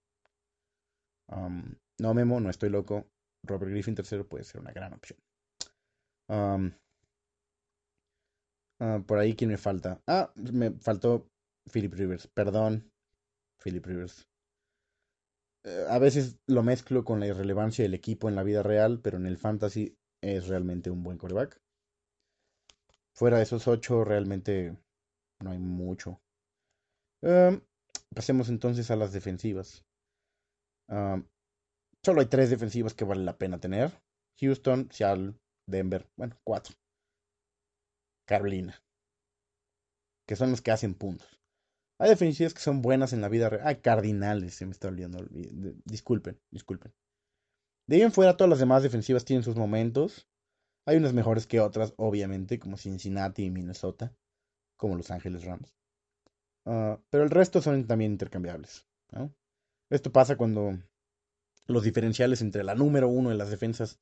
Um, 1.29 1.77
no, 1.99 2.13
Memo, 2.15 2.41
no 2.41 2.51
estoy 2.51 2.71
loco. 2.71 3.07
Robert 3.47 3.71
Griffin 3.71 3.95
tercero 3.95 4.29
puede 4.29 4.45
ser 4.45 4.61
una 4.61 4.73
gran 4.73 4.93
opción. 4.93 5.19
Um, 6.29 6.73
ah, 8.81 9.03
por 9.07 9.19
ahí, 9.19 9.35
¿quién 9.35 9.51
me 9.51 9.59
falta? 9.59 10.01
Ah, 10.07 10.33
me 10.35 10.73
faltó 10.73 11.29
Philip 11.73 11.95
Rivers. 11.95 12.27
Perdón, 12.27 12.91
Philip 13.63 13.87
Rivers. 13.87 14.27
Eh, 15.65 15.87
a 15.89 15.99
veces 15.99 16.39
lo 16.47 16.63
mezclo 16.63 17.05
con 17.05 17.21
la 17.21 17.27
irrelevancia 17.27 17.83
del 17.83 17.95
equipo 17.95 18.29
en 18.29 18.35
la 18.35 18.43
vida 18.43 18.63
real, 18.63 19.01
pero 19.01 19.19
en 19.19 19.27
el 19.27 19.39
fantasy 19.39 19.97
es 20.23 20.49
realmente 20.49 20.91
un 20.91 21.03
buen 21.03 21.19
coreback. 21.19 21.61
Fuera 23.15 23.37
de 23.37 23.43
esos 23.43 23.69
ocho, 23.69 24.05
realmente 24.05 24.77
no 25.43 25.51
hay 25.51 25.59
mucho. 25.59 26.21
Um, 27.23 27.61
pasemos 28.15 28.49
entonces 28.49 28.91
a 28.91 28.97
las 28.97 29.13
defensivas. 29.13 29.85
Solo 32.03 32.21
hay 32.21 32.27
tres 32.27 32.51
defensivas 32.51 32.95
que 32.95 33.05
vale 33.05 33.23
la 33.23 33.37
pena 33.37 33.61
tener. 33.61 33.93
Houston, 34.41 34.89
Seattle, 34.91 35.35
Denver. 35.69 36.09
Bueno, 36.17 36.37
cuatro. 36.43 36.75
Carolina. 38.31 38.81
Que 40.25 40.37
son 40.37 40.53
los 40.53 40.63
que 40.63 40.71
hacen 40.71 40.95
puntos. 40.95 41.41
Hay 41.99 42.09
defensivas 42.11 42.55
que 42.55 42.61
son 42.61 42.81
buenas 42.81 43.13
en 43.13 43.21
la 43.21 43.29
vida 43.29 43.51
real. 43.51 43.67
Hay 43.67 43.81
cardinales, 43.81 44.55
se 44.55 44.67
me 44.67 44.71
está 44.71 44.87
olvidando. 44.87 45.27
Disculpen, 45.85 46.41
disculpen. 46.53 46.95
De 47.89 47.97
ahí 47.97 48.03
en 48.03 48.13
fuera, 48.13 48.37
todas 48.37 48.49
las 48.49 48.61
demás 48.61 48.85
defensivas 48.85 49.25
tienen 49.25 49.43
sus 49.43 49.57
momentos. 49.57 50.29
Hay 50.87 50.97
unas 50.97 51.13
mejores 51.13 51.49
que 51.49 51.59
otras, 51.59 51.93
obviamente, 51.97 52.61
como 52.61 52.77
Cincinnati 52.77 53.47
y 53.47 53.51
Minnesota, 53.51 54.15
como 54.77 54.95
Los 54.95 55.11
Ángeles 55.11 55.45
Rams. 55.45 55.75
Uh, 56.67 57.03
pero 57.11 57.25
el 57.25 57.31
resto 57.31 57.61
son 57.61 57.85
también 57.89 58.13
intercambiables. 58.13 58.87
Esto 59.91 60.13
pasa 60.13 60.37
cuando 60.37 60.79
los 61.67 61.83
diferenciales 61.83 62.43
entre 62.43 62.63
la 62.63 62.77
número 62.77 63.09
uno 63.09 63.31
de 63.31 63.35
las 63.37 63.51
defensas 63.51 63.99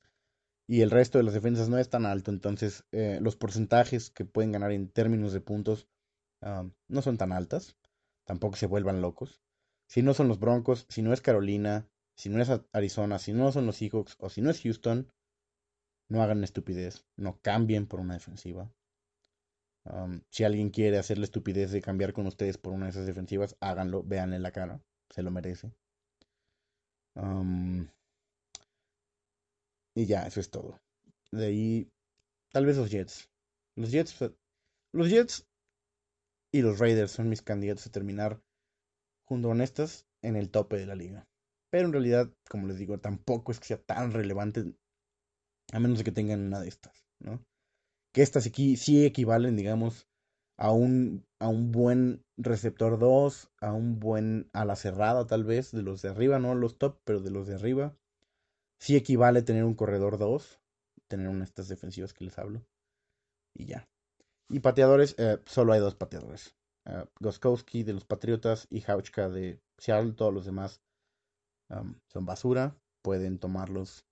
y 0.69 0.83
el 0.83 0.91
resto 0.91 1.17
de 1.17 1.23
las 1.23 1.33
defensas 1.33 1.67
no 1.67 1.79
es 1.79 1.89
tan 1.89 2.05
alto, 2.05 2.29
entonces 2.29 2.85
eh, 2.91 3.17
los 3.23 3.35
porcentajes 3.35 4.11
que 4.11 4.23
pueden 4.23 4.51
ganar 4.51 4.71
en 4.71 4.87
términos 4.87 5.33
de 5.33 5.41
puntos 5.41 5.87
uh, 6.43 6.69
no 6.87 7.01
son 7.01 7.17
tan 7.17 7.31
altas, 7.31 7.75
tampoco 8.23 8.55
se 8.55 8.67
vuelvan 8.67 9.01
locos. 9.01 9.41
Si 9.87 10.03
no 10.03 10.13
son 10.13 10.27
los 10.27 10.39
Broncos, 10.39 10.85
si 10.87 11.01
no 11.01 11.11
es 11.11 11.21
Carolina, 11.21 11.89
si 12.15 12.29
no 12.29 12.39
es 12.39 12.51
Arizona, 12.71 13.17
si 13.17 13.33
no 13.33 13.51
son 13.51 13.65
los 13.65 13.77
Seahawks 13.77 14.15
o 14.19 14.29
si 14.29 14.41
no 14.41 14.51
es 14.51 14.61
Houston, 14.61 15.11
no 16.07 16.21
hagan 16.21 16.43
estupidez, 16.43 17.03
no 17.15 17.39
cambien 17.41 17.87
por 17.87 17.99
una 17.99 18.13
defensiva. 18.13 18.71
Um, 19.85 20.21
si 20.29 20.43
alguien 20.43 20.69
quiere 20.69 20.99
hacer 20.99 21.17
la 21.17 21.23
estupidez 21.23 21.71
de 21.71 21.81
cambiar 21.81 22.13
con 22.13 22.27
ustedes 22.27 22.59
por 22.59 22.73
una 22.73 22.85
de 22.85 22.91
esas 22.91 23.07
defensivas, 23.07 23.57
háganlo, 23.59 24.03
véanle 24.03 24.37
la 24.37 24.51
cara, 24.51 24.83
se 25.09 25.23
lo 25.23 25.31
merece. 25.31 25.71
Um, 27.15 27.87
y 29.95 30.05
ya, 30.05 30.23
eso 30.23 30.39
es 30.39 30.49
todo. 30.49 30.79
De 31.31 31.47
ahí, 31.47 31.91
tal 32.51 32.65
vez 32.65 32.77
los 32.77 32.89
Jets. 32.89 33.29
Los 33.75 33.91
Jets, 33.91 34.17
los 34.91 35.09
Jets 35.09 35.47
y 36.51 36.61
los 36.61 36.79
Raiders 36.79 37.11
son 37.11 37.29
mis 37.29 37.41
candidatos 37.41 37.87
a 37.87 37.91
terminar 37.91 38.41
junto 39.25 39.49
con 39.49 39.61
estas 39.61 40.07
en 40.21 40.35
el 40.35 40.49
tope 40.49 40.77
de 40.77 40.85
la 40.85 40.95
liga. 40.95 41.27
Pero 41.69 41.85
en 41.85 41.93
realidad, 41.93 42.31
como 42.49 42.67
les 42.67 42.77
digo, 42.77 42.99
tampoco 42.99 43.51
es 43.51 43.59
que 43.59 43.67
sea 43.67 43.81
tan 43.81 44.11
relevante 44.11 44.73
a 45.71 45.79
menos 45.79 45.99
de 45.99 46.03
que 46.03 46.11
tengan 46.11 46.41
una 46.41 46.59
de 46.59 46.67
estas, 46.67 47.05
¿no? 47.19 47.45
Que 48.11 48.23
estas 48.23 48.47
aquí 48.47 48.75
sí 48.75 49.05
equivalen, 49.05 49.55
digamos, 49.55 50.07
a 50.57 50.71
un, 50.71 51.25
a 51.39 51.47
un 51.47 51.71
buen 51.71 52.25
receptor 52.37 52.97
2, 52.97 53.51
a 53.61 53.73
un 53.73 53.99
buen 53.99 54.49
ala 54.51 54.75
cerrada 54.75 55.27
tal 55.27 55.43
vez, 55.43 55.71
de 55.71 55.83
los 55.83 56.01
de 56.01 56.09
arriba, 56.09 56.39
no 56.39 56.55
los 56.55 56.77
top, 56.77 56.99
pero 57.03 57.21
de 57.21 57.29
los 57.29 57.47
de 57.47 57.55
arriba. 57.55 57.95
Sí 58.79 58.95
equivale 58.95 59.41
tener 59.41 59.65
un 59.65 59.75
corredor 59.75 60.17
2, 60.17 60.59
tener 61.07 61.27
una 61.27 61.39
de 61.39 61.45
estas 61.45 61.67
defensivas 61.67 62.13
que 62.13 62.23
les 62.23 62.37
hablo. 62.39 62.65
Y 63.53 63.65
ya. 63.65 63.87
Y 64.49 64.61
pateadores, 64.61 65.15
eh, 65.17 65.39
solo 65.45 65.73
hay 65.73 65.79
dos 65.79 65.95
pateadores. 65.95 66.55
Uh, 66.85 67.05
Goskowski 67.19 67.83
de 67.83 67.93
los 67.93 68.05
Patriotas 68.05 68.67
y 68.69 68.81
Hauchka 68.89 69.29
de 69.29 69.61
Seattle. 69.77 70.13
Todos 70.13 70.33
los 70.33 70.45
demás 70.45 70.81
son 72.07 72.25
basura. 72.25 72.75
Pueden 73.03 73.37
tomarlos 73.37 74.07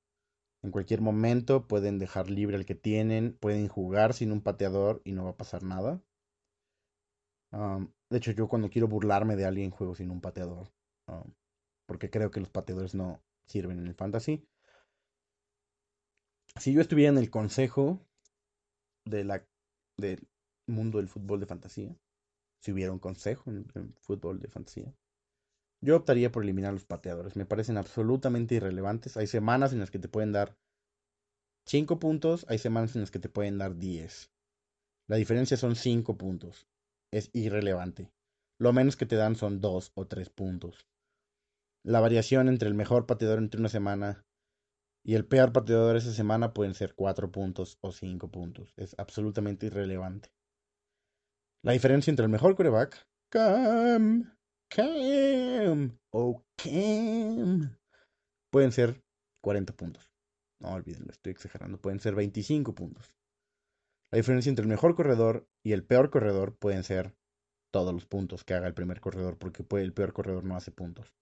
en 0.61 0.71
cualquier 0.71 1.01
momento. 1.01 1.67
Pueden 1.67 1.97
dejar 1.97 2.29
libre 2.29 2.57
al 2.57 2.65
que 2.65 2.75
tienen. 2.75 3.35
Pueden 3.39 3.67
jugar 3.67 4.13
sin 4.13 4.31
un 4.31 4.41
pateador 4.41 5.01
y 5.05 5.13
no 5.13 5.23
va 5.23 5.31
a 5.31 5.37
pasar 5.37 5.63
nada. 5.63 6.03
De 7.51 8.17
hecho, 8.17 8.31
yo 8.31 8.47
cuando 8.47 8.69
quiero 8.69 8.87
burlarme 8.87 9.35
de 9.35 9.45
alguien 9.45 9.71
juego 9.71 9.95
sin 9.95 10.11
un 10.11 10.21
pateador. 10.21 10.71
Porque 11.87 12.11
creo 12.11 12.29
que 12.29 12.41
los 12.41 12.49
pateadores 12.51 12.93
no 12.93 13.23
sirven 13.47 13.79
en 13.79 13.87
el 13.87 13.95
fantasy. 13.95 14.45
Si 16.59 16.73
yo 16.73 16.81
estuviera 16.81 17.11
en 17.11 17.17
el 17.17 17.29
consejo 17.29 17.99
de 19.05 19.23
la, 19.23 19.45
del 19.97 20.27
mundo 20.67 20.97
del 20.97 21.09
fútbol 21.09 21.39
de 21.39 21.45
fantasía, 21.45 21.95
si 22.61 22.71
hubiera 22.71 22.91
un 22.91 22.99
consejo 22.99 23.49
en 23.51 23.93
fútbol 23.99 24.39
de 24.39 24.47
fantasía, 24.47 24.93
yo 25.81 25.95
optaría 25.95 26.31
por 26.31 26.43
eliminar 26.43 26.73
los 26.73 26.85
pateadores. 26.85 27.35
Me 27.35 27.45
parecen 27.45 27.77
absolutamente 27.77 28.55
irrelevantes. 28.55 29.17
Hay 29.17 29.27
semanas 29.27 29.73
en 29.73 29.79
las 29.79 29.91
que 29.91 29.99
te 29.99 30.09
pueden 30.09 30.31
dar 30.31 30.57
5 31.67 31.99
puntos, 31.99 32.45
hay 32.49 32.57
semanas 32.57 32.95
en 32.95 33.01
las 33.01 33.11
que 33.11 33.19
te 33.19 33.29
pueden 33.29 33.57
dar 33.57 33.75
10. 33.75 34.31
La 35.07 35.17
diferencia 35.17 35.57
son 35.57 35.75
5 35.75 36.17
puntos. 36.17 36.67
Es 37.11 37.29
irrelevante. 37.33 38.11
Lo 38.59 38.73
menos 38.73 38.95
que 38.95 39.05
te 39.05 39.15
dan 39.15 39.35
son 39.35 39.61
2 39.61 39.91
o 39.95 40.07
3 40.07 40.29
puntos. 40.29 40.87
La 41.83 41.99
variación 41.99 42.49
entre 42.49 42.67
el 42.67 42.73
mejor 42.73 43.05
pateador 43.05 43.39
entre 43.39 43.59
una 43.59 43.69
semana 43.69 44.25
y 45.07 45.15
el 45.15 45.25
peor 45.25 45.53
pateador 45.53 45.95
esa 45.95 46.11
semana 46.11 46.53
pueden 46.53 46.73
ser 46.73 46.93
4 46.93 47.31
puntos 47.31 47.77
o 47.79 47.93
5 47.93 48.29
puntos. 48.29 48.73
Es 48.75 48.93
absolutamente 48.99 49.67
irrelevante. 49.67 50.29
La 51.63 51.71
diferencia 51.71 52.11
entre 52.11 52.25
el 52.25 52.29
mejor 52.29 52.57
coreback, 52.57 53.07
Cam, 53.31 54.35
Cam 54.69 55.97
o 56.11 56.43
Cam, 56.57 57.77
pueden 58.51 58.71
ser 58.73 59.01
40 59.41 59.73
puntos. 59.77 60.11
No 60.59 60.73
olvídenlo, 60.73 61.09
estoy 61.11 61.31
exagerando. 61.31 61.79
Pueden 61.79 62.01
ser 62.01 62.13
25 62.13 62.75
puntos. 62.75 63.15
La 64.11 64.17
diferencia 64.17 64.49
entre 64.49 64.63
el 64.63 64.69
mejor 64.69 64.93
corredor 64.93 65.47
y 65.63 65.71
el 65.71 65.85
peor 65.85 66.09
corredor 66.09 66.57
pueden 66.57 66.83
ser 66.83 67.15
todos 67.71 67.93
los 67.93 68.05
puntos 68.05 68.43
que 68.43 68.55
haga 68.55 68.67
el 68.67 68.73
primer 68.73 68.99
corredor, 68.99 69.37
porque 69.37 69.65
el 69.81 69.93
peor 69.93 70.11
corredor 70.11 70.43
no 70.43 70.57
hace 70.57 70.71
puntos. 70.71 71.13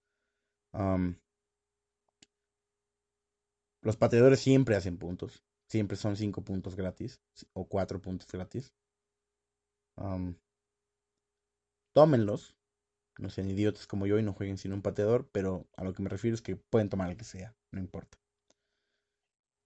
Los 3.85 3.97
pateadores 3.97 4.39
siempre 4.39 4.75
hacen 4.75 4.97
puntos. 4.97 5.43
Siempre 5.69 5.95
son 5.95 6.17
5 6.17 6.43
puntos 6.43 6.75
gratis 6.75 7.21
o 7.53 7.67
4 7.67 8.01
puntos 8.01 8.27
gratis. 8.31 8.73
Um, 9.95 10.35
tómenlos. 11.93 12.55
No 13.19 13.29
sean 13.29 13.49
idiotas 13.49 13.85
como 13.87 14.07
yo 14.07 14.17
y 14.17 14.23
no 14.23 14.33
jueguen 14.33 14.57
sin 14.57 14.73
un 14.73 14.81
pateador, 14.81 15.29
pero 15.31 15.67
a 15.77 15.83
lo 15.83 15.93
que 15.93 16.01
me 16.01 16.09
refiero 16.09 16.33
es 16.33 16.41
que 16.41 16.57
pueden 16.57 16.89
tomar 16.89 17.09
el 17.09 17.15
que 17.15 17.23
sea, 17.23 17.55
no 17.71 17.79
importa. 17.79 18.17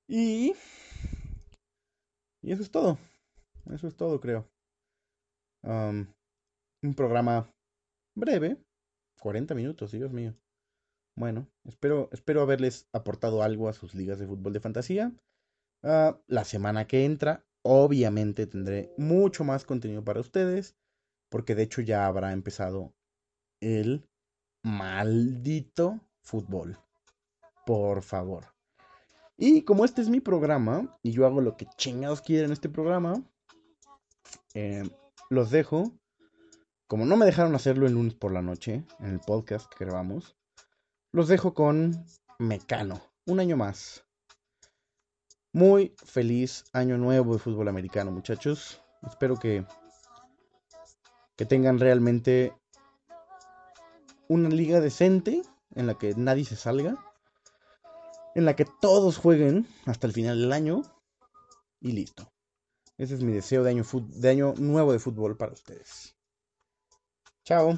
Y. 0.07 0.53
Y 2.41 2.51
eso 2.51 2.61
es 2.61 2.69
todo. 2.69 2.99
Eso 3.71 3.87
es 3.87 3.95
todo, 3.95 4.19
creo. 4.19 4.47
Un 5.63 6.93
programa 6.95 7.49
breve. 8.15 8.57
40 9.19 9.55
minutos, 9.55 9.91
Dios 9.91 10.11
mío. 10.11 10.35
Bueno, 11.19 11.49
espero, 11.65 12.07
espero 12.13 12.41
haberles 12.41 12.87
aportado 12.93 13.43
algo 13.43 13.67
a 13.67 13.73
sus 13.73 13.93
ligas 13.93 14.19
de 14.19 14.25
fútbol 14.25 14.53
de 14.53 14.61
fantasía. 14.61 15.11
Uh, 15.83 16.15
la 16.27 16.45
semana 16.45 16.87
que 16.87 17.03
entra, 17.03 17.43
obviamente, 17.61 18.47
tendré 18.47 18.93
mucho 18.97 19.43
más 19.43 19.65
contenido 19.65 20.01
para 20.01 20.21
ustedes. 20.21 20.77
Porque 21.29 21.55
de 21.55 21.63
hecho 21.63 21.81
ya 21.81 22.05
habrá 22.05 22.31
empezado 22.31 22.93
el 23.59 24.07
maldito 24.63 25.99
fútbol. 26.23 26.79
Por 27.65 28.01
favor. 28.01 28.45
Y 29.35 29.63
como 29.63 29.83
este 29.83 30.01
es 30.01 30.07
mi 30.07 30.21
programa, 30.21 30.97
y 31.03 31.11
yo 31.11 31.25
hago 31.25 31.41
lo 31.41 31.57
que 31.57 31.67
chingados 31.75 32.21
quieren 32.21 32.45
en 32.45 32.53
este 32.53 32.69
programa, 32.69 33.21
eh, 34.53 34.89
los 35.29 35.51
dejo. 35.51 35.91
Como 36.87 37.05
no 37.05 37.17
me 37.17 37.25
dejaron 37.25 37.55
hacerlo 37.55 37.87
el 37.87 37.93
lunes 37.95 38.13
por 38.13 38.31
la 38.31 38.41
noche, 38.41 38.85
en 38.99 39.11
el 39.11 39.19
podcast 39.19 39.69
que 39.75 39.83
grabamos, 39.83 40.38
los 41.11 41.27
dejo 41.27 41.53
con 41.53 42.05
Mecano. 42.37 43.01
Un 43.25 43.39
año 43.39 43.57
más. 43.57 44.03
Muy 45.51 45.95
feliz 46.03 46.65
año 46.73 46.97
nuevo 46.97 47.33
de 47.33 47.39
fútbol 47.39 47.67
americano, 47.67 48.11
muchachos. 48.11 48.81
Espero 49.07 49.37
que, 49.37 49.65
que 51.35 51.45
tengan 51.45 51.79
realmente 51.79 52.53
una 54.27 54.49
liga 54.49 54.79
decente 54.79 55.41
en 55.75 55.87
la 55.87 55.95
que 55.95 56.13
nadie 56.15 56.45
se 56.45 56.55
salga 56.55 56.97
en 58.35 58.45
la 58.45 58.55
que 58.55 58.65
todos 58.65 59.17
jueguen 59.17 59.67
hasta 59.85 60.07
el 60.07 60.13
final 60.13 60.39
del 60.39 60.53
año 60.53 60.81
y 61.81 61.91
listo. 61.91 62.31
Ese 62.97 63.15
es 63.15 63.23
mi 63.23 63.31
deseo 63.31 63.63
de 63.63 63.71
año, 63.71 63.83
de 63.93 64.29
año 64.29 64.53
nuevo 64.57 64.91
de 64.91 64.99
fútbol 64.99 65.37
para 65.37 65.53
ustedes. 65.53 66.15
Chao. 67.43 67.77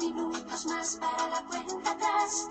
minutos 0.00 0.66
más 0.66 0.96
para 0.96 1.28
la 1.28 1.42
cuenta 1.44 1.90
atrás. 1.90 2.48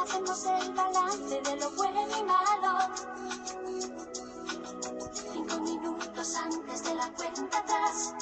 Hacemos 0.00 0.44
el 0.46 0.72
balance 0.74 1.40
de 1.42 1.56
lo 1.56 1.70
bueno 1.72 2.00
y 2.16 2.24
malo. 2.24 2.78
Cinco 5.32 5.60
minutos 5.60 6.36
antes 6.36 6.84
de 6.84 6.94
la 6.94 7.10
cuenta 7.14 7.58
atrás. 7.58 8.14